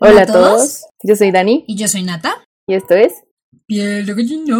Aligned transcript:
Hola 0.00 0.22
a 0.22 0.26
todos. 0.26 0.86
Yo 1.02 1.16
soy 1.16 1.30
Dani 1.30 1.64
Y 1.66 1.76
yo 1.76 1.88
soy 1.88 2.02
Nata. 2.02 2.44
y 2.66 2.74
esto 2.74 2.94
es 2.94 3.12
Piel 3.66 4.06
de 4.06 4.14
gallina. 4.14 4.56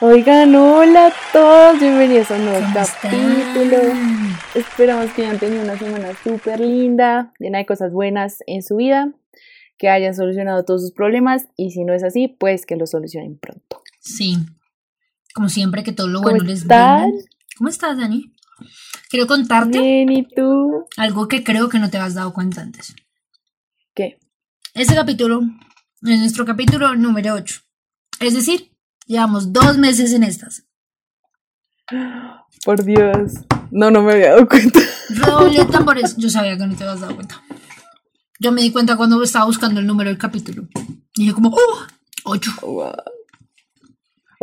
Oigan, 0.00 0.54
hola 0.54 1.06
a 1.08 1.12
todos, 1.32 1.80
bienvenidos 1.80 2.30
a 2.30 2.34
un 2.36 2.44
nuevo 2.44 2.60
¿Cómo 2.60 2.74
capítulo. 3.02 3.76
están? 3.76 4.36
Esperamos 4.54 5.10
que 5.12 5.22
hayan 5.22 5.38
tenido 5.38 5.62
una 5.62 5.78
semana 5.78 6.08
súper 6.22 6.60
linda, 6.60 7.32
llena 7.38 7.58
de 7.58 7.66
cosas 7.66 7.92
buenas 7.92 8.38
en 8.46 8.62
su 8.62 8.76
vida, 8.76 9.12
que 9.78 9.88
hayan 9.88 10.14
solucionado 10.14 10.64
todos 10.64 10.82
sus 10.82 10.92
problemas 10.92 11.46
y 11.56 11.70
si 11.70 11.84
no 11.84 11.94
es 11.94 12.04
así, 12.04 12.28
pues 12.28 12.66
que 12.66 12.76
lo 12.76 12.86
solucionen 12.86 13.38
pronto. 13.38 13.82
Sí. 14.00 14.36
Como 15.34 15.48
siempre, 15.48 15.82
que 15.82 15.92
todo 15.92 16.08
lo 16.08 16.18
¿Cómo 16.20 16.30
bueno 16.30 16.44
les 16.44 16.62
estás? 16.62 17.02
venga. 17.06 17.22
¿Cómo 17.56 17.70
estás, 17.70 17.96
Dani? 17.96 18.33
Quiero 19.10 19.26
contarte 19.26 19.78
Bien, 19.80 20.10
¿y 20.10 20.26
tú? 20.26 20.86
algo 20.96 21.28
que 21.28 21.44
creo 21.44 21.68
que 21.68 21.78
no 21.78 21.90
te 21.90 21.98
has 21.98 22.14
dado 22.14 22.32
cuenta 22.32 22.60
antes. 22.62 22.94
¿Qué? 23.94 24.18
Este 24.74 24.94
capítulo 24.94 25.40
es 26.02 26.18
nuestro 26.18 26.44
capítulo 26.44 26.94
número 26.94 27.34
8. 27.34 27.60
Es 28.20 28.34
decir, 28.34 28.72
llevamos 29.06 29.52
dos 29.52 29.78
meses 29.78 30.12
en 30.12 30.24
estas. 30.24 30.64
Por 32.64 32.84
Dios. 32.84 33.32
No, 33.70 33.90
no 33.90 34.02
me 34.02 34.12
había 34.12 34.30
dado 34.30 34.48
cuenta. 34.48 34.80
Redoble 35.10 35.58
de 35.58 35.64
tambores. 35.66 36.16
Yo 36.18 36.30
sabía 36.30 36.56
que 36.56 36.66
no 36.66 36.74
te 36.74 36.84
habías 36.84 37.00
dado 37.00 37.14
cuenta. 37.14 37.42
Yo 38.40 38.52
me 38.52 38.62
di 38.62 38.72
cuenta 38.72 38.96
cuando 38.96 39.22
estaba 39.22 39.44
buscando 39.44 39.80
el 39.80 39.86
número 39.86 40.10
del 40.10 40.18
capítulo. 40.18 40.66
Y 41.14 41.26
yo 41.26 41.34
como, 41.34 41.50
¡oh! 41.50 41.86
8. 42.24 42.50
Wow. 42.62 42.92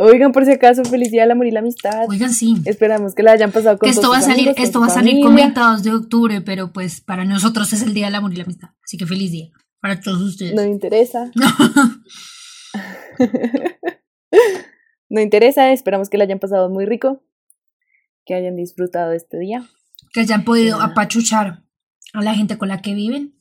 Oigan, 0.02 0.32
por 0.32 0.44
si 0.44 0.52
acaso, 0.52 0.84
felicidad 0.84 1.24
al 1.24 1.30
amor 1.32 1.46
y 1.46 1.50
la 1.50 1.60
amistad. 1.60 2.06
Oigan, 2.08 2.32
sí. 2.32 2.56
Esperamos 2.64 3.14
que 3.14 3.22
la 3.22 3.32
hayan 3.32 3.52
pasado 3.52 3.78
con 3.78 3.86
Que 3.86 3.90
esto 3.90 4.02
todos 4.02 4.14
va 4.14 4.18
a 4.18 4.22
salir, 4.22 4.48
amigos, 4.48 4.64
esto 4.64 4.80
va 4.80 4.86
a 4.86 4.90
salir 4.90 5.22
familia. 5.22 5.52
2 5.54 5.82
de 5.82 5.92
octubre, 5.92 6.40
pero 6.40 6.72
pues 6.72 7.00
para 7.00 7.24
nosotros 7.24 7.72
es 7.72 7.82
el 7.82 7.94
día 7.94 8.06
del 8.06 8.14
amor 8.16 8.32
y 8.32 8.36
la 8.36 8.44
amistad. 8.44 8.70
Así 8.84 8.96
que 8.96 9.06
feliz 9.06 9.30
día 9.32 9.50
para 9.80 10.00
todos 10.00 10.20
ustedes. 10.22 10.54
No 10.54 10.62
me 10.62 10.70
interesa. 10.70 11.30
No 15.08 15.20
interesa, 15.20 15.72
esperamos 15.72 16.08
que 16.08 16.16
la 16.16 16.24
hayan 16.24 16.38
pasado 16.38 16.70
muy 16.70 16.86
rico, 16.86 17.22
que 18.24 18.32
hayan 18.34 18.56
disfrutado 18.56 19.12
este 19.12 19.38
día. 19.38 19.62
que 20.14 20.20
hayan 20.20 20.42
podido 20.44 20.78
Ya. 20.78 20.84
apachuchar 20.84 21.64
a 22.14 22.22
la 22.22 22.34
gente 22.34 22.56
con 22.56 22.68
la 22.68 22.80
que 22.80 22.94
viven 22.94 23.34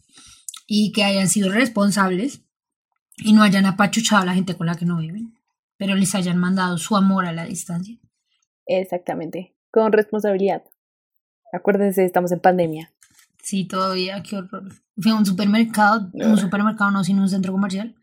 y 0.68 0.92
que 0.92 1.06
hayan 1.06 1.30
sido 1.30 1.50
responsables 1.50 2.42
y 3.18 3.32
no 3.32 3.42
hayan 3.44 3.66
apachuchado 3.66 4.22
a 4.22 4.26
la 4.26 4.34
gente 4.34 4.56
con 4.58 4.68
la 4.68 4.76
que 4.76 4.86
no 4.86 4.98
viven, 4.98 5.34
pero 5.82 5.96
les 5.96 6.14
hayan 6.14 6.38
mandado 6.38 6.78
su 6.78 6.96
amor 6.96 7.26
a 7.26 7.34
la 7.34 7.46
distancia. 7.46 7.98
Exactamente, 8.68 9.56
con 9.72 9.92
responsabilidad. 9.92 10.62
Acuérdense, 11.52 12.06
estamos 12.06 12.32
en 12.32 12.40
pandemia. 12.40 12.94
Sí, 13.42 13.66
todavía, 13.66 14.22
qué 14.22 14.36
horror. 14.36 14.72
Fui 14.96 15.12
a 15.12 15.16
un 15.16 15.26
supermercado, 15.26 16.12
un 16.14 16.38
supermercado 16.38 16.92
no, 16.92 17.04
sino 17.04 17.24
un 17.24 17.30
centro 17.30 17.52
comercial. 17.52 17.96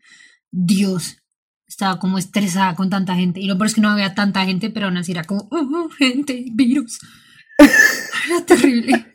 Dios, 0.51 1.23
estaba 1.69 1.99
como 1.99 2.17
estresada 2.17 2.75
con 2.75 2.89
tanta 2.89 3.15
gente. 3.15 3.39
Y 3.39 3.47
lo 3.47 3.57
peor 3.57 3.67
es 3.67 3.75
que 3.75 3.79
no 3.79 3.91
había 3.91 4.13
tanta 4.13 4.43
gente, 4.43 4.69
pero 4.69 4.87
aún 4.87 4.97
así 4.97 5.13
era 5.13 5.23
como, 5.23 5.47
"Oh, 5.49 5.87
gente, 5.97 6.47
virus. 6.51 6.99
Era 8.29 8.45
terrible. 8.45 9.05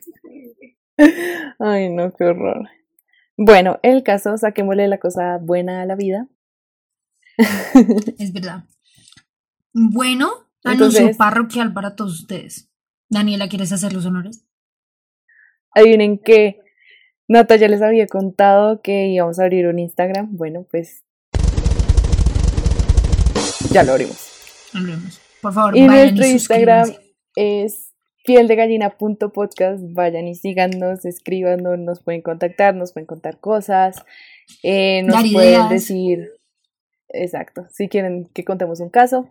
Ay, 1.59 1.89
no, 1.89 2.11
qué 2.15 2.23
horror. 2.23 2.67
Bueno, 3.37 3.79
el 3.83 4.01
caso, 4.01 4.35
saquémosle 4.37 4.87
la 4.87 4.97
cosa 4.97 5.37
buena 5.37 5.83
a 5.83 5.85
la 5.85 5.95
vida. 5.95 6.27
Es 8.19 8.31
verdad. 8.33 8.63
Bueno, 9.73 10.29
anuncio 10.63 10.99
Entonces- 10.99 11.17
parroquial 11.17 11.73
para 11.73 11.95
todos 11.95 12.19
ustedes. 12.21 12.69
Daniela, 13.09 13.47
¿quieres 13.49 13.71
hacer 13.71 13.93
los 13.93 14.05
honores? 14.05 14.45
Adivinen 15.71 16.17
que 16.17 16.59
Nata 17.27 17.55
ya 17.55 17.67
les 17.67 17.81
había 17.81 18.07
contado 18.07 18.81
que 18.81 19.07
íbamos 19.07 19.39
a 19.39 19.43
abrir 19.43 19.67
un 19.67 19.79
Instagram. 19.79 20.35
Bueno, 20.37 20.65
pues 20.69 21.03
ya 23.71 23.83
lo 23.83 23.93
abrimos. 23.93 24.17
Hablemos. 24.73 25.19
Por 25.41 25.53
favor, 25.53 25.77
Y 25.77 25.87
vayan 25.87 26.05
nuestro 26.15 26.25
y 26.25 26.29
Instagram 26.31 26.93
es 27.35 27.93
pieldegallina.podcast. 28.25 29.81
Vayan 29.93 30.27
y 30.27 30.35
síganos, 30.35 31.05
escríbanos, 31.05 31.77
nos 31.79 32.01
pueden 32.03 32.21
contactar, 32.21 32.75
nos 32.75 32.93
pueden 32.93 33.05
contar 33.07 33.39
cosas, 33.39 34.03
eh, 34.63 35.03
nos 35.03 35.15
Dar 35.15 35.25
pueden 35.31 35.49
ideas. 35.49 35.69
decir, 35.69 36.31
exacto, 37.09 37.67
si 37.71 37.87
quieren 37.89 38.29
que 38.33 38.43
contemos 38.43 38.79
un 38.79 38.89
caso. 38.89 39.29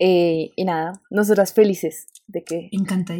Eh, 0.00 0.52
y 0.54 0.64
nada, 0.64 1.00
nosotras 1.10 1.52
felices 1.52 2.06
de 2.28 2.44
que 2.44 2.70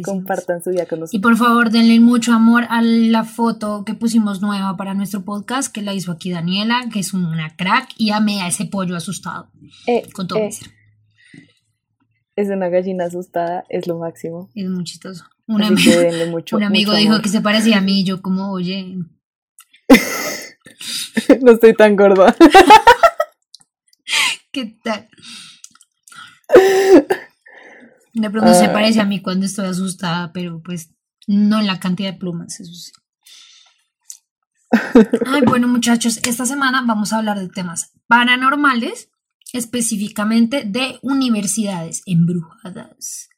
compartan 0.05 0.63
su 0.63 0.69
vida 0.69 0.85
con 0.85 0.99
Y 0.99 1.01
nosotros. 1.01 1.21
por 1.21 1.35
favor, 1.35 1.71
denle 1.71 1.99
mucho 1.99 2.31
amor 2.31 2.63
a 2.69 2.81
la 2.81 3.25
foto 3.25 3.83
que 3.83 3.95
pusimos 3.95 4.41
nueva 4.41 4.77
para 4.77 4.93
nuestro 4.93 5.25
podcast, 5.25 5.73
que 5.73 5.81
la 5.81 5.93
hizo 5.93 6.13
aquí 6.13 6.31
Daniela, 6.31 6.85
que 6.93 6.99
es 6.99 7.13
una 7.13 7.53
crack, 7.57 7.89
y 7.97 8.11
amé 8.11 8.41
a 8.43 8.47
ese 8.47 8.63
pollo 8.65 8.95
asustado, 8.95 9.51
Eh, 9.87 10.03
con 10.13 10.27
todo 10.29 10.39
eh, 10.39 10.51
es 12.37 12.47
una 12.47 12.69
gallina 12.69 13.03
asustada, 13.05 13.65
es 13.67 13.85
lo 13.85 13.97
máximo. 13.97 14.49
Es 14.55 14.69
muy 14.69 14.85
chistoso. 14.85 15.25
Un, 15.47 15.61
Así 15.63 15.73
ami- 15.73 15.83
que 15.83 15.97
denle 15.97 16.25
mucho, 16.31 16.55
un 16.55 16.63
amigo 16.63 16.91
mucho 16.91 16.99
dijo 17.01 17.11
amor. 17.13 17.23
que 17.23 17.29
se 17.29 17.41
parecía 17.41 17.79
a 17.79 17.81
mí, 17.81 17.99
y 18.01 18.03
yo 18.05 18.21
como, 18.21 18.51
oye, 18.53 18.95
no 21.41 21.51
estoy 21.51 21.73
tan 21.73 21.97
gorda. 21.97 22.33
¿qué 24.65 24.79
tal? 24.83 25.09
De 28.13 28.29
pronto 28.29 28.53
se 28.53 28.65
Ah. 28.65 28.73
parece 28.73 28.99
a 28.99 29.05
mí 29.05 29.21
cuando 29.21 29.45
estoy 29.45 29.67
asustada, 29.67 30.31
pero 30.33 30.61
pues 30.61 30.89
no 31.27 31.59
en 31.59 31.67
la 31.67 31.79
cantidad 31.79 32.11
de 32.11 32.19
plumas, 32.19 32.59
eso 32.59 32.73
sí. 32.73 32.91
Ay, 35.25 35.41
bueno, 35.45 35.67
muchachos, 35.67 36.19
esta 36.23 36.45
semana 36.45 36.83
vamos 36.85 37.13
a 37.13 37.17
hablar 37.17 37.39
de 37.39 37.49
temas 37.49 37.91
paranormales, 38.07 39.09
específicamente 39.53 40.63
de 40.65 40.99
universidades 41.01 42.03
embrujadas. 42.05 43.29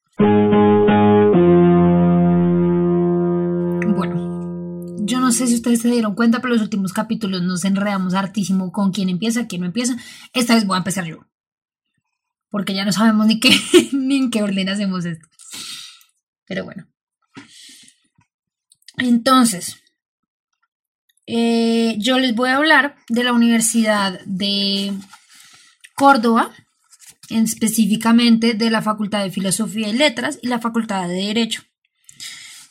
No 5.31 5.37
sé 5.37 5.47
si 5.47 5.55
ustedes 5.55 5.81
se 5.81 5.89
dieron 5.89 6.13
cuenta, 6.15 6.41
pero 6.41 6.53
los 6.53 6.61
últimos 6.63 6.91
capítulos 6.93 7.41
nos 7.41 7.63
enredamos 7.63 8.13
hartísimo 8.13 8.71
con 8.71 8.91
quién 8.91 9.07
empieza, 9.09 9.47
quién 9.47 9.61
no 9.61 9.67
empieza. 9.67 9.95
Esta 10.33 10.55
vez 10.55 10.65
voy 10.65 10.75
a 10.75 10.79
empezar 10.79 11.05
yo 11.05 11.25
porque 12.49 12.73
ya 12.73 12.83
no 12.83 12.91
sabemos 12.91 13.27
ni 13.27 13.39
qué 13.39 13.49
ni 13.93 14.17
en 14.17 14.29
qué 14.29 14.43
orden 14.43 14.67
hacemos 14.67 15.05
esto. 15.05 15.25
Pero 16.45 16.65
bueno. 16.65 16.85
Entonces, 18.97 19.77
eh, 21.27 21.95
yo 21.97 22.19
les 22.19 22.35
voy 22.35 22.49
a 22.49 22.57
hablar 22.57 22.97
de 23.07 23.23
la 23.23 23.31
Universidad 23.33 24.19
de 24.25 24.91
Córdoba, 25.95 26.53
en- 27.29 27.45
específicamente 27.45 28.53
de 28.53 28.69
la 28.69 28.81
Facultad 28.81 29.23
de 29.23 29.31
Filosofía 29.31 29.87
y 29.87 29.93
Letras 29.93 30.37
y 30.41 30.47
la 30.47 30.59
Facultad 30.59 31.07
de 31.07 31.13
Derecho. 31.15 31.63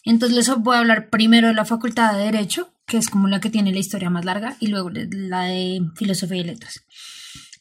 Entonces 0.05 0.37
les 0.37 0.57
voy 0.59 0.77
a 0.77 0.81
hablar 0.81 1.11
primero 1.11 1.49
de 1.49 1.55
la 1.55 1.65
Facultad 1.65 2.15
de 2.15 2.25
Derecho, 2.25 2.73
que 2.87 2.97
es 2.97 3.09
como 3.09 3.29
la 3.29 3.41
que 3.41 3.51
tiene 3.51 3.73
la 3.73 3.79
historia 3.79 4.11
más 4.11 4.25
larga, 4.25 4.57
y 4.61 4.69
luego 4.69 4.91
la 4.91 5.43
de 5.45 5.83
Filosofía 5.97 6.39
y 6.39 6.45
Letras. 6.45 6.83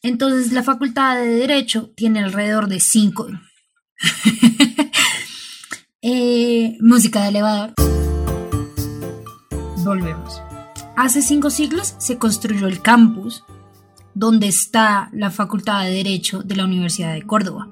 Entonces, 0.01 0.53
la 0.53 0.63
facultad 0.63 1.17
de 1.17 1.27
Derecho 1.27 1.91
tiene 1.95 2.19
alrededor 2.19 2.67
de 2.67 2.79
cinco. 2.79 3.27
Eh, 6.01 6.77
música 6.79 7.23
de 7.23 7.27
elevador. 7.27 7.73
Volvemos. 9.83 10.41
Hace 10.95 11.21
cinco 11.21 11.49
siglos 11.49 11.93
se 11.97 12.17
construyó 12.17 12.67
el 12.67 12.81
campus 12.81 13.43
donde 14.13 14.47
está 14.47 15.09
la 15.11 15.29
facultad 15.29 15.83
de 15.83 15.91
Derecho 15.91 16.41
de 16.41 16.55
la 16.55 16.63
Universidad 16.63 17.13
de 17.13 17.23
Córdoba. 17.23 17.67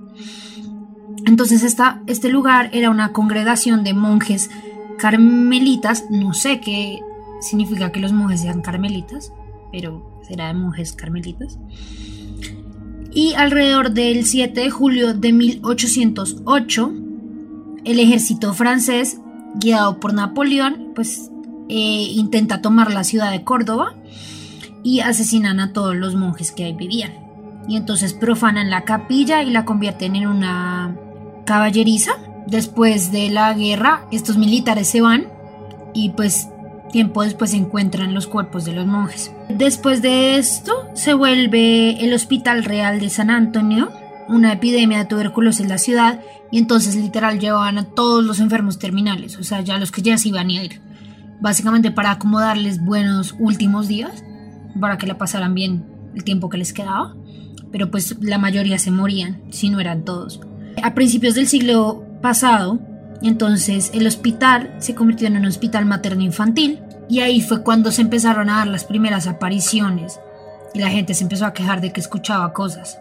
Entonces, 1.27 1.63
este 2.07 2.29
lugar 2.29 2.69
era 2.73 2.89
una 2.89 3.11
congregación 3.11 3.83
de 3.83 3.93
monjes 3.93 4.49
carmelitas. 4.97 6.05
No 6.09 6.33
sé 6.33 6.59
qué 6.59 7.01
significa 7.41 7.91
que 7.91 7.99
los 7.99 8.13
monjes 8.13 8.41
sean 8.41 8.61
carmelitas, 8.61 9.31
pero 9.71 10.21
será 10.27 10.47
de 10.47 10.55
monjes 10.55 10.93
carmelitas 10.93 11.59
y 13.17 13.33
alrededor 13.33 13.91
del 13.91 14.25
7 14.25 14.61
de 14.61 14.69
julio 14.69 15.13
de 15.13 15.33
1808 15.33 16.93
el 17.83 17.99
ejército 17.99 18.53
francés 18.53 19.19
guiado 19.55 19.99
por 19.99 20.13
Napoleón 20.13 20.91
pues 20.93 21.31
eh, 21.69 22.11
intenta 22.13 22.61
tomar 22.61 22.91
la 22.91 23.03
ciudad 23.03 23.31
de 23.31 23.43
Córdoba 23.43 23.95
y 24.83 24.99
asesinan 24.99 25.59
a 25.59 25.73
todos 25.73 25.95
los 25.95 26.15
monjes 26.15 26.51
que 26.51 26.65
ahí 26.65 26.73
vivían 26.73 27.11
y 27.67 27.75
entonces 27.75 28.13
profanan 28.13 28.69
la 28.69 28.83
capilla 28.83 29.41
y 29.41 29.49
la 29.49 29.65
convierten 29.65 30.15
en 30.15 30.27
una 30.27 30.95
caballeriza 31.47 32.11
después 32.45 33.11
de 33.11 33.31
la 33.31 33.53
guerra 33.55 34.05
estos 34.11 34.37
militares 34.37 34.87
se 34.87 35.01
van 35.01 35.27
y 35.95 36.09
pues 36.11 36.49
Tiempo 36.91 37.23
después 37.23 37.51
se 37.51 37.57
encuentran 37.57 38.13
los 38.13 38.27
cuerpos 38.27 38.63
de 38.63 38.73
los 38.73 38.85
monjes. 38.85 39.31
Después 39.49 40.01
de 40.01 40.37
esto 40.37 40.73
se 40.93 41.13
vuelve 41.13 42.03
el 42.03 42.13
Hospital 42.13 42.63
Real 42.63 42.99
de 42.99 43.09
San 43.09 43.29
Antonio 43.29 43.89
una 44.29 44.53
epidemia 44.53 44.99
de 44.99 45.05
tuberculosis 45.05 45.61
en 45.61 45.69
la 45.69 45.77
ciudad 45.77 46.21
y 46.51 46.59
entonces 46.59 46.95
literal 46.95 47.39
llevaban 47.39 47.77
a 47.77 47.85
todos 47.85 48.23
los 48.23 48.39
enfermos 48.39 48.77
terminales, 48.77 49.37
o 49.37 49.43
sea, 49.43 49.61
ya 49.61 49.77
los 49.77 49.91
que 49.91 50.01
ya 50.01 50.17
se 50.17 50.29
iban 50.29 50.49
a 50.49 50.53
ir, 50.53 50.81
básicamente 51.39 51.91
para 51.91 52.11
acomodarles 52.11 52.83
buenos 52.83 53.35
últimos 53.39 53.87
días, 53.87 54.23
para 54.79 54.97
que 54.97 55.07
la 55.07 55.17
pasaran 55.17 55.53
bien 55.53 55.85
el 56.13 56.23
tiempo 56.23 56.49
que 56.49 56.57
les 56.57 56.73
quedaba, 56.73 57.15
pero 57.71 57.89
pues 57.89 58.17
la 58.21 58.37
mayoría 58.37 58.79
se 58.79 58.91
morían, 58.91 59.41
si 59.49 59.69
no 59.69 59.79
eran 59.79 60.03
todos. 60.03 60.41
A 60.83 60.93
principios 60.93 61.33
del 61.35 61.47
siglo 61.47 62.05
pasado, 62.21 62.79
entonces 63.21 63.91
el 63.93 64.05
hospital 64.05 64.75
se 64.79 64.93
convirtió 64.93 65.27
en 65.27 65.37
un 65.37 65.45
hospital 65.45 65.85
materno-infantil 65.85 66.79
y 67.09 67.19
ahí 67.19 67.41
fue 67.41 67.63
cuando 67.63 67.91
se 67.91 68.01
empezaron 68.01 68.49
a 68.49 68.57
dar 68.57 68.67
las 68.67 68.83
primeras 68.83 69.27
apariciones 69.27 70.19
y 70.73 70.79
la 70.79 70.89
gente 70.89 71.13
se 71.13 71.23
empezó 71.23 71.45
a 71.45 71.53
quejar 71.53 71.81
de 71.81 71.91
que 71.91 71.99
escuchaba 71.99 72.53
cosas. 72.53 72.99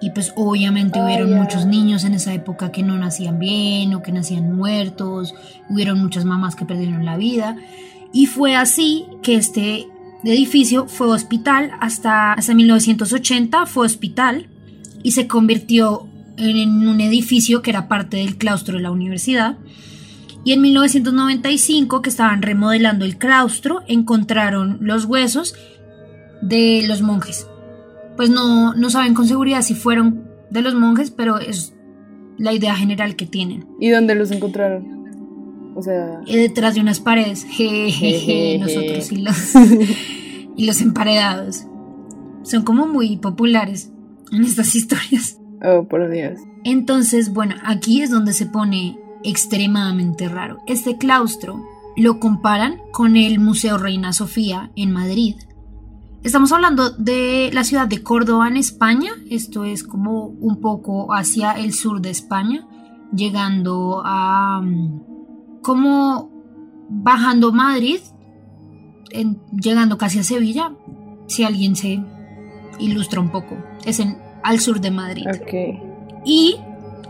Y 0.00 0.10
pues 0.10 0.32
obviamente 0.36 1.02
hubieron 1.02 1.34
muchos 1.34 1.66
niños 1.66 2.04
en 2.04 2.14
esa 2.14 2.32
época 2.32 2.70
que 2.70 2.82
no 2.82 2.96
nacían 2.96 3.38
bien 3.38 3.94
o 3.94 4.02
que 4.02 4.12
nacían 4.12 4.54
muertos, 4.54 5.34
hubieron 5.68 6.00
muchas 6.00 6.24
mamás 6.24 6.54
que 6.54 6.66
perdieron 6.66 7.04
la 7.04 7.16
vida. 7.16 7.56
Y 8.12 8.26
fue 8.26 8.54
así 8.54 9.06
que 9.22 9.34
este 9.34 9.88
edificio 10.24 10.86
fue 10.88 11.08
hospital 11.08 11.72
hasta, 11.80 12.34
hasta 12.34 12.54
1980, 12.54 13.66
fue 13.66 13.86
hospital 13.86 14.48
y 15.02 15.12
se 15.12 15.26
convirtió 15.26 16.06
en 16.38 16.88
un 16.88 17.00
edificio 17.00 17.62
que 17.62 17.70
era 17.70 17.88
parte 17.88 18.18
del 18.18 18.36
claustro 18.36 18.76
de 18.76 18.82
la 18.82 18.90
universidad. 18.90 19.58
Y 20.44 20.52
en 20.52 20.62
1995, 20.62 22.00
que 22.00 22.10
estaban 22.10 22.42
remodelando 22.42 23.04
el 23.04 23.18
claustro, 23.18 23.82
encontraron 23.86 24.78
los 24.80 25.04
huesos 25.04 25.54
de 26.40 26.84
los 26.86 27.02
monjes 27.02 27.46
pues 28.18 28.30
no, 28.30 28.74
no 28.74 28.90
saben 28.90 29.14
con 29.14 29.28
seguridad 29.28 29.62
si 29.62 29.74
fueron 29.74 30.24
de 30.50 30.60
los 30.60 30.74
monjes, 30.74 31.12
pero 31.12 31.38
es 31.38 31.72
la 32.36 32.52
idea 32.52 32.74
general 32.74 33.14
que 33.14 33.26
tienen. 33.26 33.64
¿Y 33.78 33.90
dónde 33.90 34.16
los 34.16 34.32
encontraron? 34.32 35.72
O 35.76 35.82
sea... 35.84 36.20
Eh, 36.26 36.36
detrás 36.36 36.74
de 36.74 36.80
unas 36.80 36.98
paredes. 36.98 37.44
Jejeje, 37.44 38.58
nosotros 38.58 39.12
y 39.12 39.16
los, 39.18 39.54
y 40.56 40.66
los 40.66 40.80
emparedados. 40.80 41.66
Son 42.42 42.64
como 42.64 42.88
muy 42.88 43.18
populares 43.18 43.92
en 44.32 44.42
estas 44.42 44.74
historias. 44.74 45.37
Oh, 45.62 45.84
por 45.84 46.08
Dios. 46.10 46.40
Entonces, 46.64 47.32
bueno, 47.32 47.56
aquí 47.64 48.02
es 48.02 48.10
donde 48.10 48.32
se 48.32 48.46
pone 48.46 48.98
extremadamente 49.24 50.28
raro. 50.28 50.58
Este 50.66 50.96
claustro 50.96 51.62
lo 51.96 52.20
comparan 52.20 52.80
con 52.92 53.16
el 53.16 53.40
Museo 53.40 53.78
Reina 53.78 54.12
Sofía 54.12 54.70
en 54.76 54.92
Madrid, 54.92 55.34
Estamos 56.24 56.50
hablando 56.50 56.90
de 56.90 57.50
la 57.52 57.62
ciudad 57.62 57.86
de 57.86 58.02
Córdoba 58.02 58.48
en 58.48 58.56
España, 58.56 59.12
esto 59.30 59.64
es 59.64 59.84
como 59.84 60.26
un 60.26 60.60
poco 60.60 61.14
hacia 61.14 61.52
el 61.52 61.72
sur 61.72 62.00
de 62.00 62.10
España, 62.10 62.66
llegando 63.14 64.02
a 64.04 64.60
mm, 64.60 65.60
como 65.62 66.28
bajando 66.90 67.52
Madrid, 67.52 68.00
llegando 69.52 69.96
casi 69.96 70.18
a 70.18 70.24
Sevilla, 70.24 70.72
si 71.28 71.44
alguien 71.44 71.76
se 71.76 72.04
ilustra 72.80 73.20
un 73.20 73.30
poco, 73.30 73.56
es 73.84 74.00
en, 74.00 74.18
al 74.42 74.60
sur 74.60 74.80
de 74.80 74.90
Madrid. 74.90 75.26
Y 76.24 76.56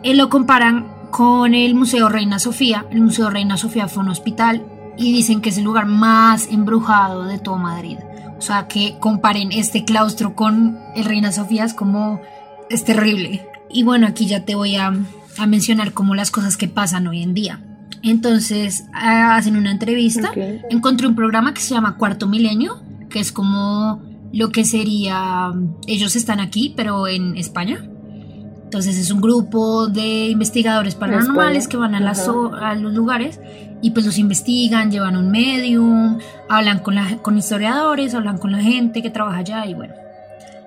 eh, 0.03 0.15
lo 0.15 0.29
comparan 0.29 0.87
con 1.11 1.55
el 1.55 1.75
Museo 1.75 2.09
Reina 2.09 2.39
Sofía, 2.39 2.87
el 2.91 3.01
Museo 3.01 3.31
Reina 3.31 3.57
Sofía 3.57 3.89
fue 3.89 4.03
un 4.03 4.11
hospital 4.11 4.63
y 4.97 5.13
dicen 5.13 5.41
que 5.41 5.51
es 5.51 5.59
el 5.59 5.65
lugar 5.65 5.87
más 5.87 6.49
embrujado 6.51 7.25
de 7.25 7.39
todo 7.39 7.57
Madrid. 7.57 7.99
O 8.39 8.41
sea, 8.41 8.69
que 8.69 8.97
comparen 9.01 9.51
este 9.53 9.85
claustro 9.85 10.35
con 10.35 10.79
el 10.95 11.05
Reina 11.05 11.33
Sofía 11.33 11.65
es 11.65 11.75
como 11.75 12.21
es 12.71 12.85
terrible. 12.85 13.47
Y 13.71 13.83
bueno, 13.83 14.07
aquí 14.07 14.27
ya 14.27 14.45
te 14.45 14.55
voy 14.55 14.77
a, 14.77 14.93
mencionar 15.47 15.93
como 15.93 16.17
las 16.17 16.33
cosas 16.33 16.57
que 16.57 16.67
pasan 16.67 17.07
hoy 17.07 17.23
en 17.23 17.33
día. 17.33 17.61
Entonces, 18.03 18.87
hacen 18.93 19.57
una 19.57 19.71
entrevista. 19.71 20.33
Encontré 20.71 21.07
un 21.07 21.15
programa 21.15 21.55
que 21.55 21.61
se 21.61 21.75
llama 21.75 21.97
Cuarto 21.97 22.27
Milenio, 22.27 22.81
que 23.09 23.21
es 23.21 23.31
como 23.31 24.03
lo 24.33 24.51
que 24.51 24.65
sería, 24.65 25.53
ellos 25.87 26.17
están 26.17 26.41
aquí, 26.41 26.73
pero 26.77 27.09
en 27.09 27.37
España. 27.37 27.89
Entonces 28.65 28.99
es 28.99 29.11
un 29.11 29.23
grupo 29.23 29.87
de 29.87 30.27
investigadores 30.27 30.95
paranormales 30.95 31.69
que 31.69 31.79
van 31.79 31.95
a, 31.95 32.01
las, 32.01 32.29
a 32.29 32.75
los 32.75 32.93
lugares 32.93 33.41
y 33.81 33.93
pues 33.93 34.05
los 34.05 34.19
investigan, 34.19 34.91
llevan 34.91 35.17
un 35.17 35.31
medium, 35.31 36.19
hablan 36.51 36.81
con, 36.81 36.95
la, 36.95 37.17
con 37.23 37.39
historiadores, 37.39 38.15
hablan 38.15 38.37
con 38.37 38.53
la 38.53 38.59
gente 38.59 39.01
que 39.01 39.09
trabaja 39.09 39.39
allá 39.39 39.65
y 39.65 39.73
bueno, 39.73 39.95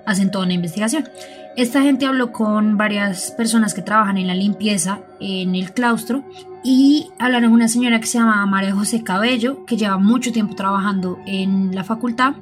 hacen 0.04 0.32
toda 0.32 0.46
una 0.46 0.54
investigación. 0.54 1.08
Esta 1.56 1.82
gente 1.82 2.06
habló 2.06 2.32
con 2.32 2.76
varias 2.76 3.30
personas 3.32 3.72
que 3.72 3.82
trabajan 3.82 4.18
en 4.18 4.26
la 4.26 4.34
limpieza 4.34 4.98
en 5.20 5.54
el 5.54 5.72
claustro 5.72 6.24
y 6.64 7.08
hablaron 7.20 7.50
con 7.50 7.60
una 7.60 7.68
señora 7.68 8.00
que 8.00 8.06
se 8.06 8.18
llama 8.18 8.44
María 8.46 8.74
José 8.74 9.04
Cabello, 9.04 9.64
que 9.64 9.76
lleva 9.76 9.98
mucho 9.98 10.32
tiempo 10.32 10.56
trabajando 10.56 11.18
en 11.24 11.72
la 11.72 11.84
facultad 11.84 12.34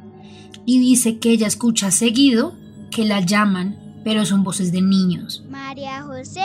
y 0.70 0.78
dice 0.78 1.19
que 1.19 1.32
ella 1.32 1.49
escucha 1.49 1.90
seguido 1.90 2.55
que 2.93 3.05
la 3.05 3.19
llaman 3.20 3.76
pero 4.05 4.25
son 4.25 4.44
voces 4.44 4.70
de 4.70 4.81
niños. 4.81 5.44
María 5.50 6.02
José. 6.02 6.40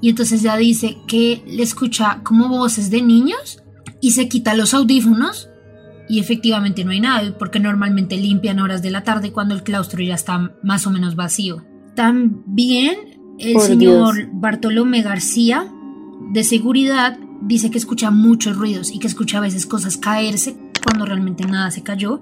Y 0.00 0.08
entonces 0.10 0.42
ya 0.42 0.56
dice 0.56 0.98
que 1.06 1.44
le 1.46 1.62
escucha 1.62 2.20
como 2.24 2.48
voces 2.48 2.90
de 2.90 3.00
niños 3.00 3.62
y 4.00 4.10
se 4.10 4.28
quita 4.28 4.54
los 4.54 4.74
audífonos 4.74 5.48
y 6.08 6.18
efectivamente 6.18 6.84
no 6.84 6.90
hay 6.90 7.00
nada 7.00 7.38
porque 7.38 7.60
normalmente 7.60 8.16
limpian 8.16 8.58
horas 8.58 8.82
de 8.82 8.90
la 8.90 9.04
tarde 9.04 9.30
cuando 9.30 9.54
el 9.54 9.62
claustro 9.62 10.02
ya 10.02 10.16
está 10.16 10.52
más 10.64 10.84
o 10.88 10.90
menos 10.90 11.14
vacío. 11.14 11.64
También 11.94 12.96
el 13.38 13.60
señor 13.60 14.30
Bartolomé 14.32 15.02
García 15.02 15.72
de 16.32 16.42
seguridad 16.42 17.18
dice 17.40 17.70
que 17.70 17.78
escucha 17.78 18.10
muchos 18.10 18.56
ruidos 18.56 18.90
y 18.90 18.98
que 18.98 19.06
escucha 19.06 19.38
a 19.38 19.42
veces 19.42 19.64
cosas 19.64 19.96
caerse 19.96 20.56
cuando 20.84 21.06
realmente 21.06 21.46
nada 21.46 21.70
se 21.70 21.82
cayó 21.82 22.20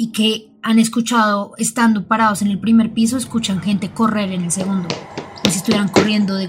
y 0.00 0.12
que 0.12 0.48
han 0.62 0.78
escuchado, 0.78 1.52
estando 1.58 2.06
parados 2.06 2.40
en 2.40 2.48
el 2.48 2.58
primer 2.58 2.94
piso, 2.94 3.18
escuchan 3.18 3.60
gente 3.60 3.90
correr 3.90 4.32
en 4.32 4.44
el 4.44 4.50
segundo, 4.50 4.88
como 4.88 5.52
si 5.52 5.58
estuvieran 5.58 5.90
corriendo 5.90 6.36
de, 6.36 6.48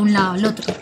un 0.00 0.12
lado 0.12 0.32
al 0.32 0.44
otro. 0.44 0.74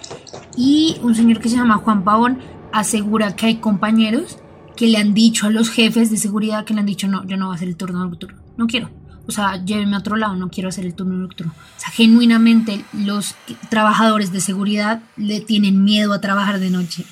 Y 0.56 0.96
un 1.02 1.14
señor 1.14 1.40
que 1.40 1.50
se 1.50 1.56
llama 1.56 1.76
Juan 1.76 2.04
Pavón 2.04 2.38
asegura 2.72 3.36
que 3.36 3.44
hay 3.44 3.56
compañeros 3.56 4.38
que 4.76 4.86
le 4.86 4.96
han 4.96 5.12
dicho 5.12 5.46
a 5.46 5.50
los 5.50 5.68
jefes 5.68 6.10
de 6.10 6.16
seguridad 6.16 6.64
que 6.64 6.72
le 6.72 6.80
han 6.80 6.86
dicho, 6.86 7.06
no, 7.06 7.22
yo 7.26 7.36
no 7.36 7.48
voy 7.48 7.52
a 7.52 7.56
hacer 7.56 7.68
el 7.68 7.76
turno 7.76 8.02
nocturno, 8.02 8.40
no 8.56 8.66
quiero. 8.66 8.88
O 9.26 9.30
sea, 9.30 9.62
lléveme 9.62 9.96
a 9.96 9.98
otro 9.98 10.16
lado, 10.16 10.36
no 10.36 10.48
quiero 10.48 10.70
hacer 10.70 10.86
el 10.86 10.94
turno 10.94 11.18
nocturno. 11.18 11.52
O 11.52 11.80
sea, 11.80 11.90
genuinamente 11.90 12.82
los 12.94 13.34
trabajadores 13.68 14.32
de 14.32 14.40
seguridad 14.40 15.02
le 15.18 15.40
tienen 15.40 15.84
miedo 15.84 16.14
a 16.14 16.22
trabajar 16.22 16.60
de 16.60 16.70
noche. 16.70 17.04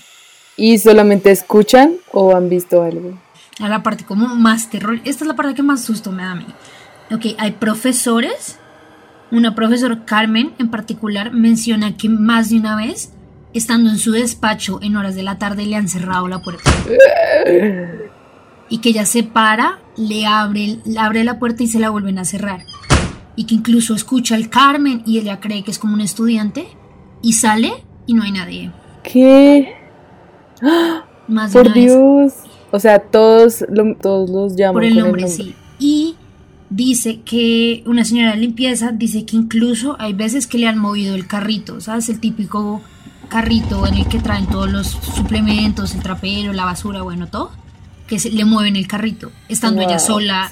¿Y 0.56 0.78
solamente 0.78 1.30
escuchan 1.30 1.92
o 2.10 2.34
han 2.34 2.48
visto 2.48 2.82
algo? 2.82 3.18
A 3.60 3.68
la 3.68 3.82
parte 3.82 4.04
como 4.04 4.26
más 4.34 4.70
terror. 4.70 5.00
Esta 5.04 5.24
es 5.24 5.28
la 5.28 5.36
parte 5.36 5.54
que 5.54 5.62
más 5.62 5.84
susto 5.84 6.12
me 6.12 6.22
da 6.22 6.32
a 6.32 6.36
mí. 6.36 6.46
Ok, 7.10 7.26
hay 7.38 7.52
profesores. 7.52 8.58
Una 9.30 9.54
profesora, 9.54 10.04
Carmen, 10.04 10.54
en 10.58 10.68
particular, 10.68 11.32
menciona 11.32 11.96
que 11.96 12.08
más 12.08 12.50
de 12.50 12.58
una 12.58 12.76
vez, 12.76 13.12
estando 13.52 13.90
en 13.90 13.98
su 13.98 14.12
despacho 14.12 14.78
en 14.82 14.96
horas 14.96 15.14
de 15.14 15.22
la 15.22 15.38
tarde, 15.38 15.66
le 15.66 15.76
han 15.76 15.88
cerrado 15.88 16.28
la 16.28 16.40
puerta. 16.40 16.70
Y 18.68 18.78
que 18.78 18.90
ella 18.90 19.06
se 19.06 19.22
para, 19.22 19.80
le 19.96 20.26
abre, 20.26 20.78
le 20.84 20.98
abre 20.98 21.24
la 21.24 21.38
puerta 21.38 21.62
y 21.62 21.66
se 21.66 21.80
la 21.80 21.90
vuelven 21.90 22.18
a 22.18 22.24
cerrar. 22.24 22.64
Y 23.36 23.44
que 23.44 23.56
incluso 23.56 23.94
escucha 23.94 24.34
al 24.34 24.48
Carmen 24.48 25.02
y 25.06 25.18
ella 25.18 25.40
cree 25.40 25.64
que 25.64 25.70
es 25.70 25.78
como 25.78 25.94
un 25.94 26.00
estudiante 26.00 26.66
y 27.20 27.32
sale 27.32 27.72
y 28.06 28.14
no 28.14 28.22
hay 28.22 28.32
nadie. 28.32 28.72
¿Qué? 29.02 29.74
Más 31.28 31.52
de 31.52 31.62
Por 31.62 31.72
Dios. 31.72 32.34
O 32.74 32.80
sea, 32.80 32.98
todos, 32.98 33.64
todos 34.02 34.30
los 34.30 34.56
llaman. 34.56 34.74
Por 34.74 34.84
el 34.84 34.96
nombre, 34.96 35.28
sí. 35.28 35.54
Y 35.78 36.16
dice 36.70 37.20
que 37.24 37.84
una 37.86 38.04
señora 38.04 38.32
de 38.32 38.38
limpieza 38.38 38.90
dice 38.90 39.24
que 39.24 39.36
incluso 39.36 39.94
hay 40.00 40.12
veces 40.12 40.48
que 40.48 40.58
le 40.58 40.66
han 40.66 40.78
movido 40.78 41.14
el 41.14 41.28
carrito, 41.28 41.80
¿sabes? 41.80 42.08
El 42.08 42.18
típico 42.18 42.82
carrito 43.28 43.86
en 43.86 43.94
el 43.94 44.08
que 44.08 44.18
traen 44.18 44.48
todos 44.48 44.68
los 44.72 44.88
suplementos, 44.88 45.94
el 45.94 46.02
trapero, 46.02 46.52
la 46.52 46.64
basura, 46.64 47.02
bueno, 47.02 47.28
todo, 47.28 47.52
que 48.08 48.18
se, 48.18 48.30
le 48.32 48.44
mueven 48.44 48.74
el 48.74 48.88
carrito, 48.88 49.30
estando 49.48 49.80
ella 49.80 50.00
sola. 50.00 50.50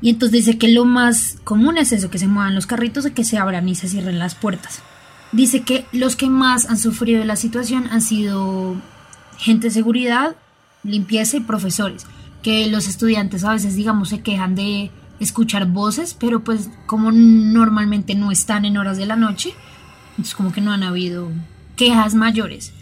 Y 0.00 0.10
entonces 0.10 0.44
dice 0.44 0.58
que 0.58 0.66
lo 0.66 0.84
más 0.84 1.36
común 1.44 1.78
es 1.78 1.92
eso, 1.92 2.10
que 2.10 2.18
se 2.18 2.26
muevan 2.26 2.56
los 2.56 2.66
carritos 2.66 3.06
y 3.06 3.12
que 3.12 3.22
se 3.22 3.38
abran 3.38 3.68
y 3.68 3.76
se 3.76 3.86
cierren 3.86 4.18
las 4.18 4.34
puertas. 4.34 4.82
Dice 5.30 5.60
que 5.60 5.84
los 5.92 6.16
que 6.16 6.28
más 6.28 6.68
han 6.68 6.78
sufrido 6.78 7.20
de 7.20 7.26
la 7.26 7.36
situación 7.36 7.86
han 7.92 8.00
sido 8.00 8.74
gente 9.38 9.68
de 9.68 9.70
seguridad 9.70 10.34
limpieza 10.82 11.36
y 11.36 11.40
profesores, 11.40 12.06
que 12.42 12.66
los 12.66 12.88
estudiantes 12.88 13.44
a 13.44 13.52
veces, 13.52 13.76
digamos, 13.76 14.08
se 14.08 14.20
quejan 14.20 14.54
de 14.54 14.90
escuchar 15.20 15.66
voces, 15.66 16.14
pero 16.18 16.40
pues 16.40 16.70
como 16.86 17.12
normalmente 17.12 18.14
no 18.14 18.30
están 18.32 18.64
en 18.64 18.76
horas 18.76 18.96
de 18.96 19.06
la 19.06 19.16
noche, 19.16 19.54
entonces 20.10 20.34
como 20.34 20.52
que 20.52 20.60
no 20.60 20.72
han 20.72 20.82
habido 20.82 21.30
quejas 21.76 22.14
mayores. 22.14 22.72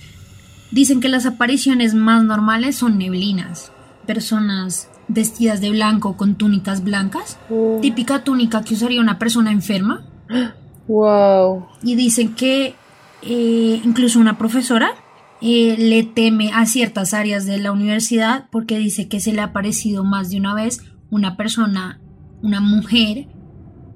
Dicen 0.71 1.01
que 1.01 1.09
las 1.09 1.27
apariciones 1.27 1.95
más 1.95 2.25
normales 2.25 2.77
son 2.77 2.97
neblinas, 2.97 3.73
personas 4.07 4.89
vestidas 5.09 5.61
de 5.61 5.71
blanco 5.71 6.17
con 6.17 6.37
túnicas 6.37 6.85
blancas, 6.85 7.39
mm. 7.51 7.81
típica 7.81 8.25
túnica 8.25 8.63
que 8.63 8.75
usaría 8.75 9.01
una 9.01 9.19
persona 9.19 9.53
enferma, 9.53 10.03
Wow. 10.91 11.69
Y 11.85 11.95
dicen 11.95 12.35
que 12.35 12.75
eh, 13.23 13.81
incluso 13.85 14.19
una 14.19 14.37
profesora 14.39 14.95
eh, 15.43 15.77
le 15.79 16.03
teme 16.03 16.53
a 16.53 16.67
ciertas 16.67 17.15
áreas 17.15 17.47
de 17.47 17.59
la 17.59 17.73
universidad 17.73 18.47
porque 18.51 18.79
dice 18.79 19.09
que 19.09 19.21
se 19.21 19.33
le 19.33 19.41
ha 19.41 19.45
aparecido 19.45 20.05
más 20.05 20.31
de 20.31 20.37
una 20.37 20.55
vez 20.55 20.81
una 21.11 21.37
persona, 21.37 22.01
una 22.43 22.61
mujer 22.61 23.27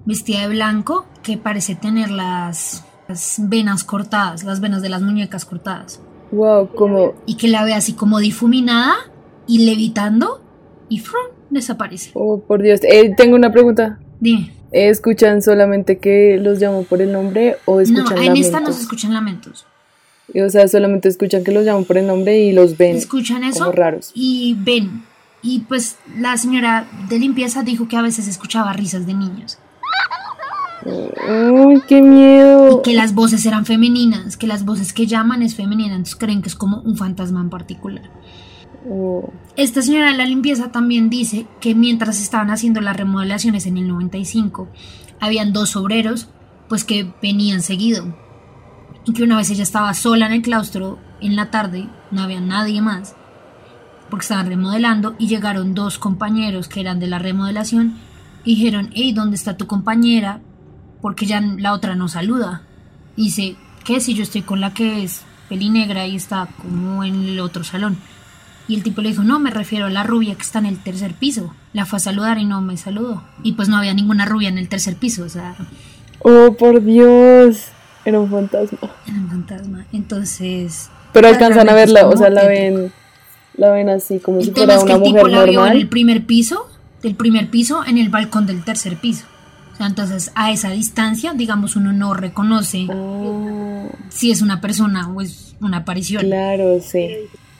vestida 0.07 0.41
de 0.43 0.49
blanco 0.49 1.07
que 1.23 1.37
parece 1.37 1.75
tener 1.75 2.11
las, 2.11 2.85
las 3.09 3.37
venas 3.49 3.85
cortadas, 3.85 4.45
las 4.45 4.61
venas 4.61 4.83
de 4.83 4.89
las 4.89 5.03
muñecas 5.03 5.45
cortadas. 5.45 6.01
Wow, 6.33 6.71
como. 6.75 7.15
Y 7.27 7.37
que 7.37 7.49
la 7.49 7.65
ve 7.65 7.75
así 7.75 7.93
como 7.93 8.19
difuminada 8.19 8.95
y 9.47 9.67
levitando 9.67 10.43
y 10.89 10.99
¡frum! 10.99 11.23
desaparece. 11.51 12.11
Oh, 12.15 12.41
por 12.41 12.63
Dios. 12.63 12.81
Eh, 12.83 13.13
tengo 13.17 13.37
una 13.37 13.53
pregunta. 13.53 14.01
Dime. 14.21 14.53
¿Escuchan 14.73 15.41
solamente 15.41 15.99
que 15.99 16.37
los 16.41 16.59
llamo 16.59 16.83
por 16.83 17.01
el 17.01 17.13
nombre 17.13 17.57
o 17.65 17.81
escuchan 17.81 18.05
No, 18.05 18.11
en 18.23 18.27
lamentos? 18.27 18.47
esta 18.47 18.61
no 18.61 18.73
se 18.73 18.81
escuchan 18.81 19.15
lamentos. 19.15 19.67
Y, 20.33 20.41
O 20.41 20.49
sea, 20.51 20.67
solamente 20.69 21.09
escuchan 21.09 21.45
que 21.45 21.53
los 21.53 21.65
llaman 21.65 21.85
por 21.85 21.99
el 21.99 22.07
nombre 22.07 22.39
y 22.39 22.53
los 22.53 22.77
ven 22.79 22.97
Escuchan 22.97 23.45
eso 23.45 23.61
como 23.61 23.73
raros. 23.73 24.11
y 24.15 24.55
ven. 24.59 25.05
Y 25.43 25.61
pues 25.61 25.97
la 26.19 26.37
señora 26.39 26.87
de 27.11 27.19
limpieza 27.19 27.63
dijo 27.63 27.87
que 27.89 27.97
a 27.99 28.03
veces 28.03 28.27
escuchaba 28.29 28.73
risas 28.73 29.07
de 29.07 29.13
niños. 29.15 29.59
¡Uy, 30.87 31.83
qué 31.89 32.03
miedo! 32.03 32.79
Y 32.79 32.83
que 32.83 32.95
las 32.95 33.15
voces 33.15 33.45
eran 33.47 33.65
femeninas, 33.65 34.37
que 34.37 34.47
las 34.47 34.65
voces 34.65 34.93
que 34.93 35.07
llaman 35.07 35.43
es 35.43 35.55
femenina, 35.55 35.93
entonces 35.95 36.17
creen 36.17 36.43
que 36.43 36.49
es 36.49 36.55
como 36.55 36.81
un 36.83 36.97
fantasma 36.97 37.41
en 37.41 37.49
particular. 37.51 38.11
Oh, 38.89 39.31
Esta 39.57 39.81
señora 39.81 40.11
de 40.13 40.19
la 40.19 40.27
limpieza 40.27 40.71
también 40.73 41.09
dice 41.09 41.47
que 41.61 41.75
mientras 41.75 42.21
estaban 42.21 42.51
haciendo 42.51 42.83
las 42.83 42.97
remodelaciones 42.97 43.67
en 43.67 43.79
el 43.79 43.89
95, 43.89 44.69
habían 45.21 45.53
dos 45.55 45.75
obreros 45.77 46.29
pues 46.69 46.85
que 46.85 47.11
venían 47.23 47.63
seguido. 47.63 48.15
Que 49.13 49.23
una 49.23 49.37
vez 49.37 49.51
ella 49.51 49.63
estaba 49.63 49.93
sola 49.95 50.27
en 50.27 50.33
el 50.33 50.43
claustro 50.43 50.99
en 51.21 51.37
la 51.37 51.51
tarde, 51.51 51.89
no 52.11 52.23
había 52.23 52.41
nadie 52.41 52.81
más, 52.81 53.15
porque 54.11 54.25
estaban 54.25 54.47
remodelando 54.47 55.15
y 55.19 55.29
llegaron 55.29 55.75
dos 55.75 55.99
compañeros 55.99 56.69
que 56.69 56.81
eran 56.81 57.01
de 57.01 57.07
la 57.07 57.19
remodelación 57.19 57.97
y 58.45 58.57
dijeron, 58.57 58.91
hey, 58.95 59.13
¿dónde 59.13 59.37
está 59.37 59.57
tu 59.57 59.67
compañera? 59.67 60.41
Porque 61.01 61.27
ya 61.27 61.41
la 61.41 61.73
otra 61.73 61.95
no 61.95 62.09
saluda. 62.09 62.63
Y 63.17 63.25
dice, 63.25 63.57
¿qué 63.85 64.01
si 64.01 64.15
yo 64.15 64.23
estoy 64.23 64.43
con 64.43 64.61
la 64.61 64.75
que 64.75 65.03
es 65.05 65.23
pelinegra 65.49 66.07
y 66.07 66.17
está 66.17 66.49
como 66.61 67.05
en 67.05 67.25
el 67.25 67.41
otro 67.41 67.65
salón? 67.65 67.99
Y 68.67 68.75
el 68.75 68.83
tipo 68.83 69.03
le 69.03 69.11
dijo, 69.11 69.23
no, 69.23 69.39
me 69.39 69.51
refiero 69.51 69.87
a 69.87 69.91
la 69.91 70.03
rubia 70.03 70.35
que 70.35 70.43
está 70.43 70.59
en 70.59 70.67
el 70.67 70.79
tercer 70.79 71.15
piso. 71.15 71.55
La 71.73 71.85
fue 71.85 71.99
a 71.99 72.01
saludar 72.01 72.39
y 72.39 72.47
no 72.47 72.63
me 72.63 72.77
saludó. 72.77 73.23
Y 73.43 73.53
pues 73.53 73.69
no 73.69 73.77
había 73.77 73.93
ninguna 73.93 74.25
rubia 74.25 74.49
en 74.49 74.59
el 74.59 74.69
tercer 74.69 74.97
piso, 74.97 75.25
o 75.25 75.29
sea, 75.29 75.55
oh, 76.21 76.55
por 76.59 76.83
Dios. 76.83 77.74
Era 78.05 78.21
un 78.21 78.31
fantasma. 78.31 78.79
era 79.07 79.17
un 79.17 79.29
fantasma. 79.29 79.87
Entonces... 79.93 80.91
Pero 81.13 81.29
alcanzan 81.29 81.69
a 81.69 81.75
verla, 81.75 82.09
o 82.09 82.17
sea, 82.17 82.29
la 82.29 82.47
ven, 82.47 82.93
la 83.57 83.71
ven 83.71 83.89
así 83.89 84.19
como 84.19 84.41
si 84.41 84.49
El 84.49 84.55
tema 84.55 84.75
fuera 84.75 84.79
es 84.79 84.85
que 84.85 84.93
una 84.93 84.97
el 84.97 85.03
tipo 85.03 85.19
mujer 85.21 85.33
la 85.33 85.45
vio 85.45 85.67
en 85.67 85.73
el 85.75 85.89
primer 85.89 86.27
piso, 86.27 86.67
del 87.03 87.15
primer 87.15 87.51
piso, 87.51 87.85
en 87.87 87.99
el 87.99 88.09
balcón 88.09 88.47
del 88.47 88.65
tercer 88.65 88.97
piso. 88.97 89.27
O 89.73 89.77
sea, 89.77 89.87
entonces 89.87 90.33
a 90.35 90.51
esa 90.51 90.71
distancia, 90.71 91.35
digamos, 91.35 91.77
uno 91.77 91.93
no 91.93 92.15
reconoce 92.15 92.87
Ah, 92.91 93.87
si 94.09 94.31
es 94.31 94.43
una 94.43 94.61
persona 94.61 95.09
o 95.09 95.21
es 95.21 95.55
una 95.61 95.79
aparición. 95.79 96.25
claro, 96.25 96.81
sí. 96.81 97.11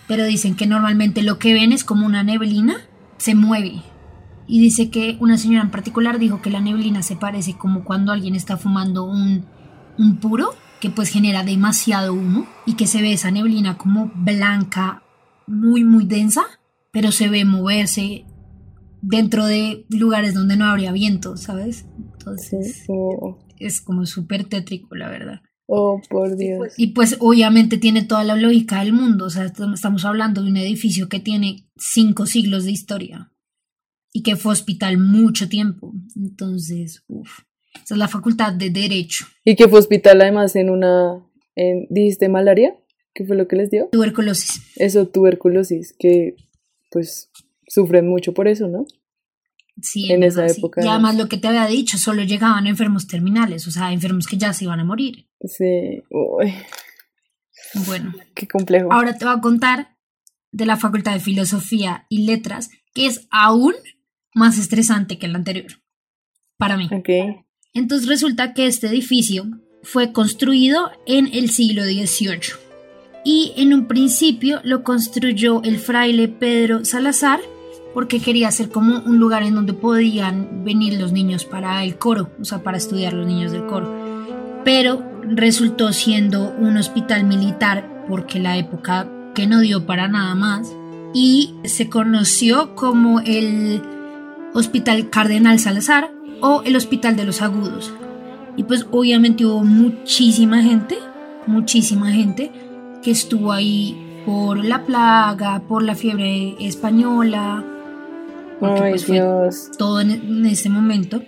pero 0.09 0.25
dicen 0.25 0.57
que 0.57 0.67
normalmente 0.67 1.23
lo 1.23 1.39
que 1.39 1.55
ven 1.55 1.73
es 1.73 1.85
como 1.85 2.07
una 2.07 2.23
neblina, 2.23 2.77
se 3.19 3.35
mueve. 3.35 3.83
Y 4.47 4.61
dice 4.61 4.91
que 4.91 5.17
una 5.21 5.39
señora 5.39 5.63
en 5.65 5.71
particular 5.71 6.19
dijo 6.19 6.43
que 6.43 6.51
la 6.51 6.61
neblina 6.61 7.03
se 7.03 7.17
parece 7.17 7.55
como 7.57 7.85
cuando 7.85 8.13
alguien 8.13 8.35
está 8.35 8.57
fumando 8.57 9.05
un, 9.05 9.45
un 9.99 10.19
puro, 10.19 10.51
que 10.81 10.91
pues 10.91 11.09
genera 11.09 11.45
demasiado 11.45 12.13
humo, 12.15 12.47
y 12.67 12.75
que 12.75 12.87
se 12.87 13.01
ve 13.03 13.13
esa 13.13 13.31
neblina 13.31 13.77
como 13.79 14.11
blanca, 14.15 15.03
muy, 15.47 15.85
muy 15.85 16.05
densa, 16.07 16.43
pero 16.93 17.13
se 17.13 17.29
ve 17.29 17.45
moverse 17.45 18.25
dentro 19.03 19.47
de 19.47 19.85
lugares 19.91 20.35
donde 20.35 20.57
no 20.57 20.65
habría 20.67 20.93
viento, 20.93 21.37
¿sabes? 21.37 21.79
Sí. 21.79 21.85
Entonces 22.19 22.87
es 23.59 23.81
como 23.81 24.07
súper 24.07 24.45
tétrico, 24.45 24.95
la 24.95 25.09
verdad. 25.09 25.43
oh, 25.67 26.01
por 26.11 26.37
Dios. 26.37 26.75
Y 26.77 26.89
pues 26.89 27.17
obviamente 27.21 27.79
tiene 27.79 28.03
toda 28.03 28.25
la 28.25 28.37
lógica 28.37 28.81
del 28.81 28.93
mundo. 28.93 29.27
O 29.27 29.31
sea, 29.31 29.45
estam- 29.47 29.75
estamos 29.75 30.05
hablando 30.05 30.43
de 30.43 30.51
un 30.51 30.57
edificio 30.57 31.09
que 31.09 31.21
tiene 31.21 31.69
cinco 31.77 32.27
siglos 32.27 32.65
de 32.65 32.73
historia 32.73 33.31
y 34.13 34.23
que 34.23 34.37
fue 34.37 34.53
hospital 34.53 34.99
mucho 34.99 35.49
tiempo. 35.49 35.95
Entonces, 36.17 37.05
uff, 37.09 37.41
esa 37.83 37.95
es 37.95 37.99
la 37.99 38.09
facultad 38.09 38.53
de 38.53 38.71
Derecho. 38.71 39.27
Y 39.45 39.57
que 39.57 39.69
fue 39.69 39.79
hospital 39.79 40.21
además 40.23 40.57
en 40.57 40.71
una, 40.71 41.23
en, 41.55 41.87
¿dijiste 41.91 42.29
malaria? 42.29 42.75
¿Qué 43.13 43.25
fue 43.25 43.37
lo 43.37 43.47
que 43.47 43.57
les 43.57 43.71
dio? 43.71 43.89
Tuberculosis. 43.93 44.73
Eso, 44.77 45.07
tuberculosis, 45.07 45.95
que 45.99 46.37
pues 46.91 47.31
sufren 47.69 48.09
mucho 48.09 48.35
por 48.35 48.49
eso, 48.49 48.69
¿no? 48.69 48.87
Sí, 49.83 50.11
En 50.13 50.23
esa 50.23 50.47
época. 50.47 50.85
Y 50.85 50.89
además 50.89 51.17
lo 51.17 51.29
que 51.29 51.37
te 51.37 51.49
había 51.49 51.67
dicho, 51.67 51.99
solo 51.99 52.23
llegaban 52.23 52.67
enfermos 52.67 53.09
terminales, 53.09 53.67
o 53.67 53.71
sea, 53.73 53.93
enfermos 53.93 54.27
que 54.27 54.37
ya 54.37 54.53
se 54.53 54.65
iban 54.65 54.79
a 54.81 54.85
morir. 54.85 55.27
Sí, 55.41 56.03
uy, 56.11 56.55
Bueno, 57.87 58.15
qué 58.35 58.47
complejo. 58.47 58.93
ahora 58.93 59.19
te 59.19 59.25
voy 59.25 59.35
a 59.37 59.41
contar 59.41 59.97
de 60.53 60.67
la 60.67 60.77
Facultad 60.77 61.13
de 61.13 61.21
Filosofía 61.21 62.07
y 62.09 62.25
Letras, 62.27 62.71
que 62.95 63.07
es 63.07 63.27
aún 63.33 63.75
más 64.33 64.59
estresante 64.59 65.19
que 65.19 65.27
el 65.27 65.35
anterior. 65.35 65.73
Para 66.57 66.77
mí. 66.77 66.89
Ok. 66.93 67.44
Entonces 67.75 68.09
resulta 68.09 68.55
que 68.55 68.67
este 68.67 68.87
edificio 68.87 69.47
fue 69.83 70.13
construido 70.13 70.93
en 71.07 71.29
el 71.33 71.51
siglo 71.51 71.83
XVIII 71.83 72.55
y 73.25 73.53
en 73.57 73.75
un 73.75 73.89
principio 73.89 74.61
lo 74.63 74.85
construyó 74.85 75.61
el 75.65 75.79
fraile 75.79 76.29
Pedro 76.29 76.85
Salazar 76.85 77.41
porque 77.93 78.21
quería 78.21 78.53
ser 78.53 78.69
como 78.69 79.01
un 79.01 79.19
lugar 79.19 79.43
en 79.43 79.57
donde 79.57 79.73
podían 79.73 80.65
venir 80.65 81.01
los 81.01 81.11
niños 81.13 81.45
para 81.45 81.83
el 81.85 81.97
coro, 81.97 82.31
o 82.41 82.45
sea, 82.45 82.63
para 82.63 82.77
estudiar 82.77 83.13
los 83.13 83.27
niños 83.27 83.51
del 83.51 83.67
coro. 83.67 83.93
Pero 84.65 85.05
resultó 85.23 85.93
siendo 85.93 86.55
un 86.59 86.77
hospital 86.77 87.25
militar 87.25 88.05
porque 88.09 88.39
la 88.39 88.57
época 88.57 89.09
que 89.35 89.49
no 89.49 89.61
dio 89.61 89.85
para 89.85 90.07
nada 90.07 90.37
más 90.37 90.73
y 91.13 91.55
se 91.65 91.89
conoció 91.89 92.77
como 92.77 93.19
el 93.21 93.83
Hospital 94.55 95.11
Cardenal 95.11 95.59
Salazar 95.59 96.14
o 96.41 96.63
el 96.65 96.77
Hospital 96.77 97.17
de 97.17 97.25
los 97.25 97.43
Agudos. 97.43 97.93
Y 98.57 98.65
pues 98.65 98.87
obviamente 98.91 99.45
hubo 99.45 99.65
muchísima 99.65 100.63
gente, 100.63 100.97
muchísima 101.47 102.13
gente 102.13 102.51
que 103.03 103.11
estuvo 103.11 103.53
ahí 103.53 104.23
por 104.25 104.65
la 104.65 104.85
plaga, 104.85 105.63
por 105.69 105.83
la 105.83 105.95
fiebre 105.95 106.55
española, 106.61 107.65
porque 108.61 108.81
Ay, 108.81 108.91
pues 108.93 109.07
fue 109.07 109.17
Dios. 109.17 109.71
todo 109.77 110.01
en, 110.01 110.11
en 110.13 110.47
ese 110.47 110.71
momento. 110.71 111.23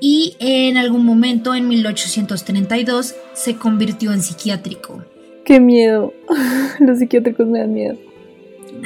Y 0.00 0.36
en 0.40 0.76
algún 0.76 1.06
momento, 1.06 1.54
en 1.54 1.68
1832, 1.68 3.14
se 3.34 3.56
convirtió 3.56 4.12
en 4.12 4.20
psiquiátrico. 4.20 5.04
Qué 5.44 5.60
miedo. 5.60 6.12
Los 6.80 6.98
psiquiátricos 6.98 7.46
me 7.46 7.60
dan 7.60 7.72
miedo. 7.72 7.96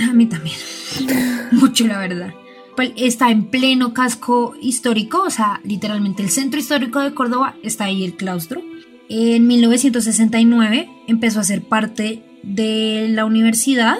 A 0.08 0.12
mí 0.12 0.26
también. 0.26 0.56
Mucho, 1.52 1.86
la 1.86 1.98
verdad. 1.98 2.34
Pues 2.76 2.92
está 2.96 3.30
en 3.30 3.46
pleno 3.46 3.94
casco 3.94 4.54
histórico, 4.60 5.22
o 5.22 5.30
sea, 5.30 5.60
literalmente 5.64 6.22
el 6.22 6.30
centro 6.30 6.60
histórico 6.60 7.00
de 7.00 7.14
Córdoba 7.14 7.56
está 7.62 7.84
ahí 7.84 8.04
el 8.04 8.14
claustro. 8.14 8.62
En 9.08 9.46
1969 9.46 10.88
empezó 11.06 11.40
a 11.40 11.44
ser 11.44 11.62
parte 11.62 12.22
de 12.42 13.08
la 13.10 13.24
universidad 13.24 13.98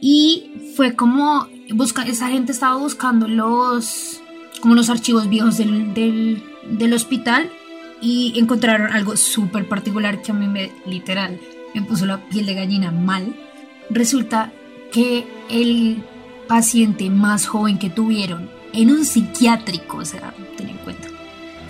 y 0.00 0.50
fue 0.76 0.94
como 0.94 1.48
busca 1.72 2.02
esa 2.02 2.28
gente 2.28 2.52
estaba 2.52 2.76
buscando 2.76 3.26
los 3.26 4.20
como 4.60 4.74
los 4.74 4.90
archivos 4.90 5.28
viejos 5.28 5.58
del, 5.58 5.92
del, 5.94 6.42
del 6.70 6.92
hospital 6.92 7.50
y 8.00 8.34
encontraron 8.36 8.92
algo 8.92 9.16
súper 9.16 9.68
particular 9.68 10.22
que 10.22 10.32
a 10.32 10.34
mí 10.34 10.46
me 10.46 10.70
literal 10.86 11.40
me 11.74 11.82
puso 11.82 12.06
la 12.06 12.18
piel 12.28 12.46
de 12.46 12.54
gallina 12.54 12.90
mal. 12.90 13.34
Resulta 13.90 14.52
que 14.92 15.26
el 15.50 16.02
paciente 16.48 17.08
más 17.10 17.46
joven 17.46 17.78
que 17.78 17.90
tuvieron 17.90 18.48
en 18.72 18.90
un 18.90 19.04
psiquiátrico, 19.04 19.98
o 19.98 20.04
sea, 20.04 20.34
ten 20.56 20.68
en 20.68 20.76
cuenta, 20.78 21.08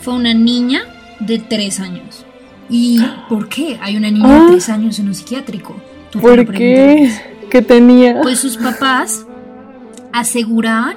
fue 0.01 0.15
una 0.15 0.35
niña 0.35 0.83
de 1.21 1.39
tres 1.39 1.81
años. 1.81 2.25
¿Y 2.71 2.99
por 3.29 3.49
qué 3.49 3.79
hay 3.83 3.97
una 3.97 4.11
niña 4.11 4.27
Ah. 4.27 4.45
de 4.45 4.53
tres 4.53 4.69
años 4.71 4.99
en 4.99 5.09
un 5.09 5.15
psiquiátrico? 5.15 5.77
Tú 6.11 6.19
¿Por 6.21 6.51
qué? 6.53 7.11
¿Qué 7.51 7.61
tenía? 7.63 8.21
Pues 8.23 8.39
sus 8.41 8.57
papás 8.57 9.27
aseguraban 10.13 10.97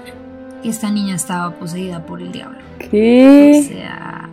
que 0.63 0.69
esta 0.69 0.89
niña 0.89 1.15
estaba 1.15 1.51
poseída 1.55 2.05
por 2.05 2.21
el 2.21 2.31
diablo. 2.31 2.57
O 2.75 2.89
¿Qué? 2.89 3.65
sea, 3.67 4.29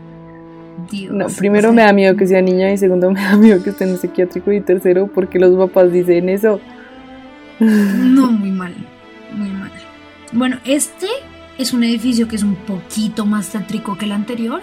Dios. 0.90 1.12
No, 1.12 1.26
o 1.26 1.28
primero 1.28 1.68
sea, 1.70 1.72
me 1.72 1.82
da 1.82 1.92
miedo 1.92 2.16
que 2.16 2.26
sea 2.26 2.40
niña 2.40 2.70
y 2.72 2.78
segundo 2.78 3.10
me 3.10 3.20
da 3.20 3.36
miedo 3.36 3.62
que 3.62 3.70
esté 3.70 3.84
en 3.84 3.90
un 3.90 3.98
psiquiátrico 3.98 4.52
y 4.52 4.60
tercero 4.60 5.08
porque 5.12 5.38
los 5.38 5.56
papás 5.56 5.90
dicen 5.92 6.28
eso. 6.28 6.60
No, 7.60 8.30
muy 8.30 8.50
mal. 8.50 8.74
Bueno, 10.34 10.58
este 10.64 11.06
es 11.58 11.72
un 11.72 11.84
edificio 11.84 12.28
que 12.28 12.36
es 12.36 12.42
un 12.42 12.56
poquito 12.56 13.24
más 13.26 13.48
tétrico 13.50 13.96
que 13.96 14.04
el 14.06 14.12
anterior. 14.12 14.60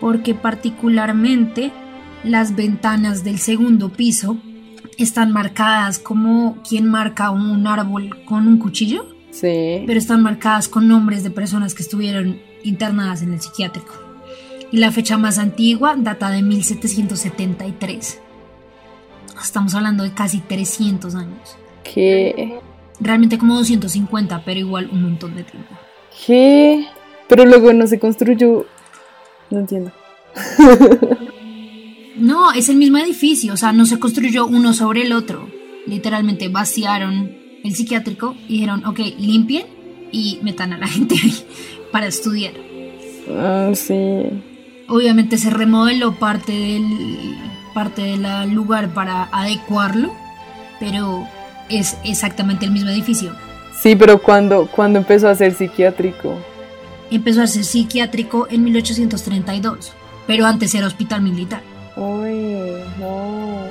porque 0.00 0.32
particularmente 0.34 1.70
las 2.24 2.56
ventanas 2.56 3.22
del 3.22 3.38
segundo 3.38 3.90
piso 3.90 4.38
están 4.96 5.30
marcadas 5.30 5.98
como 5.98 6.56
quien 6.66 6.88
marca 6.88 7.30
un 7.30 7.66
árbol 7.66 8.24
con 8.24 8.48
un 8.48 8.56
cuchillo, 8.56 9.04
Sí. 9.30 9.84
pero 9.86 9.98
están 9.98 10.22
marcadas 10.22 10.68
con 10.68 10.88
nombres 10.88 11.22
de 11.22 11.30
personas 11.30 11.74
que 11.74 11.82
estuvieron 11.82 12.38
internadas 12.64 13.20
en 13.20 13.34
el 13.34 13.42
psiquiátrico. 13.42 13.92
Y 14.72 14.78
la 14.78 14.90
fecha 14.90 15.18
más 15.18 15.36
antigua 15.38 15.96
data 15.98 16.30
de 16.30 16.40
1773. 16.42 18.20
Estamos 19.42 19.74
hablando 19.74 20.02
de 20.02 20.14
casi 20.14 20.38
300 20.40 21.14
años. 21.14 21.56
¿Qué? 21.84 22.58
Realmente 23.00 23.38
como 23.38 23.56
250, 23.56 24.42
pero 24.44 24.60
igual 24.60 24.90
un 24.92 25.02
montón 25.02 25.34
de 25.34 25.44
tiempo. 25.44 25.74
¿Qué? 26.26 26.86
Pero 27.28 27.44
luego 27.46 27.72
no 27.72 27.86
se 27.86 27.98
construyó. 27.98 28.66
No 29.50 29.60
entiendo. 29.60 29.92
No, 32.20 32.52
es 32.52 32.68
el 32.68 32.76
mismo 32.76 32.98
edificio, 32.98 33.54
o 33.54 33.56
sea, 33.56 33.72
no 33.72 33.86
se 33.86 33.98
construyó 33.98 34.46
uno 34.46 34.74
sobre 34.74 35.02
el 35.02 35.12
otro. 35.12 35.48
Literalmente 35.86 36.48
vaciaron 36.48 37.34
el 37.64 37.74
psiquiátrico 37.74 38.36
y 38.46 38.54
dijeron, 38.54 38.84
ok, 38.84 38.98
limpien 39.18 39.64
y 40.12 40.38
metan 40.42 40.74
a 40.74 40.78
la 40.78 40.86
gente 40.88 41.14
ahí 41.22 41.34
para 41.90 42.06
estudiar. 42.06 42.52
Ah, 43.30 43.70
sí. 43.74 44.22
Obviamente 44.88 45.38
se 45.38 45.48
remodeló 45.48 46.12
parte 46.12 46.52
del 46.52 46.84
parte 47.72 48.02
del 48.02 48.52
lugar 48.52 48.92
para 48.92 49.28
adecuarlo, 49.32 50.12
pero 50.78 51.26
es 51.70 51.96
exactamente 52.04 52.66
el 52.66 52.72
mismo 52.72 52.90
edificio. 52.90 53.32
Sí, 53.80 53.96
pero 53.96 54.20
cuando, 54.20 54.66
cuando 54.66 54.98
empezó 54.98 55.28
a 55.28 55.34
ser 55.34 55.54
psiquiátrico. 55.54 56.36
Empezó 57.10 57.42
a 57.42 57.46
ser 57.46 57.64
psiquiátrico 57.64 58.46
en 58.50 58.64
1832, 58.64 59.92
pero 60.26 60.46
antes 60.46 60.74
era 60.74 60.86
hospital 60.86 61.22
militar. 61.22 61.62
Uy, 61.96 62.82
no. 62.98 63.64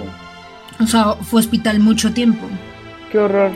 O 0.80 0.88
sea, 0.88 1.14
fue 1.14 1.42
hospital 1.42 1.80
mucho 1.80 2.12
tiempo. 2.14 2.48
Qué 3.12 3.20
horror. 3.20 3.52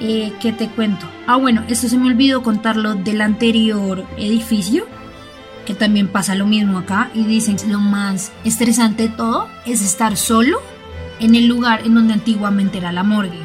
Eh, 0.00 0.32
¿Qué 0.40 0.52
te 0.52 0.68
cuento? 0.68 1.06
Ah, 1.26 1.36
bueno, 1.36 1.62
esto 1.68 1.88
se 1.88 1.96
me 1.96 2.08
olvidó 2.08 2.42
contarlo 2.42 2.94
del 2.96 3.20
anterior 3.20 4.04
edificio, 4.16 4.86
que 5.64 5.74
también 5.74 6.08
pasa 6.08 6.34
lo 6.34 6.46
mismo 6.46 6.78
acá, 6.78 7.10
y 7.14 7.24
dicen 7.24 7.56
que 7.56 7.66
lo 7.66 7.78
más 7.78 8.32
estresante 8.44 9.04
de 9.04 9.08
todo 9.10 9.48
es 9.64 9.80
estar 9.80 10.16
solo 10.16 10.60
en 11.22 11.36
el 11.36 11.46
lugar 11.46 11.82
en 11.86 11.94
donde 11.94 12.14
antiguamente 12.14 12.78
era 12.78 12.90
la 12.90 13.04
morgue. 13.04 13.38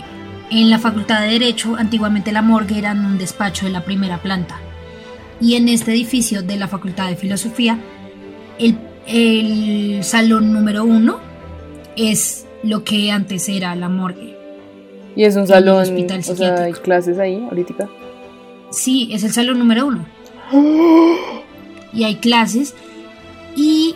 En 0.50 0.70
la 0.70 0.80
Facultad 0.80 1.22
de 1.22 1.28
Derecho, 1.28 1.76
antiguamente 1.76 2.32
la 2.32 2.42
morgue 2.42 2.80
era 2.80 2.92
en 2.92 3.06
un 3.06 3.18
despacho 3.20 3.68
de 3.68 3.72
la 3.72 3.86
primera 3.86 4.18
planta. 4.18 4.60
Y 5.40 5.56
en 5.56 5.70
este 5.70 5.92
edificio 5.92 6.42
de 6.42 6.58
la 6.58 6.68
Facultad 6.68 7.08
de 7.08 7.16
Filosofía, 7.16 7.80
el, 8.58 8.80
el 9.06 10.04
salón 10.04 10.54
número 10.54 10.86
uno 10.86 11.20
es 11.96 12.48
lo 12.64 12.84
que 12.84 13.12
antes 13.12 13.48
era 13.48 13.76
la 13.76 13.90
morgue. 13.90 14.36
Y 15.16 15.24
es 15.24 15.36
un 15.36 15.46
salón. 15.46 15.82
hospital 15.82 16.22
O 16.28 16.36
sea, 16.36 16.64
hay 16.64 16.74
clases 16.74 17.20
ahí 17.20 17.46
ahorita. 17.48 17.88
Sí, 18.72 19.10
es 19.12 19.24
el 19.24 19.34
salón 19.34 19.60
número 19.60 19.86
uno. 19.86 20.06
Y 21.94 22.06
hay 22.06 22.16
clases. 22.16 22.74
Y 23.56 23.96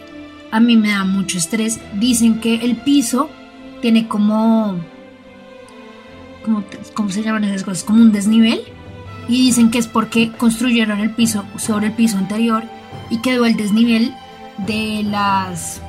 a 0.52 0.60
mí 0.60 0.78
me 0.78 0.90
da 0.90 1.04
mucho 1.04 1.40
estrés. 1.40 1.80
Dicen 2.00 2.40
que 2.40 2.56
el 2.56 2.76
piso 2.76 3.30
tiene 3.82 4.08
como. 4.08 4.80
como 6.44 6.64
¿Cómo 6.94 7.10
se 7.10 7.24
llaman 7.24 7.44
esas 7.44 7.64
cosas? 7.64 7.84
Como 7.84 8.02
un 8.02 8.12
desnivel. 8.12 8.62
Y 9.28 9.42
dicen 9.42 9.70
que 9.70 9.78
es 9.78 9.88
porque 9.88 10.32
construyeron 10.32 11.00
el 11.00 11.12
piso 11.12 11.46
sobre 11.58 11.88
el 11.88 11.94
piso 11.94 12.18
anterior 12.18 12.64
y 13.10 13.20
quedó 13.20 13.46
el 13.46 13.56
desnivel 13.56 14.14
de 14.58 15.04
las. 15.04 15.82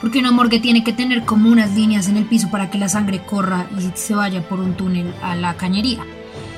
Porque 0.00 0.18
una 0.18 0.30
morgue 0.30 0.60
tiene 0.60 0.84
que 0.84 0.92
tener 0.92 1.24
como 1.24 1.50
unas 1.50 1.74
líneas 1.74 2.08
en 2.08 2.18
el 2.18 2.24
piso 2.24 2.50
para 2.50 2.70
que 2.70 2.78
la 2.78 2.88
sangre 2.88 3.22
corra 3.24 3.66
y 3.78 3.90
se 3.96 4.14
vaya 4.14 4.46
por 4.46 4.60
un 4.60 4.74
túnel 4.74 5.12
a 5.22 5.34
la 5.34 5.54
cañería. 5.56 6.00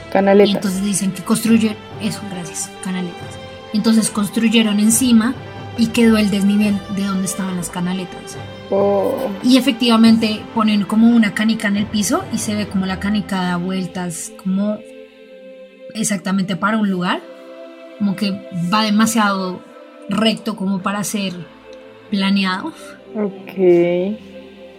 Y 0.09 0.13
Canaletas. 0.13 0.57
entonces 0.57 0.85
dicen 0.85 1.13
que 1.13 1.23
construyeron, 1.23 1.77
eso, 2.01 2.21
gracias, 2.31 2.71
canaletas. 2.83 3.39
Entonces 3.73 4.11
construyeron 4.11 4.81
encima 4.81 5.35
y 5.77 5.89
quedó 5.89 6.17
el 6.17 6.31
desnivel 6.31 6.79
de 6.97 7.05
donde 7.05 7.27
estaban 7.27 7.57
las 7.57 7.71
canaletas. 7.71 8.37
Oh, 8.71 9.15
Y 9.43 9.57
efectivamente 9.57 10.41
ponen 10.55 10.85
como 10.85 11.09
una 11.09 11.33
canica 11.33 11.69
en 11.69 11.77
el 11.77 11.87
piso 11.87 12.25
y 12.33 12.39
se 12.39 12.55
ve 12.55 12.67
como 12.67 12.87
la 12.87 13.01
canica 13.01 13.43
da 13.43 13.57
vueltas, 13.57 14.33
como 14.43 14.79
exactamente 15.95 16.57
para 16.57 16.79
un 16.79 16.91
lugar, 16.91 17.21
como 17.99 18.15
que 18.15 18.33
va 18.73 18.83
demasiado 18.85 19.63
recto 20.09 20.57
como 20.57 20.81
para 20.83 21.03
ser 21.05 21.33
planeado. 22.11 22.73
ok. 23.15 24.19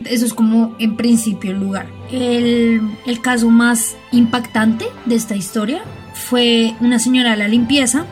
Eso 0.05 0.25
es 0.25 0.33
como 0.33 0.75
en 0.79 0.95
principio 0.95 1.51
el 1.51 1.59
lugar. 1.59 1.87
El, 2.09 2.81
el 3.05 3.21
caso 3.21 3.49
más 3.49 3.97
impactante 4.13 4.85
de 5.05 5.15
esta 5.15 5.35
historia 5.35 5.81
fue 6.13 6.73
una 6.79 6.99
señora 6.99 7.31
de 7.31 7.37
la 7.37 7.47
limpieza 7.49 8.05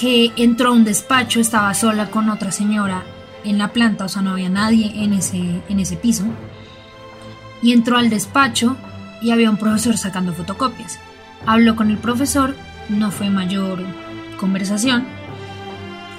que 0.00 0.30
entró 0.36 0.68
a 0.68 0.72
un 0.72 0.84
despacho, 0.84 1.40
estaba 1.40 1.74
sola 1.74 2.10
con 2.10 2.28
otra 2.28 2.52
señora 2.52 3.02
en 3.44 3.58
la 3.58 3.72
planta, 3.72 4.04
o 4.04 4.08
sea, 4.08 4.22
no 4.22 4.30
había 4.30 4.48
nadie 4.48 4.92
en 5.04 5.12
ese, 5.12 5.62
en 5.68 5.80
ese 5.80 5.96
piso. 5.96 6.24
Y 7.62 7.72
entró 7.72 7.96
al 7.96 8.10
despacho 8.10 8.76
y 9.22 9.30
había 9.30 9.50
un 9.50 9.56
profesor 9.56 9.96
sacando 9.96 10.32
fotocopias. 10.32 10.98
Habló 11.46 11.76
con 11.76 11.90
el 11.90 11.98
profesor, 11.98 12.54
no 12.88 13.10
fue 13.10 13.30
mayor 13.30 13.82
conversación, 14.38 15.04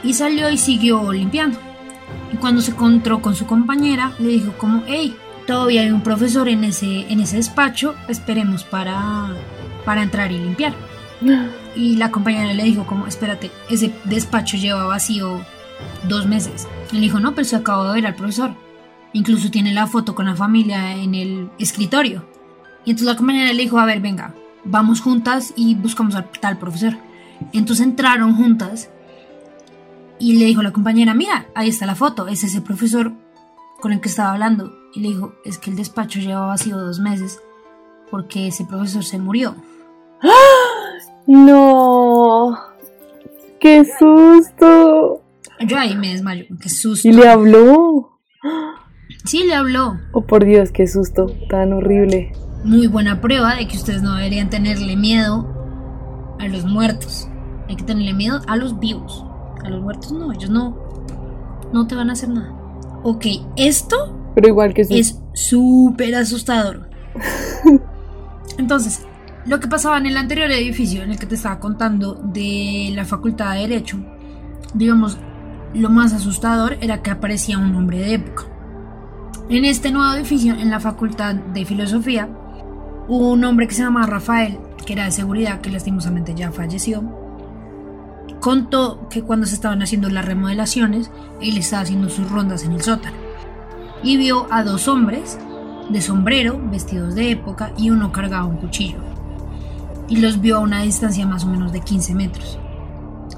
y 0.04 0.14
salió 0.14 0.50
y 0.50 0.58
siguió 0.58 1.12
limpiando. 1.12 1.60
Y 2.32 2.38
cuando 2.38 2.62
se 2.62 2.72
encontró 2.72 3.22
con 3.22 3.36
su 3.36 3.46
compañera, 3.46 4.14
le 4.20 4.30
dijo 4.30 4.54
como, 4.58 4.84
hey, 4.88 5.16
todavía 5.48 5.82
hay 5.82 5.92
un 5.92 6.02
profesor 6.02 6.48
en 6.48 6.64
ese, 6.64 7.12
en 7.12 7.20
ese 7.20 7.38
despacho, 7.38 7.96
esperemos 8.08 8.64
para, 8.64 9.34
para 9.84 10.04
entrar 10.04 10.32
y 10.32 10.38
limpiar. 10.38 10.74
Y 11.76 11.96
la 11.96 12.12
compañera 12.12 12.54
le 12.54 12.64
dijo 12.64 12.86
como, 12.86 13.08
espérate, 13.08 13.52
ese 13.70 13.94
despacho 14.04 14.58
lleva 14.58 14.86
vacío 14.86 15.46
dos 16.08 16.26
meses. 16.26 16.68
Le 16.92 17.00
dijo, 17.00 17.20
no, 17.20 17.34
pero 17.36 17.46
se 17.46 17.56
acabó 17.56 17.86
de 17.86 17.94
ver 17.94 18.08
al 18.08 18.16
profesor. 18.16 18.52
Incluso 19.14 19.50
tiene 19.50 19.74
la 19.74 19.88
foto 19.88 20.16
con 20.16 20.26
la 20.26 20.36
familia 20.36 20.96
en 20.96 21.16
el 21.16 21.50
escritorio. 21.58 22.26
Y 22.84 22.92
entonces 22.92 23.14
la 23.14 23.18
compañera 23.18 23.54
le 23.54 23.64
dijo, 23.64 23.80
a 23.80 23.86
ver, 23.86 24.00
venga, 24.02 24.34
vamos 24.64 25.02
juntas 25.02 25.54
y 25.56 25.76
buscamos 25.76 26.16
al 26.16 26.30
tal 26.30 26.58
profesor. 26.58 26.98
Entonces 27.54 27.86
entraron 27.86 28.36
juntas 28.36 28.90
y 30.20 30.38
le 30.38 30.46
dijo 30.46 30.62
a 30.62 30.64
la 30.64 30.74
compañera, 30.74 31.14
mira, 31.14 31.48
ahí 31.56 31.70
está 31.70 31.86
la 31.86 31.96
foto, 31.96 32.28
es 32.28 32.44
ese 32.44 32.62
profesor 32.62 33.14
con 33.80 33.92
el 33.92 34.02
que 34.02 34.10
estaba 34.10 34.32
hablando. 34.32 34.74
Y 34.94 35.02
le 35.02 35.10
dijo, 35.10 35.34
es 35.44 35.58
que 35.58 35.70
el 35.70 35.76
despacho 35.76 36.20
lleva 36.20 36.46
vacío 36.48 36.78
dos 36.78 37.00
meses 37.00 37.42
porque 38.12 38.48
ese 38.48 38.66
profesor 38.66 39.04
se 39.04 39.18
murió. 39.18 39.56
No. 41.28 42.58
¡Qué 43.60 43.84
susto! 43.98 45.25
Yo 45.60 45.78
ahí 45.78 45.96
me 45.96 46.10
desmayo, 46.10 46.46
qué 46.60 46.70
susto. 46.70 47.08
¿Y 47.08 47.14
le 47.14 47.28
habló? 47.28 48.20
Sí, 49.24 49.44
le 49.44 49.56
habló. 49.56 50.00
Oh, 50.12 50.22
por 50.22 50.46
Dios, 50.46 50.72
qué 50.72 50.88
susto 50.88 51.28
tan 51.50 51.74
horrible. 51.74 52.34
Muy 52.64 52.88
buena 52.88 53.22
prueba 53.22 53.56
de 53.56 53.68
que 53.68 53.78
ustedes 53.78 54.02
no 54.02 54.16
deberían 54.16 54.50
tenerle 54.50 54.96
miedo 54.96 56.36
a 56.40 56.48
los 56.48 56.66
muertos. 56.66 57.28
Hay 57.70 57.76
que 57.76 57.84
tenerle 57.84 58.14
miedo 58.14 58.42
a 58.48 58.56
los 58.56 58.80
vivos. 58.80 59.26
A 59.64 59.70
los 59.70 59.82
muertos 59.82 60.12
no, 60.12 60.32
ellos 60.32 60.50
no, 60.50 60.78
no 61.74 61.88
te 61.88 61.96
van 61.96 62.10
a 62.10 62.14
hacer 62.14 62.30
nada. 62.30 62.54
Ok, 63.04 63.26
esto 63.56 64.32
Pero 64.36 64.48
igual 64.48 64.74
que 64.74 64.84
susto. 64.84 65.00
es 65.00 65.20
súper 65.34 66.16
asustador. 66.16 66.90
Entonces, 68.58 69.06
lo 69.46 69.60
que 69.60 69.68
pasaba 69.68 69.98
en 69.98 70.08
el 70.08 70.18
anterior 70.18 70.50
edificio 70.52 71.04
en 71.04 71.12
el 71.12 71.20
que 71.20 71.26
te 71.28 71.36
estaba 71.36 71.60
contando 71.60 72.16
de 72.16 72.92
la 72.94 73.06
Facultad 73.06 73.54
de 73.54 73.62
Derecho, 73.62 73.98
digamos, 74.74 75.18
lo 75.76 75.90
más 75.90 76.14
asustador 76.14 76.78
era 76.82 77.02
que 77.02 77.12
aparecía 77.12 77.58
un 77.58 77.76
hombre 77.76 78.00
de 78.00 78.14
época. 78.14 78.46
En 79.50 79.66
este 79.66 79.92
nuevo 79.92 80.14
edificio, 80.16 80.54
en 80.54 80.72
la 80.72 80.80
Facultad 80.80 81.36
de 81.36 81.66
Filosofía, 81.66 82.30
hubo 83.08 83.32
un 83.32 83.44
hombre 83.44 83.68
que 83.68 83.76
se 83.76 83.84
llama 83.84 84.08
Rafael, 84.08 84.58
que 84.86 84.94
era 84.94 85.06
de 85.06 85.12
seguridad, 85.12 85.62
que 85.62 85.70
lastimosamente 85.70 86.34
ya 86.34 86.52
falleció. 86.52 87.04
Contó 88.40 89.08
que 89.10 89.22
cuando 89.22 89.46
se 89.46 89.56
estaban 89.56 89.82
haciendo 89.82 90.10
las 90.10 90.26
remodelaciones, 90.26 91.12
él 91.42 91.58
estaba 91.58 91.84
haciendo 91.84 92.10
sus 92.10 92.30
rondas 92.30 92.64
en 92.64 92.72
el 92.72 92.82
sótano 92.82 93.18
y 94.04 94.18
vio 94.18 94.48
a 94.52 94.64
dos 94.64 94.88
hombres 94.88 95.38
de 95.90 96.02
sombrero, 96.02 96.60
vestidos 96.72 97.16
de 97.16 97.32
época, 97.32 97.74
y 97.78 97.90
uno 97.90 98.12
cargaba 98.12 98.46
un 98.46 98.58
cuchillo. 98.58 98.98
Y 100.08 100.18
los 100.18 100.40
vio 100.42 100.58
a 100.58 100.60
una 100.60 100.84
distancia 100.84 101.26
más 101.26 101.44
o 101.44 101.48
menos 101.48 101.74
de 101.74 101.82
15 101.82 102.14
metros. 102.14 102.60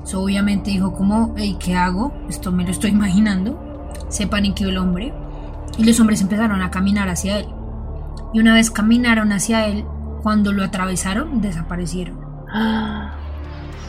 So, 0.07 0.21
obviamente 0.21 0.71
dijo 0.71 0.93
como, 0.93 1.33
hey, 1.35 1.57
¿qué 1.59 1.75
hago? 1.75 2.13
Esto 2.29 2.53
me 2.53 2.63
lo 2.63 2.71
estoy 2.71 2.91
imaginando. 2.91 3.59
Se 4.07 4.25
paniqueó 4.25 4.69
el 4.69 4.77
hombre. 4.77 5.13
Y 5.77 5.83
los 5.83 5.99
hombres 5.99 6.21
empezaron 6.21 6.61
a 6.61 6.71
caminar 6.71 7.09
hacia 7.09 7.39
él. 7.39 7.47
Y 8.33 8.39
una 8.39 8.53
vez 8.53 8.71
caminaron 8.71 9.33
hacia 9.33 9.67
él, 9.67 9.83
cuando 10.23 10.53
lo 10.53 10.63
atravesaron, 10.63 11.41
desaparecieron. 11.41 12.19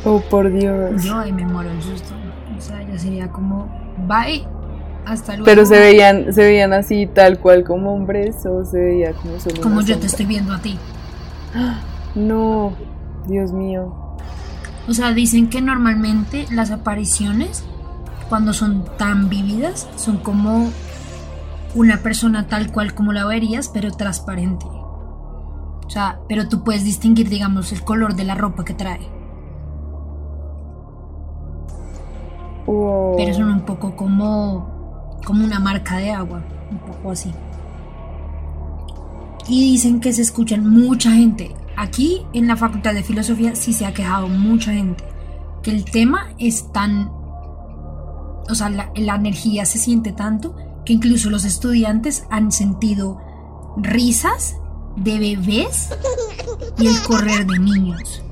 Oh, 0.04 0.20
por 0.20 0.48
Dios. 0.52 1.02
Yo 1.02 1.18
ahí 1.18 1.32
me 1.32 1.44
muero 1.44 1.72
el 1.72 1.82
susto. 1.82 2.14
O 2.56 2.60
sea, 2.60 2.80
ya 2.82 2.96
sería 2.96 3.28
como, 3.32 3.68
bye, 4.06 4.46
hasta 5.04 5.32
luego. 5.32 5.44
Pero 5.44 5.66
se 5.66 5.76
veían, 5.76 6.32
se 6.32 6.44
veían 6.44 6.72
así 6.72 7.08
tal 7.08 7.40
cual 7.40 7.64
como 7.64 7.92
hombres 7.92 8.46
o 8.46 8.64
se 8.64 8.78
veía 8.78 9.12
como 9.12 9.40
solo 9.40 9.60
Como 9.60 9.80
yo 9.80 9.98
te 9.98 10.06
estoy 10.06 10.26
viendo 10.26 10.52
a 10.52 10.60
ti. 10.60 10.78
No, 12.14 12.72
Dios 13.26 13.52
mío. 13.52 14.07
O 14.88 14.94
sea, 14.94 15.12
dicen 15.12 15.50
que 15.50 15.60
normalmente 15.60 16.46
las 16.50 16.70
apariciones, 16.70 17.62
cuando 18.30 18.54
son 18.54 18.84
tan 18.96 19.28
vividas, 19.28 19.86
son 19.96 20.16
como 20.16 20.70
una 21.74 21.98
persona 21.98 22.46
tal 22.46 22.72
cual 22.72 22.94
como 22.94 23.12
la 23.12 23.26
verías, 23.26 23.68
pero 23.68 23.90
transparente. 23.90 24.64
O 24.66 25.90
sea, 25.90 26.20
pero 26.28 26.48
tú 26.48 26.64
puedes 26.64 26.84
distinguir, 26.84 27.28
digamos, 27.28 27.70
el 27.72 27.82
color 27.82 28.14
de 28.14 28.24
la 28.24 28.34
ropa 28.34 28.64
que 28.64 28.74
trae. 28.74 29.10
Pero 33.16 33.34
son 33.34 33.50
un 33.50 33.62
poco 33.62 33.96
como, 33.96 35.18
como 35.24 35.44
una 35.44 35.58
marca 35.58 35.96
de 35.96 36.12
agua, 36.12 36.42
un 36.70 36.78
poco 36.78 37.10
así. 37.10 37.32
Y 39.48 39.72
dicen 39.72 40.00
que 40.00 40.12
se 40.12 40.22
escuchan 40.22 40.68
mucha 40.68 41.10
gente. 41.10 41.54
Aquí 41.78 42.26
en 42.32 42.48
la 42.48 42.56
Facultad 42.56 42.92
de 42.92 43.04
Filosofía 43.04 43.54
sí 43.54 43.72
se 43.72 43.86
ha 43.86 43.94
quejado 43.94 44.26
mucha 44.26 44.72
gente. 44.72 45.04
Que 45.62 45.70
el 45.70 45.84
tema 45.84 46.30
es 46.36 46.72
tan... 46.72 47.08
O 48.50 48.54
sea, 48.54 48.68
la, 48.68 48.90
la 48.96 49.14
energía 49.14 49.64
se 49.64 49.78
siente 49.78 50.10
tanto 50.10 50.56
que 50.84 50.92
incluso 50.94 51.30
los 51.30 51.44
estudiantes 51.44 52.24
han 52.30 52.50
sentido 52.50 53.20
risas 53.76 54.56
de 54.96 55.20
bebés 55.20 55.90
y 56.78 56.86
el 56.88 57.00
correr 57.04 57.46
de 57.46 57.58
niños. 57.60 58.24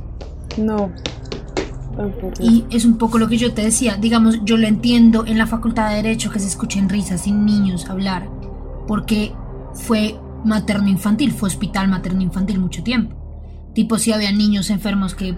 No. 0.56 0.90
Dios. 1.96 2.40
Y 2.40 2.64
es 2.70 2.85
un 2.85 2.98
poco 2.98 3.18
lo 3.18 3.28
que 3.28 3.37
yo 3.37 3.54
te 3.54 3.62
decía, 3.62 3.96
digamos, 3.96 4.40
yo 4.44 4.56
lo 4.56 4.66
entiendo 4.66 5.24
en 5.24 5.38
la 5.38 5.46
facultad 5.46 5.90
de 5.90 5.96
Derecho 5.96 6.32
que 6.32 6.40
se 6.40 6.48
escuchen 6.48 6.88
risas 6.88 7.22
sin 7.22 7.44
niños 7.46 7.88
hablar, 7.88 8.28
porque 8.88 9.32
fue 9.72 10.18
materno 10.44 10.88
infantil, 10.88 11.32
fue 11.32 11.48
hospital 11.48 11.88
materno 11.88 12.22
infantil 12.22 12.59
mucho 12.59 12.82
tiempo. 12.82 13.25
Tipo, 13.76 13.98
si 13.98 14.10
había 14.10 14.32
niños 14.32 14.70
enfermos 14.70 15.14
que 15.14 15.36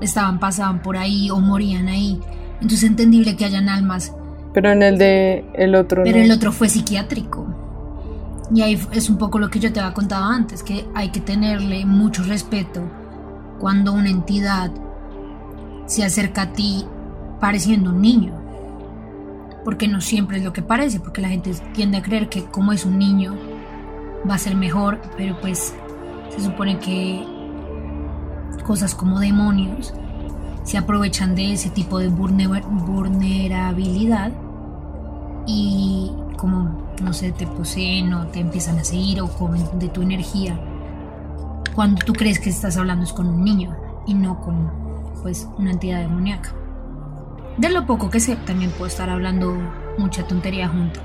estaban, 0.00 0.40
pasaban 0.40 0.80
por 0.80 0.96
ahí 0.96 1.28
o 1.28 1.38
morían 1.40 1.88
ahí. 1.88 2.18
Entonces 2.54 2.84
es 2.84 2.88
entendible 2.88 3.36
que 3.36 3.44
hayan 3.44 3.68
almas, 3.68 4.14
Pero 4.54 4.70
en 4.70 4.82
el 4.82 4.96
de 4.96 5.44
el 5.52 5.74
otro 5.74 6.04
pero 6.04 6.16
no. 6.16 6.24
el 6.24 6.30
otro 6.32 6.52
fue 6.52 6.70
psiquiátrico. 6.70 7.46
Y 8.54 8.62
ahí 8.62 8.80
es 8.92 9.10
un 9.10 9.18
poco 9.18 9.38
lo 9.38 9.50
que 9.50 9.60
yo 9.60 9.70
te 9.70 9.78
había 9.78 9.92
contado 9.92 10.24
antes, 10.24 10.62
que 10.62 10.86
hay 10.94 11.10
que 11.10 11.20
tenerle 11.20 11.84
mucho 11.84 12.22
respeto 12.22 12.80
cuando 13.58 13.92
una 13.92 14.08
entidad 14.08 14.70
se 15.84 16.04
acerca 16.06 16.42
a 16.42 16.52
ti 16.54 16.86
pareciendo 17.40 17.90
un 17.90 18.00
niño. 18.00 18.32
Porque 19.66 19.86
no 19.86 20.00
siempre 20.00 20.38
es 20.38 20.44
lo 20.44 20.54
que 20.54 20.62
parece, 20.62 20.98
porque 20.98 21.20
la 21.20 21.28
gente 21.28 21.52
tiende 21.74 21.98
a 21.98 22.02
creer 22.02 22.30
que 22.30 22.46
como 22.46 22.72
es 22.72 22.86
un 22.86 22.98
niño 22.98 23.36
va 24.28 24.36
a 24.36 24.38
ser 24.38 24.54
mejor, 24.54 24.98
pero 25.18 25.38
pues 25.42 25.74
se 26.30 26.40
supone 26.40 26.78
que 26.78 27.24
cosas 28.64 28.94
como 28.94 29.18
demonios 29.18 29.94
se 30.64 30.76
aprovechan 30.76 31.34
de 31.34 31.54
ese 31.54 31.70
tipo 31.70 31.98
de 31.98 32.10
vulne- 32.10 32.62
vulnerabilidad 32.86 34.32
y 35.46 36.12
como, 36.36 36.86
no 37.02 37.12
sé, 37.14 37.32
te 37.32 37.46
poseen 37.46 38.12
o 38.12 38.26
te 38.26 38.40
empiezan 38.40 38.78
a 38.78 38.84
seguir 38.84 39.22
o 39.22 39.28
comen 39.28 39.62
de 39.78 39.88
tu 39.88 40.02
energía. 40.02 40.60
Cuando 41.74 42.04
tú 42.04 42.12
crees 42.12 42.38
que 42.38 42.50
estás 42.50 42.76
hablando 42.76 43.04
es 43.04 43.12
con 43.12 43.28
un 43.28 43.44
niño 43.44 43.74
y 44.06 44.14
no 44.14 44.40
con, 44.40 44.70
pues, 45.22 45.48
una 45.56 45.70
entidad 45.70 46.00
demoníaca. 46.00 46.50
De 47.56 47.70
lo 47.70 47.86
poco 47.86 48.10
que 48.10 48.20
sé, 48.20 48.36
también 48.36 48.70
puedo 48.72 48.86
estar 48.86 49.08
hablando 49.08 49.56
mucha 49.96 50.26
tontería 50.26 50.68
junto. 50.68 51.00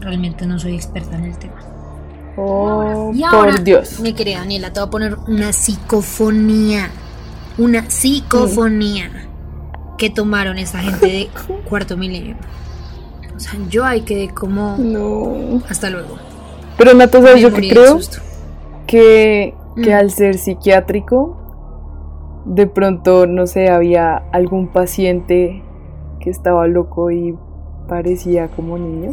Realmente 0.00 0.46
no 0.46 0.58
soy 0.58 0.74
experta 0.74 1.16
en 1.18 1.24
el 1.24 1.38
tema. 1.38 1.56
Oh, 2.40 3.10
Y 3.14 3.22
ahora, 3.24 3.52
por 3.52 3.64
Dios. 3.64 3.98
mi 4.00 4.12
querida 4.12 4.38
Daniela, 4.38 4.72
te 4.72 4.78
voy 4.80 4.86
a 4.86 4.90
poner 4.90 5.16
una 5.26 5.52
psicofonía. 5.52 6.90
Una 7.58 7.90
psicofonía 7.90 9.10
que 9.96 10.10
tomaron 10.10 10.58
esa 10.58 10.78
gente 10.78 11.06
de 11.06 11.28
cuarto 11.68 11.96
milenio. 11.96 12.36
O 13.34 13.40
sea, 13.40 13.52
yo 13.68 13.84
ahí 13.84 14.02
quedé 14.02 14.28
como. 14.28 14.76
No. 14.78 15.62
Hasta 15.68 15.90
luego. 15.90 16.16
Pero 16.76 16.94
Nato, 16.94 17.20
¿sabes 17.22 17.40
yo 17.42 17.50
de 17.50 17.68
creo? 17.68 17.98
Que, 18.86 19.54
que 19.82 19.90
Mm. 19.94 19.98
al 19.98 20.10
ser 20.12 20.38
psiquiátrico, 20.38 21.36
de 22.44 22.66
pronto, 22.68 23.26
no 23.26 23.46
sé, 23.46 23.68
había 23.68 24.16
algún 24.32 24.68
paciente 24.68 25.62
que 26.20 26.30
estaba 26.30 26.66
loco 26.68 27.10
y 27.10 27.36
parecía 27.88 28.48
como 28.48 28.78
niño. 28.78 29.12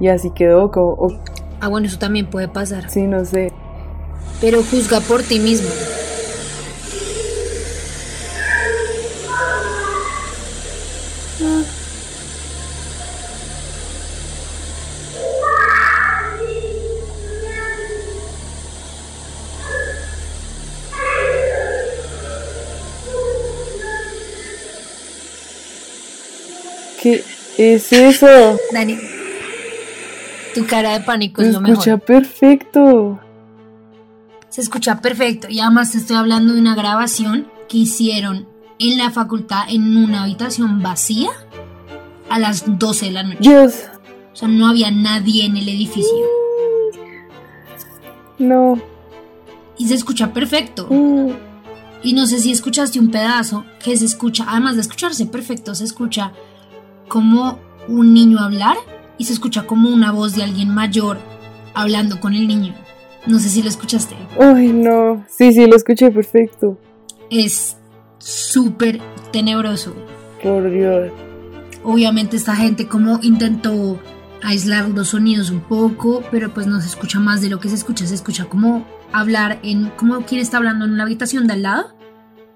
Y 0.00 0.08
así 0.08 0.30
quedó, 0.30 0.70
como, 0.70 0.90
o- 0.92 1.18
Ah, 1.60 1.68
bueno, 1.68 1.86
eso 1.86 1.98
también 1.98 2.26
puede 2.26 2.48
pasar. 2.48 2.90
sí, 2.90 3.02
no 3.02 3.24
sé. 3.24 3.52
Pero 4.40 4.62
juzga 4.62 5.00
por 5.00 5.22
ti 5.22 5.38
mismo. 5.38 5.68
¿Qué 27.00 27.24
es 27.56 27.92
eso? 27.92 28.58
Dani, 28.72 28.98
tu 30.56 30.66
cara 30.66 30.92
de 30.98 31.00
pánico 31.04 31.40
Se 31.42 31.48
es 31.48 31.54
lo 31.54 31.60
escucha 31.66 31.90
mejor. 31.92 32.04
perfecto. 32.06 33.20
Se 34.48 34.60
escucha 34.62 35.00
perfecto. 35.00 35.48
Y 35.50 35.60
además 35.60 35.92
te 35.92 35.98
estoy 35.98 36.16
hablando 36.16 36.52
de 36.54 36.60
una 36.60 36.74
grabación 36.74 37.46
que 37.68 37.78
hicieron 37.78 38.48
en 38.78 38.98
la 38.98 39.10
facultad 39.10 39.64
en 39.68 39.96
una 39.96 40.22
habitación 40.24 40.82
vacía 40.82 41.30
a 42.30 42.38
las 42.38 42.64
12 42.78 43.06
de 43.06 43.12
la 43.12 43.22
noche. 43.22 43.38
Dios, 43.40 43.74
O 44.32 44.36
sea, 44.36 44.48
no 44.48 44.66
había 44.68 44.90
nadie 44.90 45.44
en 45.46 45.56
el 45.56 45.68
edificio. 45.68 46.10
no. 48.38 48.78
Y 49.78 49.88
se 49.88 49.94
escucha 49.94 50.32
perfecto. 50.32 50.86
Mm, 50.90 51.30
Y 52.02 52.12
no 52.12 52.26
sé 52.26 52.38
si 52.38 52.52
escuchaste 52.52 53.00
un 53.00 53.10
pedazo 53.10 53.64
que 53.82 53.96
se 53.96 54.04
escucha, 54.04 54.44
además 54.48 54.76
de 54.76 54.82
escucharse 54.82 55.26
perfecto, 55.26 55.74
se 55.74 55.84
escucha 55.84 56.32
como 57.08 57.58
un 57.88 58.14
niño 58.14 58.38
hablar 58.38 58.76
y 59.18 59.24
se 59.24 59.32
escucha 59.32 59.66
como 59.66 59.90
una 59.90 60.12
voz 60.12 60.34
de 60.34 60.42
alguien 60.42 60.72
mayor 60.72 61.18
hablando 61.74 62.20
con 62.20 62.34
el 62.34 62.46
niño. 62.46 62.74
No 63.26 63.38
sé 63.38 63.48
si 63.48 63.62
lo 63.62 63.68
escuchaste. 63.68 64.16
Ay, 64.40 64.68
no. 64.72 65.24
Sí, 65.28 65.52
sí, 65.52 65.66
lo 65.66 65.76
escuché 65.76 66.10
perfecto. 66.10 66.78
Es 67.30 67.76
súper 68.18 69.00
tenebroso. 69.32 69.94
Por 70.42 70.70
Dios. 70.70 71.10
Obviamente 71.82 72.36
esta 72.36 72.54
gente 72.56 72.86
como 72.86 73.18
intentó 73.22 73.98
aislar 74.42 74.88
los 74.90 75.08
sonidos 75.08 75.50
un 75.50 75.60
poco, 75.60 76.22
pero 76.30 76.52
pues 76.52 76.66
no 76.66 76.80
se 76.80 76.88
escucha 76.88 77.18
más 77.18 77.40
de 77.40 77.48
lo 77.48 77.58
que 77.58 77.68
se 77.68 77.74
escucha, 77.74 78.06
se 78.06 78.14
escucha 78.14 78.44
como 78.46 78.86
hablar 79.12 79.58
en 79.62 79.90
como 79.90 80.20
quien 80.24 80.40
está 80.40 80.58
hablando 80.58 80.84
en 80.84 80.96
la 80.96 81.04
habitación 81.04 81.46
de 81.46 81.54
al 81.54 81.62
lado 81.62 81.96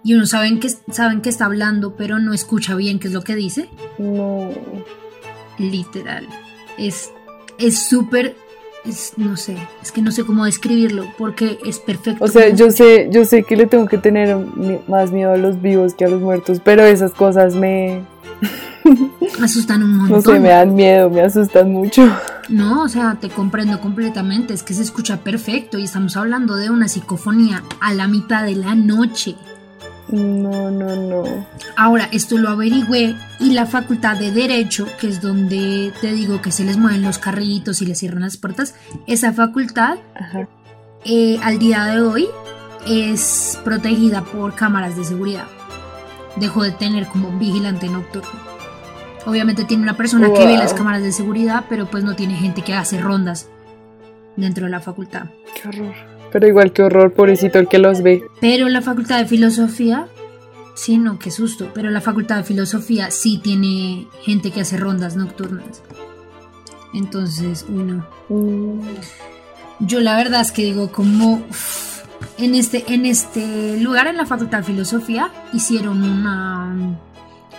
y 0.03 0.15
uno 0.15 0.27
saben 0.27 0.61
que 0.61 0.69
saben 0.69 1.21
que 1.21 1.29
está 1.29 1.45
hablando, 1.45 1.95
pero 1.97 2.19
no 2.19 2.33
escucha 2.33 2.75
bien 2.75 2.99
qué 2.99 3.09
es 3.09 3.15
lo 3.15 3.23
que 3.23 3.35
dice. 3.35 3.69
No. 3.99 4.51
Literal. 5.59 6.27
Es 6.79 7.11
es 7.59 7.79
súper 7.89 8.35
es- 8.85 9.13
no 9.19 9.37
sé, 9.37 9.57
es 9.83 9.93
que 9.93 10.01
no 10.01 10.11
sé 10.11 10.25
cómo 10.25 10.47
describirlo 10.47 11.05
porque 11.19 11.59
es 11.67 11.79
perfecto. 11.79 12.25
O 12.25 12.29
sea, 12.29 12.49
yo 12.49 12.71
sé, 12.71 13.09
yo 13.11 13.25
sé 13.27 13.43
que 13.43 13.55
le 13.57 13.67
tengo 13.67 13.87
que 13.87 13.99
tener 13.99 14.35
más 14.89 15.13
miedo 15.13 15.33
a 15.33 15.37
los 15.37 15.61
vivos 15.61 15.93
que 15.95 16.07
a 16.07 16.09
los 16.09 16.23
muertos, 16.23 16.61
pero 16.65 16.83
esas 16.85 17.13
cosas 17.13 17.55
me, 17.55 18.01
asustan 19.43 19.83
un 19.83 19.99
no 19.99 20.05
montón. 20.05 20.35
sé, 20.35 20.41
me 20.41 20.49
dan 20.49 20.75
miedo, 20.75 21.11
me 21.11 21.21
asustan 21.21 21.71
mucho. 21.71 22.09
No, 22.49 22.83
o 22.83 22.89
sea, 22.89 23.17
te 23.21 23.29
comprendo 23.29 23.79
completamente, 23.81 24.55
es 24.55 24.63
que 24.63 24.75
se 24.75 24.83
escucha 24.83 25.19
perfecto 25.19 25.79
y 25.79 25.85
estamos 25.85 26.17
hablando 26.17 26.57
de 26.57 26.71
una 26.71 26.89
psicofonía 26.89 27.63
a 27.81 27.93
la 27.95 28.09
mitad 28.09 28.45
de 28.45 28.57
la 28.57 28.75
noche. 28.75 29.37
No, 30.11 30.71
no, 30.71 30.97
no. 30.97 31.47
Ahora, 31.77 32.09
esto 32.13 32.37
lo 32.37 32.49
averigüé 32.49 33.15
y 33.39 33.53
la 33.53 33.67
facultad 33.67 34.17
de 34.17 34.33
Derecho, 34.33 34.87
que 34.99 35.09
es 35.09 35.21
donde 35.21 35.93
te 36.01 36.13
digo 36.13 36.43
que 36.43 36.51
se 36.51 36.65
les 36.65 36.77
mueven 36.77 37.03
los 37.03 37.19
carritos 37.19 37.81
y 37.81 37.87
les 37.87 37.99
cierran 37.99 38.23
las 38.23 38.37
puertas, 38.37 38.75
esa 39.07 39.33
facultad 39.33 39.99
Ajá. 40.15 40.49
eh, 41.05 41.39
al 41.43 41.59
día 41.59 41.85
de 41.85 42.01
hoy 42.01 42.29
es 42.87 43.59
protegida 43.65 44.25
por 44.25 44.55
cámaras 44.55 44.97
de 44.97 45.05
seguridad. 45.05 45.47
Dejó 46.37 46.63
de 46.63 46.73
tener 46.73 47.07
como 47.07 47.29
un 47.29 47.39
vigilante 47.39 47.89
nocturno. 47.89 48.31
Obviamente 49.27 49.65
tiene 49.65 49.83
una 49.83 49.97
persona 49.97 50.33
que 50.33 50.47
ve 50.47 50.57
las 50.57 50.75
cámaras 50.75 51.03
de 51.03 51.13
seguridad, 51.13 51.67
pero 51.69 51.87
pues 51.91 52.05
no 52.05 52.17
tiene 52.17 52.35
gente 52.35 52.63
que 52.63 52.75
hace 52.75 53.01
rondas 53.01 53.49
dentro 54.37 54.65
de 54.65 54.71
la 54.71 54.81
facultad. 54.81 55.27
Qué 55.55 55.69
horror. 55.69 56.20
Pero 56.33 56.47
igual 56.47 56.73
que 56.73 56.83
horror, 56.83 57.13
pobrecito 57.13 57.59
el 57.59 57.69
que 57.69 57.79
los 57.79 58.03
ve. 58.03 58.25
Pero 58.41 58.69
la 58.69 58.83
facultad 58.83 59.19
de 59.19 59.27
filosofía 59.27 60.09
Sí, 60.81 60.97
no, 60.97 61.19
qué 61.19 61.31
susto. 61.31 61.71
Pero 61.75 61.91
la 61.91 62.01
facultad 62.01 62.39
de 62.39 62.45
filosofía 62.45 63.11
sí 63.11 63.37
tiene 63.37 64.07
gente 64.23 64.51
que 64.51 64.63
hace 64.63 64.79
rondas 64.79 65.15
nocturnas. 65.15 65.83
Entonces, 66.95 67.67
uno. 67.69 68.07
Mm, 68.31 68.81
Yo 69.81 70.01
la 70.01 70.17
verdad 70.17 70.41
es 70.41 70.53
que 70.53 70.65
digo, 70.65 70.91
como 70.91 71.43
en 72.39 72.55
este, 72.55 72.95
en 72.95 73.05
este 73.05 73.79
lugar, 73.79 74.07
en 74.07 74.17
la 74.17 74.25
facultad 74.25 74.59
de 74.59 74.65
filosofía, 74.65 75.31
hicieron 75.53 76.03
una. 76.03 76.99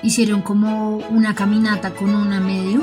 Hicieron 0.01 0.41
como 0.41 0.97
una 1.11 1.35
caminata 1.35 1.91
con 1.91 2.15
una 2.15 2.39
medium. 2.39 2.81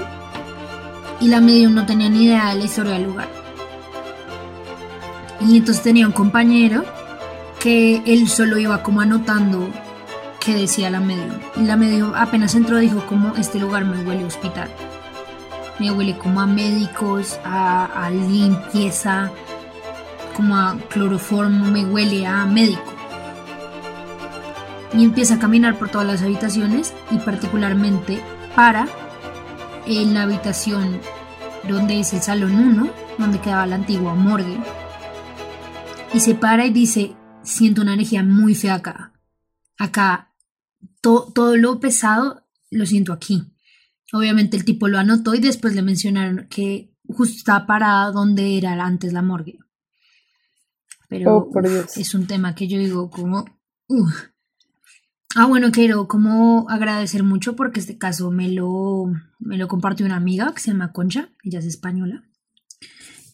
Y 1.21 1.27
la 1.27 1.41
medium 1.41 1.75
no 1.75 1.85
tenía 1.85 2.09
ni 2.11 2.27
idea 2.27 2.51
de 2.51 2.61
la 2.61 2.65
historia 2.65 2.93
del 2.93 3.05
lugar. 3.07 3.38
Y 5.41 5.57
entonces 5.57 5.83
tenía 5.83 6.07
un 6.07 6.13
compañero 6.13 6.85
que 7.61 8.03
él 8.07 8.29
solo 8.29 8.59
iba 8.59 8.83
como 8.83 9.01
anotando 9.01 9.69
qué 10.41 10.55
decía 10.55 10.91
la 10.91 11.01
medium. 11.01 11.39
Y 11.57 11.63
la 11.63 11.77
medium 11.77 12.13
apenas 12.15 12.55
entró 12.55 12.79
dijo 12.79 13.05
como 13.07 13.37
este 13.37 13.59
lugar 13.59 13.85
me 13.85 14.05
huele 14.05 14.25
a 14.25 14.27
hospital. 14.27 14.69
Me 15.79 15.91
huele 15.93 16.19
como 16.19 16.41
a 16.41 16.47
médicos, 16.47 17.39
a, 17.45 17.85
a 17.85 18.11
limpieza, 18.11 19.31
como 20.35 20.57
a 20.57 20.77
cloroformo, 20.89 21.67
me 21.67 21.85
huele 21.85 22.27
a 22.27 22.45
médico. 22.47 22.93
Y 24.93 25.05
empieza 25.05 25.35
a 25.35 25.39
caminar 25.39 25.79
por 25.79 25.89
todas 25.89 26.07
las 26.07 26.23
habitaciones 26.23 26.95
y 27.11 27.19
particularmente 27.19 28.21
para 28.57 28.89
en 29.87 30.15
la 30.15 30.23
habitación 30.23 31.01
donde 31.69 32.01
es 32.01 32.13
el 32.13 32.23
salón 32.23 32.55
1, 32.55 32.89
donde 33.19 33.41
quedaba 33.41 33.67
la 33.67 33.77
antigua 33.77 34.15
morgue. 34.15 34.59
Y 36.15 36.21
se 36.21 36.35
para 36.35 36.67
y 36.67 36.71
dice, 36.73 37.17
siento 37.43 37.83
una 37.83 37.95
energía 37.95 38.23
muy 38.23 38.55
fea 38.55 38.75
acá. 38.75 39.13
Acá, 39.79 40.35
to- 41.01 41.31
todo 41.35 41.57
lo 41.57 41.79
pesado 41.81 42.47
lo 42.71 42.87
siento 42.87 43.13
aquí. 43.13 43.43
Obviamente 44.13 44.57
el 44.57 44.65
tipo 44.65 44.89
lo 44.89 44.99
anotó 44.99 45.35
y 45.35 45.41
después 45.41 45.75
le 45.75 45.83
mencionaron 45.83 46.47
que 46.49 46.95
justo 47.07 47.37
estaba 47.37 47.67
parada 47.67 48.11
donde 48.11 48.57
era 48.57 48.73
antes 48.85 49.13
la 49.13 49.23
morgue. 49.23 49.59
Pero 51.09 51.37
Oh, 51.37 51.51
por 51.51 51.65
uf, 51.67 51.71
Dios. 51.73 51.97
es 51.97 52.15
un 52.15 52.27
tema 52.27 52.55
que 52.55 52.69
yo 52.69 52.79
digo 52.79 53.11
como... 53.11 53.45
uf. 53.87 54.15
Ah, 55.37 55.47
bueno, 55.47 55.71
quiero 55.71 56.09
como 56.09 56.69
agradecer 56.71 57.23
mucho 57.23 57.55
porque 57.55 57.81
este 57.81 57.99
caso 57.99 58.31
me 58.31 58.49
lo, 58.51 59.05
me 59.39 59.59
lo 59.59 59.69
compartió 59.69 60.07
una 60.07 60.17
amiga 60.17 60.53
que 60.55 60.61
se 60.61 60.71
llama 60.73 60.93
Concha, 60.93 61.29
ella 61.45 61.59
es 61.59 61.67
española, 61.67 62.25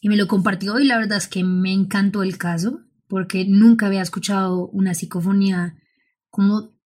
y 0.05 0.07
me 0.07 0.17
lo 0.17 0.27
compartió 0.27 0.79
y 0.79 0.85
la 0.85 0.99
verdad 0.99 1.17
es 1.17 1.27
que 1.27 1.43
me 1.43 1.73
encantó 1.73 2.21
el 2.21 2.37
caso 2.37 2.81
porque 3.07 3.43
nunca 3.43 3.87
había 3.87 4.03
escuchado 4.03 4.67
una 4.67 4.93
psicofonía 4.93 5.79
como 6.29 6.77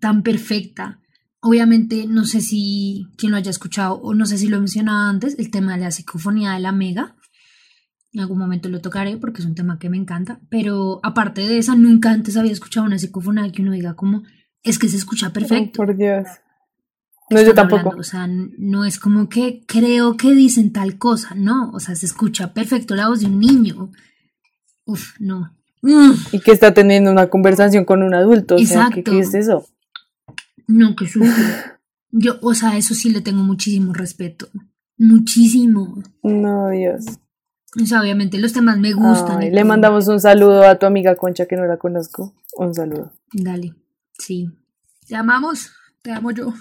tan 0.00 0.24
perfecta. 0.24 0.98
Obviamente 1.40 2.08
no 2.08 2.24
sé 2.24 2.40
si 2.40 3.06
quien 3.16 3.30
lo 3.30 3.38
haya 3.38 3.52
escuchado 3.52 3.94
o 3.94 4.12
no 4.12 4.26
sé 4.26 4.38
si 4.38 4.48
lo 4.48 4.56
he 4.56 4.58
mencionado 4.58 5.08
antes, 5.08 5.38
el 5.38 5.52
tema 5.52 5.76
de 5.76 5.84
la 5.84 5.92
psicofonía 5.92 6.50
de 6.50 6.58
la 6.58 6.72
mega. 6.72 7.14
En 8.10 8.18
algún 8.18 8.38
momento 8.38 8.68
lo 8.68 8.80
tocaré 8.80 9.16
porque 9.16 9.42
es 9.42 9.46
un 9.46 9.54
tema 9.54 9.78
que 9.78 9.88
me 9.88 9.96
encanta, 9.96 10.40
pero 10.50 10.98
aparte 11.04 11.42
de 11.42 11.58
esa, 11.58 11.76
nunca 11.76 12.10
antes 12.10 12.36
había 12.36 12.50
escuchado 12.50 12.86
una 12.86 12.98
psicofonía 12.98 13.52
que 13.52 13.62
uno 13.62 13.70
diga 13.70 13.94
como 13.94 14.24
es 14.64 14.80
que 14.80 14.88
se 14.88 14.96
escucha 14.96 15.28
oh, 15.28 15.32
perfecto. 15.32 15.76
por 15.76 15.96
Dios. 15.96 16.26
No, 17.30 17.42
yo 17.42 17.54
tampoco. 17.54 17.80
hablando. 17.80 18.00
O 18.00 18.04
sea, 18.04 18.26
no 18.28 18.84
es 18.84 18.98
como 18.98 19.28
que 19.28 19.62
creo 19.66 20.16
que 20.16 20.34
dicen 20.34 20.72
tal 20.72 20.98
cosa, 20.98 21.34
no. 21.34 21.70
O 21.72 21.80
sea, 21.80 21.94
se 21.94 22.06
escucha 22.06 22.52
perfecto 22.52 22.94
la 22.96 23.08
voz 23.08 23.20
de 23.20 23.26
un 23.26 23.38
niño. 23.38 23.90
Uf, 24.84 25.14
no. 25.20 25.54
Mm, 25.82 26.12
Y 26.32 26.40
que 26.40 26.52
está 26.52 26.74
teniendo 26.74 27.10
una 27.10 27.28
conversación 27.28 27.84
con 27.84 28.02
un 28.02 28.14
adulto. 28.14 28.56
O 28.56 28.58
sea, 28.58 28.88
¿qué, 28.92 29.00
Exacto. 29.00 29.10
qué 29.12 29.18
es 29.20 29.34
eso? 29.34 29.66
no, 30.66 30.94
qué 30.96 31.06
susto. 31.06 31.34
Yo, 32.12 32.38
o 32.42 32.54
sea, 32.54 32.76
eso 32.76 32.94
sí 32.94 33.10
le 33.10 33.20
tengo 33.20 33.42
muchísimo 33.42 33.92
respeto. 33.92 34.48
Muchísimo. 34.98 36.02
No, 36.22 36.68
Dios. 36.70 37.04
O 37.80 37.86
sea, 37.86 38.00
obviamente 38.00 38.38
los 38.38 38.52
temas 38.52 38.78
me 38.78 38.92
gustan. 38.92 39.38
Ay, 39.38 39.50
le 39.50 39.62
mandamos 39.64 40.08
un 40.08 40.18
saludo 40.20 40.64
a 40.64 40.76
tu 40.78 40.86
amiga 40.86 41.14
Concha 41.14 41.46
que 41.46 41.56
no 41.56 41.64
la 41.66 41.76
conozco. 41.76 42.34
Un 42.56 42.74
saludo. 42.74 43.12
Dale, 43.32 43.74
sí. 44.18 44.50
Te 45.06 45.14
amamos, 45.14 45.70
te 46.02 46.10
amo 46.12 46.32
yo. 46.32 46.52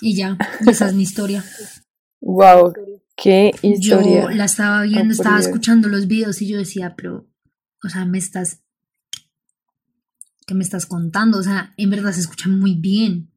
Y 0.00 0.16
ya, 0.16 0.38
y 0.64 0.70
esa 0.70 0.88
es 0.88 0.94
mi 0.94 1.02
historia. 1.02 1.44
Wow, 2.20 2.72
qué 3.16 3.52
historia. 3.62 4.22
Yo 4.22 4.30
la 4.30 4.44
estaba 4.44 4.82
viendo, 4.82 5.12
estaba 5.12 5.38
escuchando 5.38 5.88
los 5.88 6.06
videos 6.06 6.40
y 6.42 6.48
yo 6.48 6.58
decía, 6.58 6.94
pero, 6.96 7.28
o 7.84 7.88
sea, 7.88 8.04
me 8.04 8.18
estás, 8.18 8.60
¿qué 10.46 10.54
me 10.54 10.64
estás 10.64 10.86
contando? 10.86 11.38
O 11.38 11.42
sea, 11.42 11.74
en 11.76 11.90
verdad 11.90 12.12
se 12.12 12.20
escucha 12.20 12.48
muy 12.48 12.74
bien. 12.74 13.30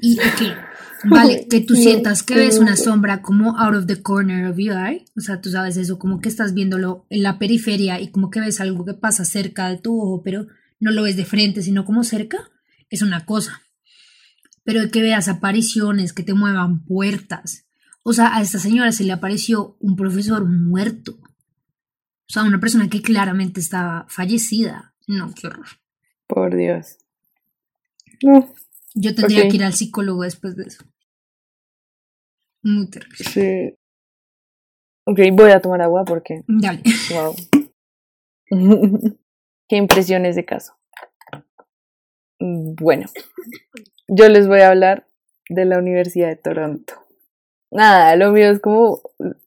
Y, 0.00 0.18
ok, 0.18 0.56
vale, 1.10 1.46
que 1.48 1.60
tú 1.60 1.74
sientas 1.74 2.22
que 2.22 2.34
ves 2.34 2.58
una 2.58 2.76
sombra 2.76 3.22
como 3.22 3.58
out 3.58 3.74
of 3.74 3.86
the 3.86 4.02
corner 4.02 4.46
of 4.46 4.58
your 4.58 4.76
eye, 4.76 5.04
o 5.16 5.20
sea, 5.20 5.40
tú 5.40 5.50
sabes 5.50 5.76
eso, 5.76 5.98
como 5.98 6.20
que 6.20 6.28
estás 6.28 6.54
viéndolo 6.54 7.06
en 7.10 7.22
la 7.22 7.38
periferia 7.38 8.00
y 8.00 8.10
como 8.10 8.30
que 8.30 8.40
ves 8.40 8.60
algo 8.60 8.84
que 8.84 8.94
pasa 8.94 9.24
cerca 9.24 9.68
de 9.68 9.78
tu 9.78 10.00
ojo, 10.00 10.22
pero 10.22 10.46
no 10.78 10.90
lo 10.92 11.02
ves 11.02 11.16
de 11.16 11.24
frente, 11.24 11.62
sino 11.62 11.84
como 11.84 12.04
cerca, 12.04 12.50
es 12.88 13.02
una 13.02 13.24
cosa. 13.24 13.62
Pero 14.70 14.88
que 14.88 15.02
veas 15.02 15.26
apariciones, 15.26 16.12
que 16.12 16.22
te 16.22 16.32
muevan 16.32 16.84
puertas, 16.84 17.66
o 18.04 18.12
sea, 18.12 18.36
a 18.36 18.40
esta 18.40 18.60
señora 18.60 18.92
se 18.92 19.02
le 19.02 19.10
apareció 19.10 19.76
un 19.80 19.96
profesor 19.96 20.46
muerto. 20.46 21.18
O 21.20 22.32
sea, 22.32 22.44
una 22.44 22.60
persona 22.60 22.88
que 22.88 23.02
claramente 23.02 23.58
estaba 23.58 24.06
fallecida. 24.08 24.94
No, 25.08 25.34
qué 25.34 25.48
horror. 25.48 25.66
Por 26.28 26.54
Dios. 26.54 26.98
No, 28.22 28.54
Yo 28.94 29.12
tendría 29.12 29.48
que 29.48 29.56
ir 29.56 29.64
al 29.64 29.74
psicólogo 29.74 30.22
después 30.22 30.54
de 30.54 30.62
eso. 30.62 30.84
Muy 32.62 32.88
terrible. 32.90 33.16
sí. 33.18 33.74
Ok, 35.04 35.18
voy 35.32 35.50
a 35.50 35.60
tomar 35.60 35.82
agua 35.82 36.04
porque. 36.04 36.44
Dale. 36.46 36.84
Wow. 37.12 37.34
Qué 39.68 39.76
impresión 39.76 40.26
ese 40.26 40.44
caso. 40.44 40.74
Bueno, 42.38 43.06
yo 44.12 44.28
les 44.28 44.48
voy 44.48 44.60
a 44.60 44.68
hablar 44.68 45.06
de 45.48 45.64
la 45.64 45.78
Universidad 45.78 46.28
de 46.28 46.36
Toronto. 46.36 46.94
Nada, 47.70 48.16
lo 48.16 48.32
mío 48.32 48.50
es 48.50 48.60
como, 48.60 49.00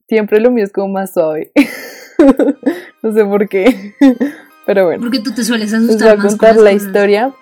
siempre 0.07 0.39
lo 0.39 0.51
mío 0.51 0.63
es 0.63 0.71
como 0.71 0.87
más 0.87 1.13
suave. 1.13 1.51
no 3.03 3.13
sé 3.13 3.25
por 3.25 3.49
qué, 3.49 3.93
pero 4.65 4.85
bueno. 4.85 5.01
Porque 5.01 5.19
tú 5.19 5.33
te 5.33 5.43
sueles 5.43 5.71
Les 5.73 5.81
voy 5.81 5.89
asustar 5.89 6.13
a 6.13 6.15
más 6.15 6.25
contar 6.27 6.55
la 6.55 6.71
cosas. 6.71 6.87
historia. 6.87 7.33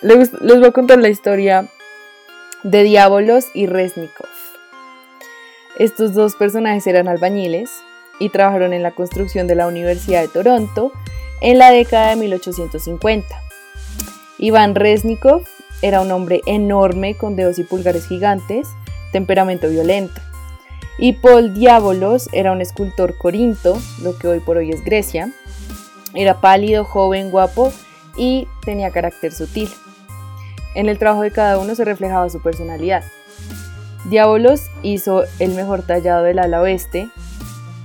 Les, 0.00 0.32
les 0.40 0.58
voy 0.58 0.68
a 0.68 0.72
contar 0.72 0.98
la 0.98 1.10
historia 1.10 1.68
de 2.62 2.82
Diabolos 2.84 3.48
y 3.52 3.66
Resnikov. 3.66 4.26
Estos 5.78 6.14
dos 6.14 6.36
personajes 6.36 6.86
eran 6.86 7.06
albañiles 7.06 7.70
y 8.18 8.30
trabajaron 8.30 8.72
en 8.72 8.82
la 8.82 8.92
construcción 8.92 9.46
de 9.46 9.56
la 9.56 9.66
Universidad 9.66 10.22
de 10.22 10.28
Toronto 10.28 10.90
en 11.42 11.58
la 11.58 11.70
década 11.70 12.10
de 12.10 12.16
1850. 12.16 13.26
Iván 14.38 14.74
Resnikov 14.74 15.46
era 15.82 16.00
un 16.00 16.10
hombre 16.10 16.40
enorme 16.46 17.16
con 17.16 17.36
dedos 17.36 17.58
y 17.58 17.64
pulgares 17.64 18.06
gigantes, 18.06 18.68
temperamento 19.12 19.68
violento. 19.68 20.20
Y 20.98 21.12
Paul 21.14 21.52
Diabolos 21.54 22.28
era 22.32 22.52
un 22.52 22.60
escultor 22.60 23.18
corinto, 23.18 23.78
lo 24.02 24.16
que 24.16 24.28
hoy 24.28 24.40
por 24.40 24.56
hoy 24.56 24.70
es 24.70 24.82
Grecia. 24.82 25.30
Era 26.14 26.40
pálido, 26.40 26.84
joven, 26.84 27.30
guapo 27.30 27.72
y 28.16 28.48
tenía 28.64 28.90
carácter 28.90 29.32
sutil. 29.32 29.68
En 30.74 30.88
el 30.88 30.98
trabajo 30.98 31.22
de 31.22 31.30
cada 31.30 31.58
uno 31.58 31.74
se 31.74 31.84
reflejaba 31.84 32.28
su 32.30 32.40
personalidad. 32.40 33.04
Diabolos 34.08 34.70
hizo 34.82 35.24
el 35.38 35.54
mejor 35.54 35.82
tallado 35.82 36.22
del 36.22 36.38
ala 36.38 36.60
oeste, 36.60 37.08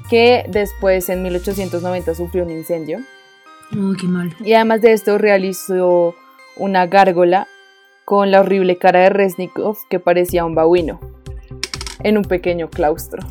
que 0.10 0.46
después 0.48 1.10
en 1.10 1.24
1890 1.24 2.16
sufrió 2.16 2.44
un 2.44 2.52
incendio. 2.52 3.00
Uy, 3.74 3.98
qué 3.98 4.08
mal. 4.08 4.36
Y 4.42 4.54
además 4.54 4.82
de 4.82 4.94
esto 4.94 5.18
realizó 5.18 6.16
una 6.58 6.86
gárgola 6.86 7.48
con 8.12 8.30
la 8.30 8.42
horrible 8.42 8.76
cara 8.76 9.00
de 9.00 9.10
Resnikov 9.10 9.78
que 9.90 9.98
parecía 9.98 10.44
un 10.44 10.54
babuino 10.54 11.00
en 12.04 12.18
un 12.18 12.26
pequeño 12.26 12.70
claustro. 12.70 13.26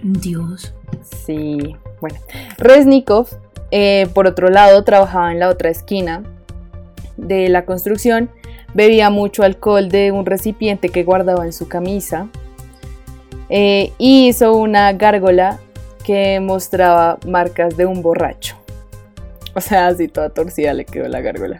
Dios. 0.00 0.72
Sí, 1.26 1.74
bueno. 2.00 2.20
Resnikov, 2.56 3.26
eh, 3.72 4.06
por 4.14 4.28
otro 4.28 4.48
lado, 4.48 4.84
trabajaba 4.84 5.32
en 5.32 5.40
la 5.40 5.48
otra 5.48 5.70
esquina 5.70 6.22
de 7.16 7.48
la 7.48 7.64
construcción, 7.64 8.30
bebía 8.74 9.10
mucho 9.10 9.42
alcohol 9.42 9.88
de 9.88 10.12
un 10.12 10.24
recipiente 10.24 10.90
que 10.90 11.02
guardaba 11.02 11.44
en 11.44 11.52
su 11.52 11.66
camisa 11.66 12.28
eh, 13.48 13.92
y 13.98 14.28
hizo 14.28 14.54
una 14.54 14.92
gárgola 14.92 15.58
que 16.04 16.38
mostraba 16.38 17.18
marcas 17.26 17.76
de 17.76 17.86
un 17.86 18.02
borracho. 18.02 18.54
O 19.54 19.60
sea, 19.60 19.88
así 19.88 20.06
toda 20.06 20.30
torcida 20.30 20.72
le 20.74 20.84
quedó 20.84 21.08
la 21.08 21.20
gárgola. 21.20 21.58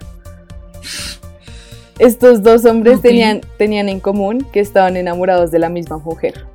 Estos 1.99 2.43
dos 2.43 2.65
hombres 2.65 3.01
tenían, 3.01 3.41
tenían 3.57 3.89
en 3.89 4.01
común 4.01 4.47
que 4.53 4.61
estaban 4.61 4.97
enamorados 4.97 5.51
de 5.51 5.59
la 5.59 5.69
misma 5.69 5.99
mujer. 5.99 6.47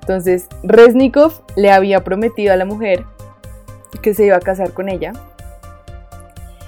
Entonces, 0.00 0.46
Resnikov 0.64 1.42
le 1.56 1.70
había 1.70 2.02
prometido 2.02 2.52
a 2.52 2.56
la 2.56 2.64
mujer 2.64 3.04
que 4.02 4.14
se 4.14 4.26
iba 4.26 4.36
a 4.36 4.40
casar 4.40 4.72
con 4.72 4.88
ella. 4.88 5.12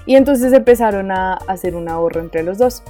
Y 0.05 0.15
entonces 0.15 0.53
empezaron 0.53 1.11
a 1.11 1.33
hacer 1.33 1.75
un 1.75 1.89
ahorro 1.89 2.21
entre 2.21 2.43
los 2.43 2.57
dos. 2.57 2.83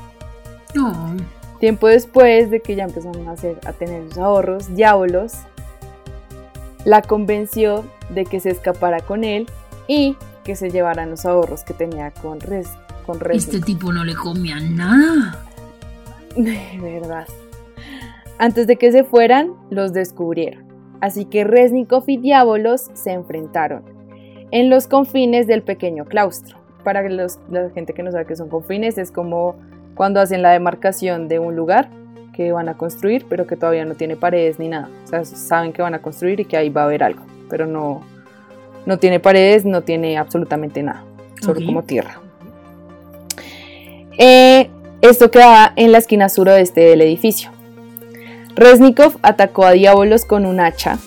Tiempo 1.60 1.88
después 1.88 2.52
de 2.52 2.60
que 2.60 2.76
ya 2.76 2.84
empezaron 2.84 3.28
a, 3.28 3.32
hacer, 3.32 3.60
a 3.66 3.74
tener 3.74 4.04
sus 4.10 4.18
ahorros, 4.18 4.76
Diabolos 4.76 5.34
la 6.86 7.02
convenció 7.02 7.86
de 8.10 8.26
que 8.26 8.40
se 8.40 8.50
escapara 8.50 9.00
con 9.00 9.24
él 9.24 9.50
y 9.88 10.18
que 10.44 10.56
se 10.56 10.70
llevaran 10.70 11.10
los 11.10 11.26
ahorros 11.26 11.64
que 11.64 11.74
tenía 11.74 12.12
con 12.12 12.40
Res. 12.42 12.68
Con 13.06 13.20
Este 13.32 13.60
tipo 13.60 13.92
no 13.92 14.04
le 14.04 14.16
comía 14.16 14.60
nada. 14.60 15.44
De 16.36 16.80
verdad. 16.82 17.28
Antes 18.40 18.68
de 18.68 18.78
que 18.78 18.92
se 18.92 19.04
fueran, 19.04 19.54
los 19.70 19.94
descubrieron. 19.94 20.64
Así 21.02 21.26
que 21.26 21.44
Resnikov 21.44 22.04
y 22.08 22.18
Diabolos 22.18 22.90
se 22.94 23.12
enfrentaron 23.12 23.84
en 24.52 24.70
los 24.70 24.88
confines 24.88 25.48
del 25.48 25.62
pequeño 25.62 26.06
claustro. 26.06 26.58
Para 26.84 27.08
los, 27.10 27.40
la 27.50 27.70
gente 27.70 27.94
que 27.94 28.04
no 28.04 28.12
sabe 28.12 28.26
qué 28.26 28.36
son 28.36 28.50
confines, 28.50 28.98
es 28.98 29.12
como 29.12 29.56
cuando 29.96 30.20
hacen 30.20 30.42
la 30.42 30.52
demarcación 30.52 31.28
de 31.28 31.40
un 31.40 31.56
lugar 31.56 31.90
que 32.34 32.52
van 32.52 32.68
a 32.70 32.76
construir, 32.76 33.26
pero 33.30 33.48
que 33.48 33.56
todavía 33.56 33.86
no 33.86 33.96
tiene 33.96 34.16
paredes 34.16 34.60
ni 34.60 34.68
nada. 34.68 34.90
O 35.04 35.08
sea, 35.08 35.26
saben 35.26 35.72
que 35.74 35.82
van 35.82 35.94
a 35.94 36.02
construir 36.02 36.40
y 36.40 36.46
que 36.46 36.58
ahí 36.58 36.70
va 36.70 36.82
a 36.82 36.86
haber 36.86 37.04
algo, 37.04 37.24
pero 37.50 37.66
no, 37.66 38.02
no 38.86 38.98
tiene 38.98 39.20
paredes, 39.20 39.66
no 39.66 39.82
tiene 39.82 40.18
absolutamente 40.18 40.84
nada, 40.84 41.04
solo 41.42 41.66
como 41.66 41.84
tierra. 41.84 42.23
Eh, 44.18 44.70
esto 45.02 45.32
quedaba 45.32 45.74
en 45.76 45.92
la 45.92 45.98
esquina 45.98 46.30
suroeste 46.30 46.82
del 46.82 47.02
edificio. 47.02 47.52
Resnikov 48.56 49.18
atacó 49.22 49.66
a 49.66 49.72
Diabolos 49.72 50.26
con 50.26 50.46
un 50.46 50.60
hacha, 50.60 51.00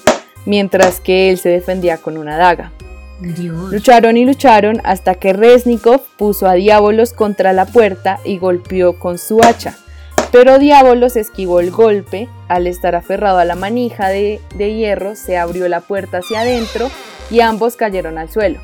mientras 0.44 1.00
que 1.00 1.30
él 1.30 1.38
se 1.38 1.48
defendía 1.48 1.98
con 1.98 2.18
una 2.18 2.36
daga. 2.36 2.72
Lucharon 3.20 4.16
y 4.16 4.26
lucharon 4.26 4.82
hasta 4.84 5.14
que 5.14 5.32
Resnikov 5.32 6.02
puso 6.18 6.46
a 6.46 6.54
Diabolos 6.54 7.12
contra 7.12 7.52
la 7.52 7.64
puerta 7.64 8.18
y 8.24 8.38
golpeó 8.38 8.98
con 8.98 9.16
su 9.16 9.42
hacha. 9.42 9.76
Pero 10.32 10.58
Diabolos 10.58 11.16
esquivó 11.16 11.60
el 11.60 11.70
golpe, 11.70 12.28
al 12.48 12.66
estar 12.66 12.94
aferrado 12.94 13.38
a 13.38 13.44
la 13.44 13.54
manija 13.54 14.08
de, 14.08 14.40
de 14.56 14.74
hierro 14.74 15.16
se 15.16 15.38
abrió 15.38 15.68
la 15.68 15.80
puerta 15.80 16.18
hacia 16.18 16.40
adentro 16.40 16.90
y 17.30 17.40
ambos 17.40 17.76
cayeron 17.76 18.18
al 18.18 18.28
suelo. 18.28 18.60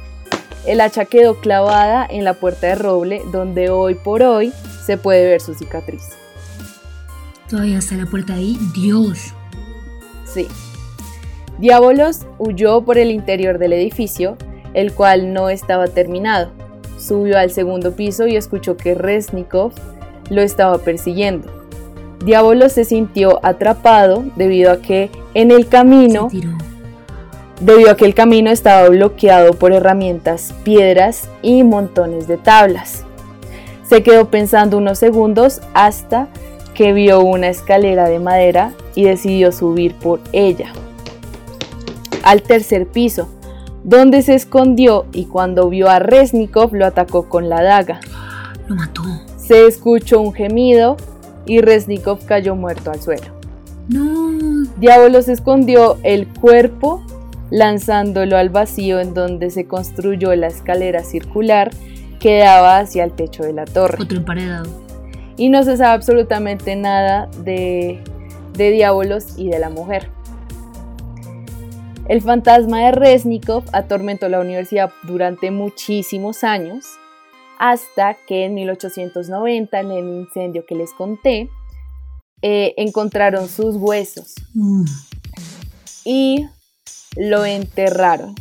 El 0.67 0.81
hacha 0.81 1.05
quedó 1.05 1.41
clavada 1.41 2.07
en 2.09 2.25
la 2.25 2.35
puerta 2.35 2.69
de 2.69 2.75
roble 2.77 3.23
donde 3.33 3.71
hoy 3.71 3.95
por 3.95 4.23
hoy 4.23 4.53
se 4.85 4.97
puede 4.97 5.27
ver 5.29 5.41
su 5.41 5.55
cicatriz. 5.55 6.03
Todavía 7.49 7.79
está 7.79 7.97
la 7.97 8.07
puerta 8.07 8.35
ahí, 8.35 8.57
Dios. 8.75 9.35
Sí. 10.25 10.47
Diabolos 11.59 12.21
huyó 12.39 12.83
por 12.83 12.97
el 12.97 13.11
interior 13.11 13.59
del 13.59 13.73
edificio, 13.73 14.37
el 14.73 14.95
cual 14.95 15.33
no 15.33 15.49
estaba 15.51 15.87
terminado. 15.89 16.51
Subió 16.99 17.39
al 17.39 17.51
segundo 17.51 17.93
piso 17.93 18.27
y 18.27 18.37
escuchó 18.37 18.77
que 18.77 18.95
Resnikov 18.95 19.73
lo 20.31 20.41
estaba 20.41 20.79
persiguiendo. 20.79 21.49
Diabolos 22.25 22.73
se 22.73 22.85
sintió 22.85 23.41
atrapado 23.45 24.25
debido 24.37 24.71
a 24.71 24.81
que 24.81 25.11
en 25.35 25.51
el 25.51 25.67
camino 25.67 26.29
debido 27.63 27.91
a 27.91 27.97
que 27.97 28.05
el 28.05 28.15
camino 28.15 28.51
estaba 28.51 28.89
bloqueado 28.89 29.55
por 29.55 29.73
herramientas, 29.73 30.53
piedras 30.65 31.29
y 31.43 31.63
montones 31.63 32.27
de 32.27 32.37
tablas. 32.37 33.05
Se 33.89 34.03
quedó 34.03 34.29
pensando 34.29 34.79
unos 34.79 34.99
segundos 34.99 35.61
hasta 35.73 36.29
que 36.75 36.93
vio 36.93 37.21
una 37.21 37.49
escalera 37.49 38.09
de 38.09 38.19
madera 38.19 38.73
y 38.95 39.05
decidió 39.05 39.53
subir 39.53 39.95
por 39.95 40.21
ella 40.33 40.73
al 42.23 42.43
tercer 42.43 42.87
piso, 42.87 43.29
donde 43.85 44.23
se 44.23 44.35
escondió 44.35 45.07
y 45.13 45.27
cuando 45.27 45.69
vio 45.69 45.89
a 45.89 45.99
Resnikov 45.99 46.75
lo 46.75 46.87
atacó 46.87 47.29
con 47.29 47.49
la 47.49 47.63
daga. 47.63 48.01
Lo 48.69 48.77
mató. 48.77 49.03
Se 49.37 49.67
escuchó 49.67 50.21
un 50.21 50.33
gemido 50.33 50.97
y 51.47 51.61
Resnikov 51.61 52.25
cayó 52.25 52.55
muerto 52.55 52.91
al 52.91 53.01
suelo. 53.01 53.27
No. 53.89 54.69
Diablo 54.79 55.21
se 55.23 55.33
escondió 55.33 55.99
el 56.05 56.29
cuerpo 56.29 57.03
lanzándolo 57.53 58.39
al 58.39 58.49
vacío 58.49 58.99
en 58.99 59.13
donde 59.13 59.51
se 59.51 59.67
construyó 59.67 60.35
la 60.35 60.47
escalera 60.47 61.05
circular 61.05 61.71
que 62.19 62.39
daba 62.39 62.79
hacia 62.79 63.05
el 63.05 63.13
techo 63.13 63.43
de 63.43 63.53
la 63.53 63.67
torre. 63.67 63.99
Otro 64.03 64.17
emparedado. 64.17 64.71
Y 65.37 65.51
no 65.51 65.63
se 65.63 65.77
sabe 65.77 65.93
absolutamente 65.93 66.77
nada 66.77 67.29
de, 67.45 68.03
de 68.55 68.71
Diabolos 68.71 69.39
y 69.39 69.51
de 69.51 69.59
la 69.59 69.69
mujer. 69.69 70.09
El 72.09 72.23
fantasma 72.23 72.87
de 72.87 72.93
Resnikov 72.93 73.65
atormentó 73.73 74.31
la 74.31 74.41
universidad 74.41 74.91
durante 75.03 75.51
muchísimos 75.51 76.45
años, 76.45 76.87
hasta 77.59 78.17
que 78.27 78.47
en 78.47 78.55
1890, 78.55 79.79
en 79.79 79.91
el 79.91 80.09
incendio 80.09 80.65
que 80.67 80.75
les 80.75 80.93
conté, 80.95 81.51
eh, 82.41 82.73
encontraron 82.79 83.47
sus 83.47 83.77
huesos 83.77 84.35
Mm. 84.55 84.85
y 86.05 86.47
lo 87.17 87.45
enterraron. 87.45 88.35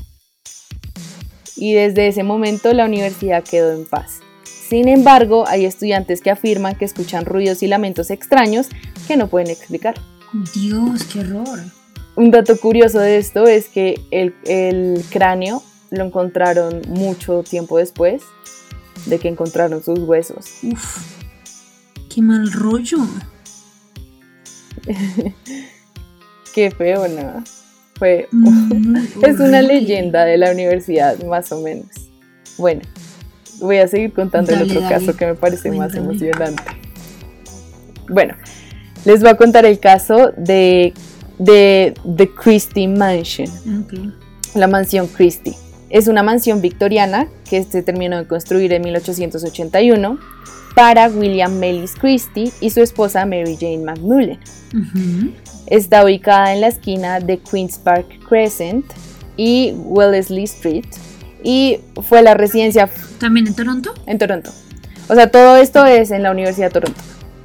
Y 1.56 1.74
desde 1.74 2.08
ese 2.08 2.24
momento 2.24 2.74
la 2.74 2.86
universidad 2.86 3.44
quedó 3.44 3.72
en 3.74 3.86
paz. 3.86 4.20
Sin 4.44 4.88
embargo, 4.88 5.46
hay 5.48 5.66
estudiantes 5.66 6.22
que 6.22 6.32
afirman 6.32 6.76
que 6.76 6.86
escuchan 6.86 7.26
ruidos 7.26 7.62
y 7.62 7.68
lamentos 7.68 8.10
extraños 8.10 8.68
que 9.08 9.18
no 9.18 9.28
pueden 9.28 9.50
explicar. 9.50 9.96
Dios, 10.54 11.04
qué 11.12 11.20
horror. 11.20 11.60
Un 12.16 12.32
dato 12.32 12.58
curioso 12.58 13.00
de 13.00 13.18
esto 13.18 13.48
es 13.48 13.68
que 13.68 14.00
el, 14.12 14.34
el 14.46 15.04
cráneo 15.10 15.62
lo 15.90 16.06
encontraron 16.06 16.82
mucho 16.88 17.44
tiempo 17.44 17.78
después 17.78 18.24
de 19.06 19.20
que 19.20 19.28
encontraron 19.28 19.84
sus 19.84 20.00
huesos. 20.00 20.46
Uf. 20.64 20.98
Qué 22.14 22.22
mal 22.22 22.52
rollo. 22.52 23.00
Qué 26.54 26.72
feo, 26.72 27.08
¿no? 27.08 27.44
Fue, 28.02 28.28
Mm, 28.32 28.96
es 29.22 29.40
una 29.40 29.62
leyenda 29.62 30.26
de 30.26 30.36
la 30.36 30.52
universidad, 30.52 31.24
más 31.26 31.52
o 31.52 31.62
menos. 31.62 31.86
Bueno, 32.58 32.82
voy 33.60 33.78
a 33.78 33.88
seguir 33.88 34.12
contando 34.12 34.52
el 34.54 34.64
otro 34.64 34.82
dale. 34.82 34.96
caso 34.96 35.16
que 35.16 35.28
me 35.28 35.36
parece 35.36 35.70
más 35.70 35.94
emocionante. 35.94 36.64
Bueno, 38.10 38.34
les 39.06 39.22
voy 39.22 39.30
a 39.30 39.38
contar 39.38 39.68
el 39.68 39.80
caso 39.80 40.32
de, 40.36 40.96
de 41.38 41.94
The 42.18 42.28
Christie 42.34 42.88
Mansion. 42.88 43.48
La 44.56 44.66
mansión 44.66 45.06
Christie. 45.06 45.54
Es 45.92 46.08
una 46.08 46.24
mansión 46.24 46.62
victoriana 46.62 47.28
que 47.50 47.64
se 47.64 47.82
terminó 47.84 48.18
de 48.18 48.26
construir 48.26 48.72
en 48.74 48.82
1881 48.84 50.18
para 50.76 51.08
William 51.10 51.54
Mellis 51.60 51.94
Christie 51.96 52.52
y 52.62 52.70
su 52.70 52.82
esposa 52.82 53.26
Mary 53.26 53.58
Jane 53.60 53.80
McMullen. 53.80 54.40
Ujú. 54.74 55.32
Está 55.68 56.04
ubicada 56.06 56.54
en 56.54 56.62
la 56.62 56.68
esquina 56.68 57.20
de 57.20 57.38
Queen's 57.40 57.78
Park 57.78 58.06
Crescent 58.28 58.86
y 59.36 59.74
Wellesley 59.76 60.44
Street 60.46 60.86
y 61.44 61.80
fue 62.02 62.22
la 62.22 62.34
residencia 62.36 62.90
¿También 63.20 63.48
en 63.48 63.54
Toronto? 63.56 63.94
en 64.06 64.18
Toronto. 64.18 64.52
O 65.10 65.16
sea, 65.16 65.30
todo 65.30 65.58
esto 65.58 65.86
es 65.86 66.12
en 66.12 66.24
la 66.24 66.32
Universidad 66.32 66.68
de 66.68 66.74
Toronto. 66.74 67.02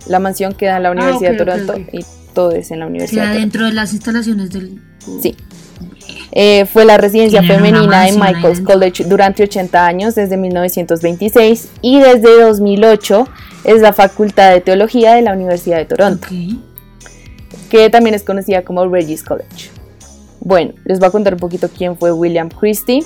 La 0.06 0.20
mansión 0.20 0.54
queda 0.54 0.76
en 0.76 0.84
la 0.84 0.92
Universidad 0.92 1.32
Ah, 1.32 1.32
ok, 1.32 1.38
de 1.38 1.44
Toronto 1.44 1.72
ok. 1.72 1.94
y 1.94 2.04
todo 2.32 2.52
es 2.52 2.70
en 2.70 2.78
la 2.78 2.86
Universidad 2.86 3.22
Queda 3.22 3.30
de 3.32 3.34
Toronto. 3.38 3.40
dentro 3.58 3.66
de 3.66 3.72
las 3.72 3.92
instalaciones 3.92 4.50
del. 4.50 4.80
Sí. 5.20 5.34
Eh, 6.32 6.66
fue 6.66 6.84
la 6.84 6.98
residencia 6.98 7.42
femenina 7.42 8.04
de 8.04 8.12
Michael's. 8.12 8.60
College 8.60 9.04
durante 9.04 9.42
80 9.44 9.86
años, 9.86 10.14
desde 10.14 10.36
1926, 10.36 11.68
y 11.82 12.00
desde 12.00 12.42
2008 12.42 13.26
es 13.64 13.80
la 13.80 13.92
Facultad 13.92 14.52
de 14.52 14.60
Teología 14.60 15.14
de 15.14 15.22
la 15.22 15.32
Universidad 15.32 15.78
de 15.78 15.86
Toronto, 15.86 16.28
que 17.70 17.90
también 17.90 18.14
es 18.14 18.22
conocida 18.22 18.62
como 18.62 18.86
Regis 18.86 19.22
College. 19.22 19.70
Bueno, 20.40 20.74
les 20.84 20.98
voy 20.98 21.08
a 21.08 21.10
contar 21.10 21.34
un 21.34 21.40
poquito 21.40 21.68
quién 21.68 21.96
fue 21.96 22.12
William 22.12 22.48
Christie. 22.48 23.02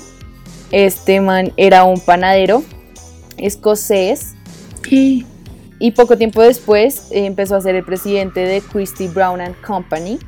Este 0.71 1.19
man 1.19 1.51
era 1.57 1.83
un 1.83 1.99
panadero 1.99 2.63
escocés 3.37 4.35
y 5.81 5.91
poco 5.95 6.17
tiempo 6.17 6.41
después 6.41 7.07
eh, 7.11 7.25
empezó 7.25 7.55
a 7.55 7.61
ser 7.61 7.75
el 7.75 7.83
presidente 7.83 8.41
de 8.41 8.61
Christie 8.61 9.07
Brown 9.07 9.41
and 9.41 9.59
Company, 9.61 10.19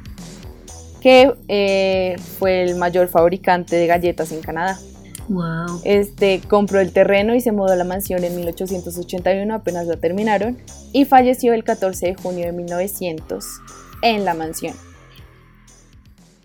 que 1.03 1.35
eh, 1.49 2.15
fue 2.39 2.63
el 2.63 2.77
mayor 2.77 3.09
fabricante 3.09 3.75
de 3.75 3.87
galletas 3.87 4.31
en 4.31 4.39
Canadá. 4.39 4.79
wow. 5.27 5.81
Este 5.83 6.39
compró 6.47 6.79
el 6.79 6.93
terreno 6.93 7.35
y 7.35 7.41
se 7.41 7.51
mudó 7.51 7.73
a 7.73 7.75
la 7.75 7.83
mansión 7.83 8.23
en 8.23 8.33
1881, 8.37 9.53
apenas 9.53 9.85
la 9.85 9.97
terminaron, 9.97 10.57
y 10.93 11.03
falleció 11.03 11.53
el 11.53 11.65
14 11.65 12.05
de 12.05 12.15
junio 12.15 12.45
de 12.45 12.53
1900 12.53 13.45
en 14.01 14.23
la 14.23 14.33
mansión. 14.33 14.75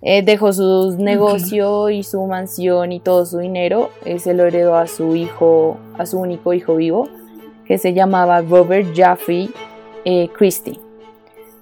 Eh, 0.02 0.22
dejó 0.22 0.52
su 0.52 0.96
negocio 0.98 1.88
y 1.90 2.02
su 2.02 2.20
mansión 2.26 2.90
y 2.90 2.98
todo 2.98 3.26
su 3.26 3.38
dinero, 3.38 3.90
eh, 4.04 4.18
se 4.18 4.34
lo 4.34 4.44
heredó 4.44 4.74
a 4.74 4.88
su 4.88 5.14
hijo, 5.14 5.76
a 5.96 6.04
su 6.04 6.18
único 6.18 6.52
hijo 6.52 6.74
vivo, 6.74 7.08
que 7.64 7.78
se 7.78 7.94
llamaba 7.94 8.40
Robert 8.40 8.92
Jeffrey 8.92 9.50
eh, 10.04 10.28
Christie. 10.36 10.87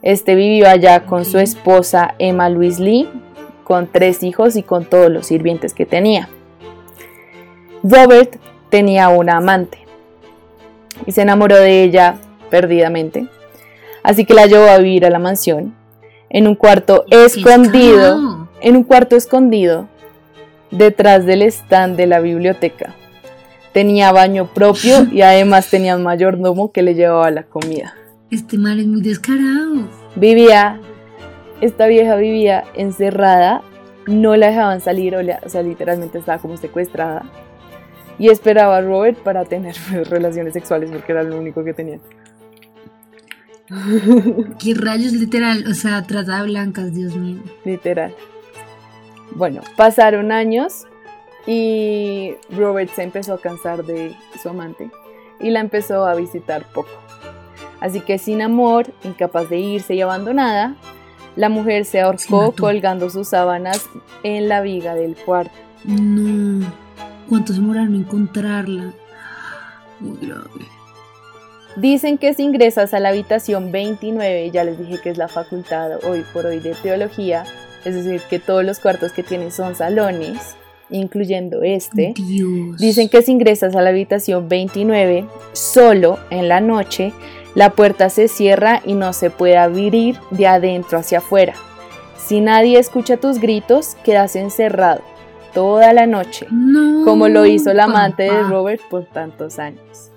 Este 0.07 0.37
vivió 0.37 0.69
allá 0.69 1.01
con 1.01 1.25
su 1.25 1.41
esposa 1.41 2.15
Emma 2.21 2.49
Louise 2.49 2.81
Lee, 2.81 3.09
con 3.65 3.89
tres 3.89 4.23
hijos 4.23 4.55
y 4.55 4.63
con 4.63 4.85
todos 4.85 5.11
los 5.11 5.27
sirvientes 5.27 5.75
que 5.75 5.85
tenía. 5.85 6.29
Robert 7.83 8.37
tenía 8.71 9.09
una 9.09 9.39
amante, 9.39 9.79
y 11.07 11.11
se 11.11 11.23
enamoró 11.23 11.57
de 11.57 11.83
ella 11.83 12.19
perdidamente. 12.51 13.27
Así 14.05 14.25
que 14.25 14.35
la 14.35 14.47
llevó 14.47 14.69
a 14.69 14.79
vivir 14.79 15.05
a 15.05 15.11
la 15.11 15.19
mansión, 15.19 15.75
en 16.31 16.47
un 16.47 16.55
cuarto 16.55 17.05
escondido, 17.11 18.49
en 18.61 18.77
un 18.77 18.85
cuarto 18.85 19.17
escondido, 19.17 19.89
detrás 20.71 21.27
del 21.27 21.43
stand 21.43 21.97
de 21.97 22.07
la 22.07 22.21
biblioteca. 22.21 22.95
Tenía 23.73 24.13
baño 24.13 24.47
propio 24.55 25.09
y 25.11 25.23
además 25.23 25.69
tenía 25.69 25.97
un 25.97 26.05
mayordomo 26.05 26.71
que 26.71 26.83
le 26.83 26.95
llevaba 26.95 27.29
la 27.33 27.43
comida. 27.43 27.97
Este 28.31 28.59
mal 28.59 28.81
es 28.81 28.87
muy 28.87 29.03
descarado. 29.03 29.89
Vivía, 30.17 30.81
esta 31.61 31.87
vieja 31.87 32.17
vivía 32.17 32.65
encerrada, 32.75 33.63
no 34.07 34.35
la 34.37 34.49
dejaban 34.49 34.81
salir, 34.81 35.15
o, 35.15 35.49
sea, 35.49 35.63
literalmente 35.63 36.19
estaba 36.19 36.39
como 36.39 36.57
secuestrada. 36.57 37.25
Y 38.19 38.31
esperaba 38.31 38.79
a 38.79 38.81
Robert 38.81 39.19
para 39.19 39.45
tener 39.45 39.77
relaciones 40.09 40.55
sexuales 40.55 40.91
porque 40.91 41.13
era 41.13 41.23
lo 41.23 41.39
único 41.39 41.63
que 41.63 41.75
tenía. 41.75 42.01
¿Qué 44.59 44.75
rayos 44.75 45.13
literal? 45.13 45.65
O 45.69 45.75
sea, 45.75 46.03
trata 46.03 46.39
de 46.39 46.49
blancas, 46.49 46.95
Dios 46.95 47.15
mío. 47.15 47.41
Literal. 47.65 48.15
Bueno, 49.33 49.61
pasaron 49.77 50.33
años 50.33 50.87
y 51.47 52.35
Robert 52.51 52.91
se 52.93 53.03
empezó 53.03 53.35
a 53.35 53.41
cansar 53.41 53.85
de 53.85 54.17
su 54.43 54.49
amante 54.49 54.91
y 55.41 55.51
la 55.51 55.61
empezó 55.61 56.07
a 56.07 56.15
visitar 56.15 56.65
poco. 56.73 56.91
Así 57.81 58.01
que 58.01 58.19
sin 58.19 58.43
amor, 58.43 58.87
incapaz 59.05 59.49
de 59.51 59.59
irse 59.59 59.95
y 59.95 60.01
abandonada, 60.01 60.75
la 61.37 61.49
mujer 61.49 61.85
se 61.85 62.01
ahorcó 62.01 62.53
colgando 62.53 63.11
sus 63.11 63.29
sábanas 63.29 63.87
en 64.23 64.49
la 64.49 64.63
viga 64.63 64.95
del 64.95 65.15
cuarto. 65.15 65.53
No, 65.85 66.67
¿cuánto 67.29 67.53
se 67.53 67.61
demoraron 67.61 67.95
en 67.95 68.01
encontrarla? 68.01 68.93
Muy 70.01 70.17
grave. 70.19 70.49
Dicen 71.77 72.17
que 72.17 72.33
si 72.33 72.43
ingresas 72.43 72.95
a 72.95 73.01
la 73.01 73.11
habitación 73.11 73.71
29, 73.71 74.51
ya 74.51 74.65
les 74.65 74.79
dije 74.79 74.99
que 75.03 75.11
es 75.11 75.19
la 75.19 75.29
facultad 75.29 76.03
hoy 76.05 76.25
por 76.33 76.47
hoy 76.47 76.59
de 76.59 76.75
teología, 76.75 77.45
es 77.85 77.95
decir, 77.95 78.23
que 78.31 78.39
todos 78.39 78.65
los 78.65 78.81
cuartos 78.81 79.13
que 79.13 79.23
tienen 79.23 79.53
son 79.53 79.75
salones, 79.75 80.57
incluyendo 80.89 81.63
este. 81.63 82.15
Dicen 82.79 83.11
que 83.11 83.21
si 83.21 83.33
ingresas 83.33 83.77
a 83.77 83.83
la 83.83 83.91
habitación 83.91 84.49
29, 84.49 85.27
solo 85.53 86.19
en 86.31 86.49
la 86.49 86.63
noche, 86.63 87.13
la 87.57 87.71
puerta 87.71 88.11
se 88.11 88.29
cierra 88.29 88.83
y 88.85 88.93
no 88.93 89.15
se 89.15 89.31
puede 89.31 89.57
abrir 89.57 90.19
de 90.31 90.47
adentro 90.47 90.99
hacia 90.99 91.19
afuera. 91.19 91.55
Si 92.19 92.43
nadie 92.43 92.79
escucha 92.79 93.17
tus 93.17 93.41
gritos, 93.41 93.97
quedas 94.05 94.37
encerrado 94.37 95.01
toda 95.55 95.95
la 95.95 96.07
noche, 96.07 96.47
como 97.05 97.29
lo 97.29 97.47
hizo 97.47 97.71
el 97.71 97.81
amante 97.81 98.25
de 98.25 98.43
Robert 98.43 98.83
por 98.91 99.07
tantos 99.07 99.59
años. 99.59 100.11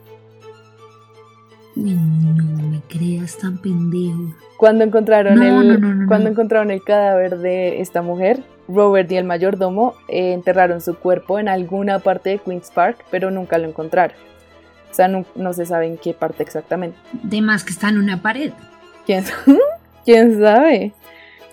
No 1.75 2.67
me 2.69 2.81
creas 2.89 3.37
tan 3.37 3.57
pendejo. 3.57 4.35
Cuando 4.57 4.83
encontraron, 4.83 5.41
el, 5.41 6.07
cuando 6.09 6.29
encontraron 6.29 6.71
el 6.71 6.83
cadáver 6.83 7.37
de 7.37 7.79
esta 7.79 8.01
mujer, 8.01 8.43
Robert 8.67 9.09
y 9.13 9.15
el 9.15 9.23
mayordomo 9.23 9.93
eh, 10.09 10.33
enterraron 10.33 10.81
su 10.81 10.95
cuerpo 10.95 11.39
en 11.39 11.47
alguna 11.47 11.99
parte 11.99 12.31
de 12.31 12.39
Queen's 12.39 12.69
Park, 12.69 13.05
pero 13.09 13.31
nunca 13.31 13.57
lo 13.57 13.69
encontraron. 13.69 14.17
O 14.89 14.93
sea, 14.93 15.07
no, 15.07 15.53
se 15.53 15.65
sabe 15.65 15.87
en 15.87 15.97
qué 15.97 16.13
parte 16.13 16.43
exactamente. 16.43 16.97
De 17.23 17.41
más 17.41 17.63
que 17.63 17.71
está 17.71 17.89
en 17.89 17.99
una 17.99 18.21
pared. 18.21 18.51
¿Quién, 19.05 19.23
¿Quién 20.05 20.39
sabe? 20.39 20.93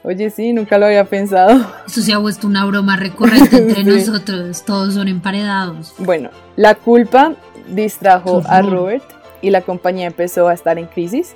Oye, 0.02 0.30
sí, 0.30 0.52
nunca 0.52 0.78
lo 0.78 0.86
había 0.86 1.04
pensado. 1.04 1.66
Eso 1.86 2.00
se 2.00 2.12
ha 2.12 2.18
vuelto 2.18 2.46
una 2.46 2.64
broma 2.64 2.96
recurrente 2.96 3.56
entre 3.58 3.84
nosotros. 3.84 4.64
Todos 4.64 4.94
son 4.94 5.08
emparedados. 5.08 5.94
Bueno, 5.98 6.30
la 6.54 6.76
culpa 6.76 7.34
distrajo 7.68 8.42
a 8.46 8.62
Robert 8.62 9.02
y 9.42 9.50
la 9.50 9.62
compañía 9.62 10.06
empezó 10.06 10.48
a 10.48 10.54
estar 10.54 10.78
en 10.78 10.86
crisis. 10.86 11.34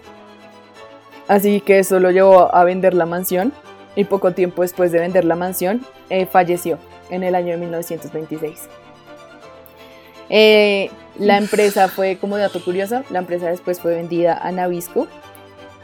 Así 1.27 1.61
que 1.61 1.81
eso 1.81 2.01
lo 2.01 2.11
llevó 2.11 2.55
a 2.55 2.65
vender 2.65 2.95
la 2.95 3.07
mansión 3.07 3.53
y 3.97 4.05
poco 4.05 4.33
tiempo 4.33 4.63
después 4.63 4.93
de 4.93 5.01
vender 5.01 5.25
la 5.25 5.37
mansión 5.37 5.85
eh, 6.09 6.27
falleció 6.27 6.79
en 7.11 7.25
el 7.25 7.35
año 7.35 7.53
de 7.53 7.57
1926. 7.59 8.69
Eh, 10.29 10.91
la 11.19 11.39
empresa 11.39 11.89
fue, 11.89 12.19
como 12.19 12.37
dato 12.37 12.63
curioso, 12.63 13.03
la 13.11 13.19
empresa 13.19 13.49
después 13.49 13.81
fue 13.81 13.95
vendida 13.95 14.39
a 14.39 14.53
Nabisco, 14.53 15.09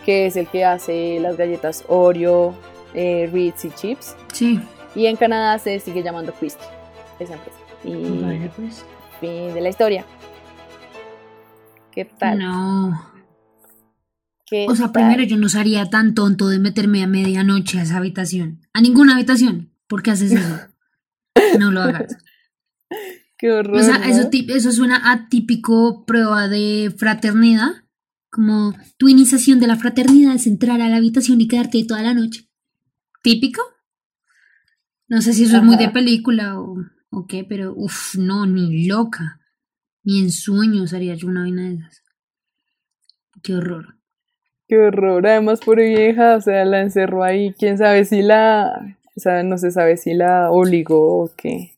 que 0.04 0.26
es 0.26 0.36
el 0.36 0.46
que 0.46 0.64
hace 0.64 1.18
las 1.20 1.36
galletas 1.36 1.84
Oreo, 1.88 2.54
eh, 2.94 3.28
Ritz 3.32 3.64
y 3.64 3.70
Chips. 3.70 4.16
Sí. 4.32 4.60
Y 4.94 5.06
en 5.06 5.16
Canadá 5.16 5.58
se 5.58 5.78
sigue 5.80 6.02
llamando 6.02 6.32
Christie, 6.32 6.66
esa 7.18 7.34
empresa. 7.34 7.58
Y 7.84 8.48
pues. 8.56 8.84
fin 9.20 9.52
de 9.52 9.60
la 9.60 9.68
historia. 9.68 10.04
¿Qué 11.92 12.04
tal? 12.04 12.38
No. 12.38 13.12
o 14.68 14.74
sea, 14.74 14.92
primero 14.92 15.22
yo 15.22 15.36
no 15.36 15.48
sería 15.48 15.88
tan 15.88 16.14
tonto 16.14 16.48
de 16.48 16.58
meterme 16.58 17.02
a 17.02 17.06
medianoche 17.06 17.78
a 17.78 17.82
esa 17.82 17.98
habitación. 17.98 18.60
A 18.72 18.80
ninguna 18.80 19.14
habitación. 19.14 19.70
¿Por 19.86 20.02
qué 20.02 20.10
haces 20.10 20.32
eso? 20.32 20.60
no 21.58 21.70
lo 21.70 21.82
hagas. 21.82 22.16
Qué 23.38 23.52
horror. 23.52 23.76
O 23.76 23.82
sea, 23.82 23.96
eso, 24.08 24.28
eso 24.32 24.72
suena 24.72 25.12
atípico 25.12 26.04
prueba 26.06 26.48
de 26.48 26.94
fraternidad. 26.96 27.84
Como 28.30 28.74
tu 28.96 29.08
iniciación 29.08 29.60
de 29.60 29.66
la 29.66 29.76
fraternidad 29.76 30.34
es 30.34 30.46
entrar 30.46 30.80
a 30.80 30.88
la 30.88 30.96
habitación 30.96 31.40
y 31.40 31.48
quedarte 31.48 31.84
toda 31.84 32.02
la 32.02 32.14
noche. 32.14 32.48
¿Típico? 33.22 33.62
No 35.08 35.22
sé 35.22 35.32
si 35.32 35.44
eso 35.44 35.58
es 35.58 35.62
muy 35.62 35.76
de 35.76 35.88
película 35.88 36.60
o, 36.60 36.76
o 37.10 37.26
qué, 37.26 37.44
pero 37.44 37.72
uff, 37.76 38.16
no, 38.16 38.46
ni 38.46 38.86
loca. 38.86 39.40
Ni 40.02 40.20
en 40.20 40.30
sueños 40.30 40.92
haría 40.92 41.14
yo 41.14 41.28
una 41.28 41.42
vaina 41.42 41.62
de 41.62 41.74
esas. 41.74 42.02
Qué 43.42 43.54
horror. 43.54 43.96
Qué 44.68 44.78
horror. 44.78 45.26
Además, 45.26 45.60
por 45.60 45.78
vieja, 45.78 46.36
o 46.36 46.40
sea, 46.40 46.64
la 46.64 46.80
encerró 46.80 47.22
ahí. 47.22 47.54
Quién 47.58 47.78
sabe 47.78 48.04
si 48.04 48.22
la. 48.22 48.96
O 49.16 49.20
sea, 49.20 49.42
no 49.42 49.58
se 49.58 49.70
sabe 49.70 49.96
si 49.96 50.14
la 50.14 50.50
obligó 50.50 51.24
o 51.24 51.30
qué. 51.36 51.75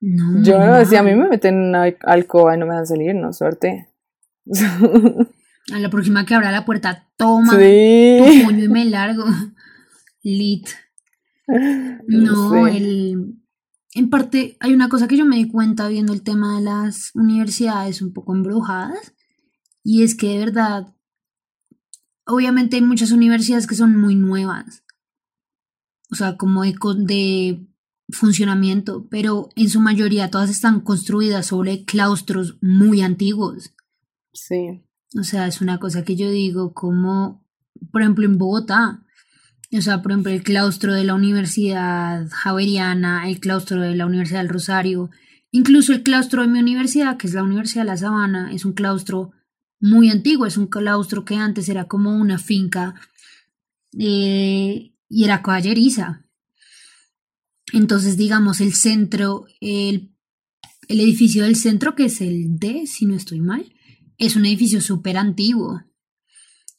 No, 0.00 0.42
yo, 0.42 0.58
no. 0.58 0.84
si 0.84 0.96
a 0.96 1.02
mí 1.02 1.14
me 1.14 1.28
meten 1.28 1.54
en 1.54 1.68
una 1.68 1.84
alcoba 2.02 2.56
y 2.56 2.58
no 2.58 2.66
me 2.66 2.74
dan 2.74 2.86
salir, 2.86 3.14
no, 3.14 3.32
suerte. 3.32 3.88
A 5.72 5.78
la 5.78 5.90
próxima 5.90 6.24
que 6.24 6.34
abra 6.34 6.50
la 6.50 6.64
puerta, 6.64 7.08
toma 7.16 7.50
tu 7.50 7.58
puño 7.58 8.64
y 8.64 8.68
me 8.68 8.86
largo. 8.86 9.24
Lit. 10.22 10.68
No, 12.06 12.66
el, 12.66 13.40
en 13.94 14.10
parte 14.10 14.56
hay 14.60 14.72
una 14.72 14.88
cosa 14.88 15.08
que 15.08 15.16
yo 15.16 15.26
me 15.26 15.36
di 15.36 15.48
cuenta 15.48 15.88
viendo 15.88 16.12
el 16.12 16.22
tema 16.22 16.56
de 16.56 16.64
las 16.64 17.10
universidades 17.14 18.02
un 18.02 18.12
poco 18.12 18.34
embrujadas 18.34 19.14
y 19.82 20.02
es 20.02 20.14
que 20.14 20.28
de 20.28 20.38
verdad, 20.38 20.94
obviamente 22.24 22.76
hay 22.76 22.82
muchas 22.82 23.10
universidades 23.10 23.66
que 23.66 23.74
son 23.74 23.96
muy 23.96 24.14
nuevas, 24.14 24.84
o 26.10 26.14
sea, 26.14 26.36
como 26.36 26.62
de, 26.62 26.74
de 26.98 27.66
funcionamiento, 28.12 29.06
pero 29.10 29.48
en 29.56 29.68
su 29.68 29.80
mayoría 29.80 30.30
todas 30.30 30.50
están 30.50 30.80
construidas 30.80 31.46
sobre 31.46 31.84
claustros 31.84 32.56
muy 32.60 33.02
antiguos. 33.02 33.72
Sí. 34.32 34.82
O 35.18 35.22
sea, 35.24 35.46
es 35.46 35.60
una 35.60 35.78
cosa 35.78 36.04
que 36.04 36.16
yo 36.16 36.30
digo 36.30 36.72
como, 36.72 37.44
por 37.90 38.02
ejemplo, 38.02 38.24
en 38.24 38.38
Bogotá, 38.38 39.04
o 39.72 39.80
sea, 39.80 40.02
por 40.02 40.12
ejemplo, 40.12 40.32
el 40.32 40.42
claustro 40.42 40.94
de 40.94 41.04
la 41.04 41.14
Universidad 41.14 42.28
Javeriana, 42.30 43.28
el 43.28 43.38
claustro 43.38 43.80
de 43.80 43.94
la 43.94 44.06
Universidad 44.06 44.40
del 44.40 44.48
Rosario, 44.48 45.10
incluso 45.52 45.92
el 45.92 46.02
claustro 46.02 46.42
de 46.42 46.48
mi 46.48 46.58
universidad, 46.58 47.16
que 47.16 47.26
es 47.26 47.34
la 47.34 47.42
Universidad 47.42 47.82
de 47.82 47.90
La 47.90 47.96
Sabana, 47.96 48.52
es 48.52 48.64
un 48.64 48.72
claustro 48.72 49.32
muy 49.80 50.10
antiguo, 50.10 50.46
es 50.46 50.56
un 50.56 50.66
claustro 50.66 51.24
que 51.24 51.36
antes 51.36 51.68
era 51.68 51.84
como 51.84 52.16
una 52.16 52.38
finca 52.38 52.94
eh, 53.98 54.92
y 55.08 55.24
era 55.24 55.42
caballeriza. 55.42 56.24
Entonces, 57.72 58.16
digamos, 58.16 58.60
el 58.60 58.74
centro, 58.74 59.46
el, 59.60 60.10
edificio 60.88 61.44
del 61.44 61.56
centro, 61.56 61.94
que 61.94 62.06
es 62.06 62.20
el 62.20 62.58
D, 62.58 62.86
si 62.86 63.06
no 63.06 63.14
estoy 63.14 63.40
mal, 63.40 63.72
es 64.18 64.36
un 64.36 64.46
edificio 64.46 64.80
súper 64.80 65.16
antiguo 65.16 65.82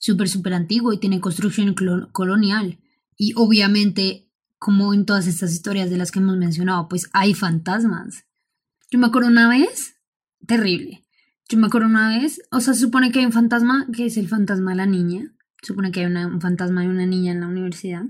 súper, 0.02 0.28
súper 0.28 0.54
antiguo 0.54 0.92
y 0.92 0.98
tiene 0.98 1.22
construcción 1.22 1.76
colonial. 2.12 2.80
Y 3.16 3.34
obviamente, 3.36 4.28
como 4.58 4.94
en 4.94 5.06
todas 5.06 5.28
estas 5.28 5.54
historias 5.54 5.90
de 5.90 5.98
las 5.98 6.12
que 6.12 6.20
hemos 6.20 6.38
mencionado, 6.38 6.90
pues 6.90 7.08
hay 7.14 7.34
fantasmas. 7.34 8.26
Yo 8.90 9.00
me 9.00 9.08
acuerdo 9.08 9.30
una 9.30 9.48
vez, 9.48 9.96
terrible. 10.46 11.06
Yo 11.48 11.60
me 11.60 11.68
acuerdo 11.68 11.88
una 11.88 12.18
vez, 12.18 12.42
o 12.52 12.60
sea, 12.62 12.74
se 12.74 12.82
supone 12.82 13.12
que 13.12 13.20
hay 13.20 13.26
un 13.26 13.32
fantasma, 13.32 13.88
que 13.96 14.08
es 14.08 14.18
el 14.18 14.28
fantasma 14.28 14.72
de 14.72 14.78
la 14.78 14.86
niña. 14.88 15.34
Se 15.62 15.68
supone 15.68 15.92
que 15.92 16.00
hay 16.00 16.08
un 16.08 16.42
fantasma 16.42 16.82
de 16.82 16.90
una 16.90 17.06
niña 17.06 17.32
en 17.32 17.42
la 17.42 17.48
universidad. 17.48 18.04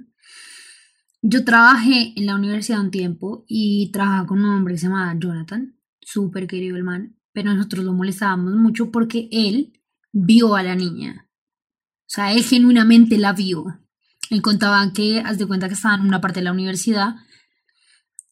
Yo 1.21 1.45
trabajé 1.45 2.13
en 2.15 2.25
la 2.25 2.35
universidad 2.35 2.81
un 2.81 2.89
tiempo 2.89 3.45
y 3.47 3.91
trabajaba 3.91 4.27
con 4.27 4.41
un 4.43 4.55
hombre 4.55 4.73
que 4.73 4.79
se 4.79 4.87
llamaba 4.87 5.15
Jonathan, 5.19 5.75
súper 6.01 6.47
querido 6.47 6.75
el 6.75 6.83
man, 6.83 7.15
pero 7.31 7.53
nosotros 7.53 7.85
lo 7.85 7.93
molestábamos 7.93 8.55
mucho 8.55 8.91
porque 8.91 9.29
él 9.31 9.79
vio 10.11 10.55
a 10.55 10.63
la 10.63 10.75
niña. 10.75 11.27
O 11.29 12.13
sea, 12.13 12.33
él 12.33 12.43
genuinamente 12.43 13.17
la 13.19 13.33
vio. 13.33 13.65
Él 14.31 14.41
contaba 14.41 14.91
que, 14.93 15.19
haz 15.19 15.37
de 15.37 15.45
cuenta 15.45 15.67
que 15.67 15.75
estaba 15.75 15.95
en 15.95 16.01
una 16.01 16.21
parte 16.21 16.39
de 16.39 16.45
la 16.45 16.51
universidad 16.53 17.15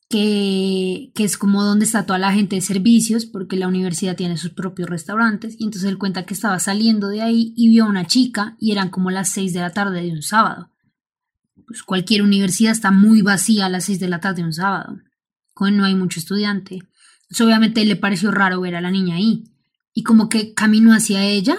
que, 0.10 1.12
que, 1.14 1.24
es 1.24 1.38
como 1.38 1.64
donde 1.64 1.86
está 1.86 2.08
toda 2.08 2.18
la 2.18 2.34
gente 2.34 2.56
de 2.56 2.62
servicios, 2.62 3.28
porque 3.28 3.56
la 3.56 3.68
universidad 3.68 4.16
tiene 4.16 4.38
sus 4.38 4.50
propios 4.50 4.90
restaurantes, 4.90 5.56
y 5.60 5.66
entonces 5.66 5.88
él 5.88 6.00
cuenta 6.00 6.26
que 6.26 6.34
estaba 6.34 6.58
saliendo 6.58 7.10
de 7.10 7.22
ahí 7.22 7.54
y 7.56 7.70
vio 7.70 7.86
a 7.86 7.90
una 7.90 8.06
chica 8.06 8.56
y 8.60 8.72
eran 8.72 8.90
como 8.90 9.12
las 9.12 9.30
6 9.30 9.54
de 9.54 9.60
la 9.60 9.72
tarde 9.72 10.02
de 10.02 10.12
un 10.12 10.24
sábado. 10.24 10.72
Pues 11.70 11.84
cualquier 11.84 12.24
universidad 12.24 12.74
está 12.74 12.92
muy 12.92 13.22
vacía 13.22 13.68
a 13.68 13.70
las 13.70 13.86
6 13.86 14.02
de 14.02 14.10
la 14.10 14.20
tarde 14.20 14.42
de 14.42 14.48
un 14.48 14.54
sábado, 14.54 14.98
cuando 15.54 15.78
no 15.78 15.86
hay 15.86 15.96
mucho 15.96 16.20
estudiante. 16.20 16.76
Entonces 16.76 17.46
obviamente 17.46 17.86
le 17.86 17.96
pareció 17.96 18.32
raro 18.32 18.60
ver 18.60 18.76
a 18.76 18.82
la 18.82 18.92
niña 18.92 19.16
ahí, 19.16 19.46
y 19.94 20.04
como 20.04 20.28
que 20.28 20.54
caminó 20.54 20.94
hacia 20.94 21.24
ella 21.24 21.58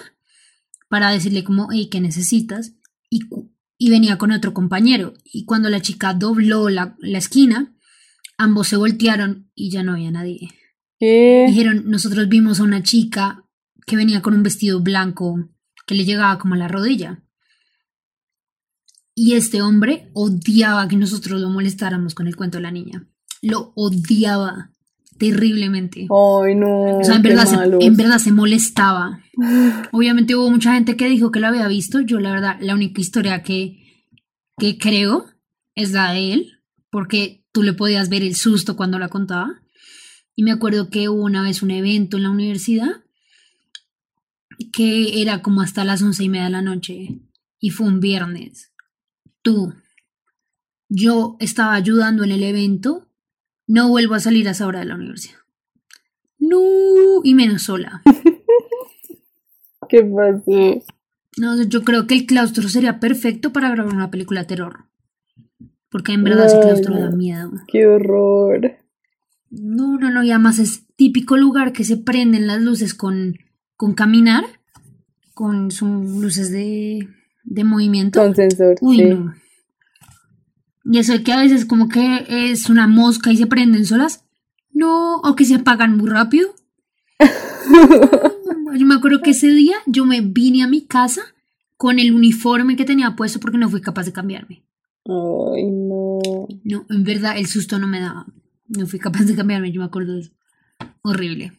para 0.90 1.11
decirle 1.11 1.44
como, 1.44 1.68
hey, 1.72 1.88
¿qué 1.90 2.02
necesitas? 2.02 2.74
Y, 3.08 3.20
y 3.78 3.88
venía 3.88 4.18
con 4.18 4.32
otro 4.32 4.52
compañero, 4.52 5.14
y 5.24 5.46
cuando 5.46 5.70
la 5.70 5.80
chica 5.80 6.12
dobló 6.12 6.68
la, 6.68 6.96
la 6.98 7.16
esquina, 7.16 7.72
Ambos 8.40 8.68
se 8.68 8.76
voltearon 8.76 9.50
y 9.54 9.70
ya 9.70 9.82
no 9.82 9.92
había 9.92 10.11
nadie. 10.11 10.48
¿Qué? 10.98 11.44
Dijeron, 11.46 11.90
nosotros 11.90 12.26
vimos 12.26 12.58
a 12.58 12.62
una 12.62 12.82
chica 12.82 13.44
que 13.86 13.96
venía 13.96 14.22
con 14.22 14.32
un 14.32 14.42
vestido 14.42 14.80
blanco 14.80 15.50
que 15.86 15.94
le 15.94 16.06
llegaba 16.06 16.38
como 16.38 16.54
a 16.54 16.56
la 16.56 16.66
rodilla. 16.66 17.22
Y 19.14 19.34
este 19.34 19.61
hombre 19.62 20.11
odiaba 20.14 20.88
que 20.88 20.96
nosotros 20.96 21.40
lo 21.40 21.50
molestáramos 21.50 22.14
con 22.14 22.26
el 22.26 22.36
cuento 22.36 22.58
de 22.58 22.62
la 22.62 22.70
niña. 22.70 23.06
Lo 23.42 23.72
odiaba 23.74 24.70
terriblemente. 25.18 26.08
Ay, 26.11 26.54
no. 26.54 26.98
O 26.98 27.04
sea, 27.04 27.16
en 27.16 27.22
verdad, 27.22 27.46
se, 27.46 27.86
en 27.86 27.96
verdad 27.96 28.18
se 28.18 28.32
molestaba. 28.32 29.20
Obviamente 29.92 30.34
hubo 30.34 30.50
mucha 30.50 30.74
gente 30.74 30.96
que 30.96 31.08
dijo 31.08 31.30
que 31.30 31.40
lo 31.40 31.48
había 31.48 31.68
visto. 31.68 32.00
Yo, 32.00 32.20
la 32.20 32.32
verdad, 32.32 32.56
la 32.61 32.74
única 32.74 33.00
historia 33.00 33.42
que, 33.42 33.78
que 34.58 34.78
creo 34.78 35.26
es 35.74 35.92
la 35.92 36.12
de 36.12 36.32
él, 36.32 36.52
porque 36.90 37.44
tú 37.52 37.62
le 37.62 37.74
podías 37.74 38.08
ver 38.08 38.22
el 38.22 38.34
susto 38.34 38.76
cuando 38.76 38.98
la 38.98 39.08
contaba. 39.08 39.61
Y 40.34 40.42
me 40.42 40.52
acuerdo 40.52 40.88
que 40.88 41.08
hubo 41.08 41.22
una 41.22 41.42
vez 41.42 41.62
un 41.62 41.70
evento 41.70 42.16
en 42.16 42.22
la 42.22 42.30
universidad 42.30 43.02
que 44.72 45.22
era 45.22 45.42
como 45.42 45.62
hasta 45.62 45.84
las 45.84 46.02
once 46.02 46.24
y 46.24 46.28
media 46.28 46.44
de 46.44 46.50
la 46.50 46.62
noche 46.62 47.20
y 47.58 47.70
fue 47.70 47.86
un 47.86 48.00
viernes. 48.00 48.69
Tú, 49.43 49.74
yo 50.88 51.36
estaba 51.41 51.74
ayudando 51.74 52.24
en 52.24 52.32
el 52.32 52.43
evento, 52.43 53.09
no 53.66 53.88
vuelvo 53.88 54.14
a 54.14 54.20
salir 54.20 54.49
a 54.49 54.51
esa 54.51 54.66
hora 54.66 54.80
de 54.80 54.86
la 54.86 54.97
universidad. 54.97 55.38
No, 56.38 56.59
y 57.22 57.34
menos 57.34 57.62
sola. 57.62 58.03
¿Qué 59.88 60.03
pasó? 60.05 60.84
No, 61.38 61.62
yo 61.62 61.84
creo 61.84 62.07
que 62.07 62.14
el 62.14 62.26
claustro 62.26 62.68
sería 62.68 62.99
perfecto 63.01 63.53
para 63.53 63.70
grabar 63.70 63.95
una 63.95 64.11
película 64.11 64.41
de 64.41 64.47
terror. 64.47 64.86
Porque 65.91 66.12
en 66.12 66.24
verdad 66.24 66.47
ese 66.47 66.61
claustro 66.61 66.95
no. 66.95 67.01
da 67.01 67.11
miedo. 67.11 67.53
Qué 67.68 67.86
horror. 67.86 68.78
No, 69.51 69.99
no, 69.99 70.11
no, 70.11 70.22
y 70.22 70.30
además 70.30 70.59
es 70.59 70.86
típico 70.97 71.36
lugar 71.36 71.72
que 71.72 71.84
se 71.84 71.97
prenden 71.97 72.47
las 72.47 72.61
luces 72.61 72.95
con, 72.95 73.38
con 73.76 73.95
caminar, 73.95 74.45
con 75.34 75.70
sus 75.70 76.20
luces 76.20 76.53
de, 76.53 77.09
de 77.51 77.64
movimiento. 77.64 78.20
Con 78.20 78.34
sensor. 78.34 78.76
Uy, 78.80 78.96
sí. 78.96 79.05
no. 79.05 79.34
Y 80.84 80.98
eso 80.98 81.12
de 81.12 81.22
que 81.22 81.32
a 81.32 81.40
veces 81.40 81.66
como 81.66 81.88
que 81.88 82.24
es 82.28 82.70
una 82.70 82.86
mosca 82.86 83.30
y 83.30 83.36
se 83.36 83.46
prenden 83.46 83.84
solas. 83.84 84.24
No, 84.72 85.16
o 85.16 85.36
que 85.36 85.44
se 85.44 85.57
apagan 85.57 85.96
muy 85.96 86.09
rápido. 86.09 86.48
No, 88.64 88.74
yo 88.76 88.86
me 88.86 88.94
acuerdo 88.94 89.20
que 89.20 89.30
ese 89.30 89.48
día 89.48 89.76
yo 89.86 90.07
me 90.07 90.20
vine 90.20 90.62
a 90.62 90.68
mi 90.68 90.86
casa 90.86 91.22
con 91.76 91.98
el 91.98 92.12
uniforme 92.12 92.76
que 92.76 92.84
tenía 92.84 93.14
puesto 93.16 93.38
porque 93.38 93.59
no 93.59 93.68
fui 93.68 93.80
capaz 93.80 94.05
de 94.07 94.12
cambiarme. 94.12 94.64
Ay, 95.05 95.70
no. 95.70 96.18
No, 96.64 96.86
en 96.88 97.05
verdad 97.05 97.36
el 97.36 97.46
susto 97.46 97.78
no 97.78 97.86
me 97.86 98.01
daba. 98.01 98.26
No 98.68 98.86
fui 98.86 98.98
capaz 98.98 99.24
de 99.24 99.34
cambiarme, 99.36 99.72
yo 99.72 99.80
me 99.80 99.86
acuerdo 99.86 100.14
de 100.14 100.20
eso. 100.20 100.32
Horrible. 101.03 101.53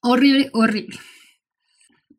Horrible, 0.00 0.50
horrible. 0.52 0.98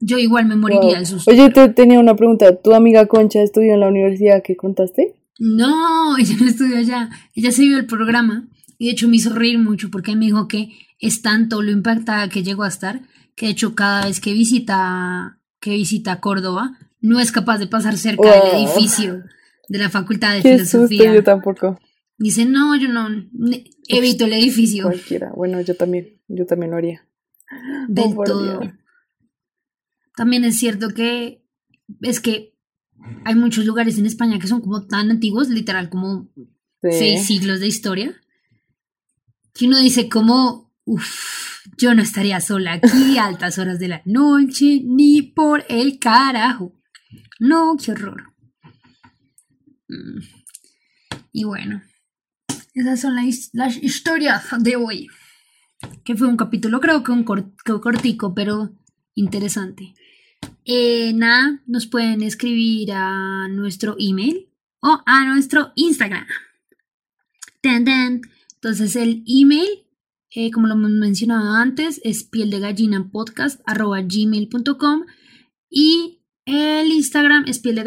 Yo 0.06 0.18
igual 0.18 0.46
me 0.46 0.56
moriría 0.56 0.98
del 0.98 1.06
susto. 1.06 1.32
Oye, 1.32 1.50
te 1.50 1.70
tenía 1.70 2.00
una 2.00 2.16
pregunta. 2.16 2.56
¿Tu 2.58 2.74
amiga 2.74 3.06
Concha 3.06 3.42
estudió 3.42 3.74
en 3.74 3.80
la 3.80 3.88
universidad 3.88 4.44
que 4.44 4.58
contaste? 4.58 5.16
No, 5.40 6.18
ella 6.20 6.36
no 6.40 6.48
estudió 6.48 6.78
allá. 6.78 7.10
Ella 7.34 7.52
se 7.52 7.62
vio 7.62 7.78
el 7.78 7.86
programa 7.86 8.48
y 8.78 8.88
de 8.88 8.92
hecho 8.92 9.08
me 9.08 9.16
hizo 9.16 9.34
reír 9.34 9.60
mucho 9.60 9.90
porque 9.90 10.16
me 10.16 10.26
dijo 10.26 10.50
que 10.50 10.70
es 11.00 11.22
tanto 11.22 11.62
lo 11.62 11.72
impactada 11.72 12.28
que 12.28 12.44
llegó 12.44 12.64
a 12.64 12.68
estar 12.68 13.02
que 13.36 13.46
de 13.46 13.54
hecho 13.54 13.76
cada 13.76 14.06
vez 14.06 14.20
que 14.20 14.34
visita 14.34 15.40
que 15.60 15.72
visita 15.72 16.20
Córdoba 16.20 16.78
no 17.00 17.20
es 17.20 17.32
capaz 17.32 17.58
de 17.58 17.68
pasar 17.68 17.98
cerca 17.98 18.30
del 18.30 18.62
edificio 18.62 19.24
de 19.70 19.80
la 19.80 19.90
Facultad 19.90 20.36
de 20.36 20.42
Qué 20.42 20.60
susto, 20.60 20.88
Filosofía. 20.88 21.16
yo 21.16 21.24
tampoco. 21.24 21.80
Dice, 22.18 22.46
no, 22.46 22.76
yo 22.76 22.90
no, 22.90 23.08
evito 23.88 24.26
el 24.26 24.34
edificio 24.34 24.84
Cualquiera. 24.84 25.32
Bueno, 25.36 25.62
yo 25.62 25.76
también. 25.76 26.20
Yo 26.28 26.46
también 26.46 26.72
lo 26.72 26.78
haría. 26.78 27.06
del 27.88 28.14
Oh, 28.16 28.24
todo. 28.24 28.62
También 30.16 30.44
es 30.46 30.58
cierto 30.58 30.90
que 30.90 31.44
es 32.02 32.20
que 32.20 32.54
hay 33.26 33.36
muchos 33.36 33.66
lugares 33.66 33.98
en 33.98 34.06
España 34.06 34.40
que 34.40 34.48
son 34.48 34.62
como 34.62 34.86
tan 34.88 35.12
antiguos, 35.12 35.50
literal 35.50 35.90
como 35.90 36.30
Sí. 36.82 36.90
seis 37.00 37.26
siglos 37.28 37.62
de 37.62 37.68
historia, 37.68 38.22
que 39.54 39.68
uno 39.68 39.80
dice 39.80 40.10
como, 40.10 40.74
uff, 40.84 41.66
yo 41.78 41.94
no 41.94 42.02
estaría 42.02 42.42
sola 42.42 42.74
aquí 42.74 43.18
a 43.18 43.26
altas 43.26 43.58
horas 43.58 43.80
de 43.80 43.88
la 43.88 44.02
noche, 44.06 44.82
ni 44.84 45.22
por 45.22 45.64
el 45.70 45.98
carajo. 46.00 46.74
No, 47.40 47.78
qué 47.78 47.94
horror. 47.94 48.34
Mm. 49.88 50.20
Y 51.32 51.44
bueno, 51.46 51.82
esas 52.74 53.00
son 53.00 53.16
las, 53.16 53.50
las 53.54 53.82
historias 53.82 54.44
de 54.60 54.76
hoy. 54.76 55.08
Que 56.04 56.16
fue 56.16 56.28
un 56.28 56.38
capítulo, 56.38 56.80
creo 56.80 57.04
que 57.04 57.12
un 57.12 57.24
cortico, 57.24 58.34
pero 58.34 58.74
interesante. 59.16 59.94
Eh, 60.66 61.14
nada, 61.14 61.62
nos 61.68 61.88
pueden 61.88 62.22
escribir 62.22 62.92
a 62.94 63.48
nuestro 63.50 63.96
email 64.00 64.50
o 64.82 65.02
a 65.06 65.26
nuestro 65.26 65.72
Instagram. 65.76 66.26
Entonces 67.62 68.96
el 68.96 69.24
email, 69.28 69.68
eh, 70.32 70.52
como 70.52 70.68
lo 70.68 70.74
hemos 70.76 70.92
mencionado 70.92 71.54
antes, 71.54 72.00
es 72.04 72.24
piel 72.24 72.50
y 75.70 76.20
el 76.46 76.92
Instagram 76.92 77.46
es 77.48 77.60
piel. 77.60 77.80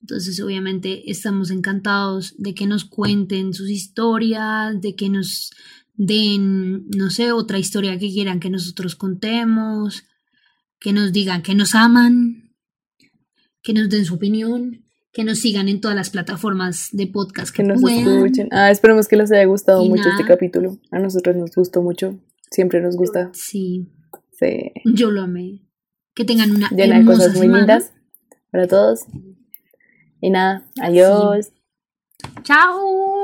Entonces 0.00 0.40
obviamente 0.40 1.10
estamos 1.10 1.50
encantados 1.50 2.34
de 2.36 2.54
que 2.54 2.66
nos 2.66 2.84
cuenten 2.84 3.54
sus 3.54 3.70
historias, 3.70 4.80
de 4.80 4.96
que 4.96 5.08
nos 5.08 5.50
den, 5.94 6.88
no 6.88 7.10
sé, 7.10 7.32
otra 7.32 7.58
historia 7.58 7.98
que 7.98 8.10
quieran 8.10 8.40
que 8.40 8.50
nosotros 8.50 8.96
contemos, 8.96 10.04
que 10.82 10.92
nos 10.92 11.12
digan 11.12 11.42
que 11.42 11.54
nos 11.54 11.74
aman, 11.74 12.50
que 13.62 13.72
nos 13.72 13.88
den 13.88 14.04
su 14.04 14.14
opinión, 14.14 14.84
que 15.12 15.24
nos 15.24 15.38
sigan 15.38 15.68
en 15.68 15.80
todas 15.80 15.96
las 15.96 16.10
plataformas 16.10 16.88
de 16.92 17.06
podcast 17.06 17.54
que, 17.54 17.62
Que 17.62 17.68
nos 17.68 17.80
puedan. 17.80 18.08
escuchen. 18.08 18.48
Ah, 18.50 18.70
esperemos 18.70 19.06
que 19.08 19.16
les 19.16 19.30
haya 19.30 19.44
gustado 19.44 19.84
Y 19.84 19.88
mucho 19.88 20.08
este 20.08 20.24
capítulo. 20.24 20.78
A 20.90 20.98
nosotros 20.98 21.36
nos 21.36 21.54
gustó 21.54 21.82
mucho. 21.82 22.18
Siempre 22.50 22.80
nos 22.80 22.96
gusta. 22.96 23.30
Sí, 23.32 23.88
Sí. 24.38 24.72
yo 24.84 25.10
lo 25.10 25.22
amé. 25.22 25.60
Que 26.14 26.24
tengan 26.24 26.50
una 26.50 26.68
Llena 26.70 26.98
de 26.98 27.04
cosas 27.04 27.32
muy 27.34 27.42
semana. 27.46 27.58
lindas 27.60 27.92
para 28.50 28.66
todos. 28.66 29.00
Y 30.20 30.30
nada, 30.30 30.64
adiós. 30.80 31.52
Chao. 32.42 33.22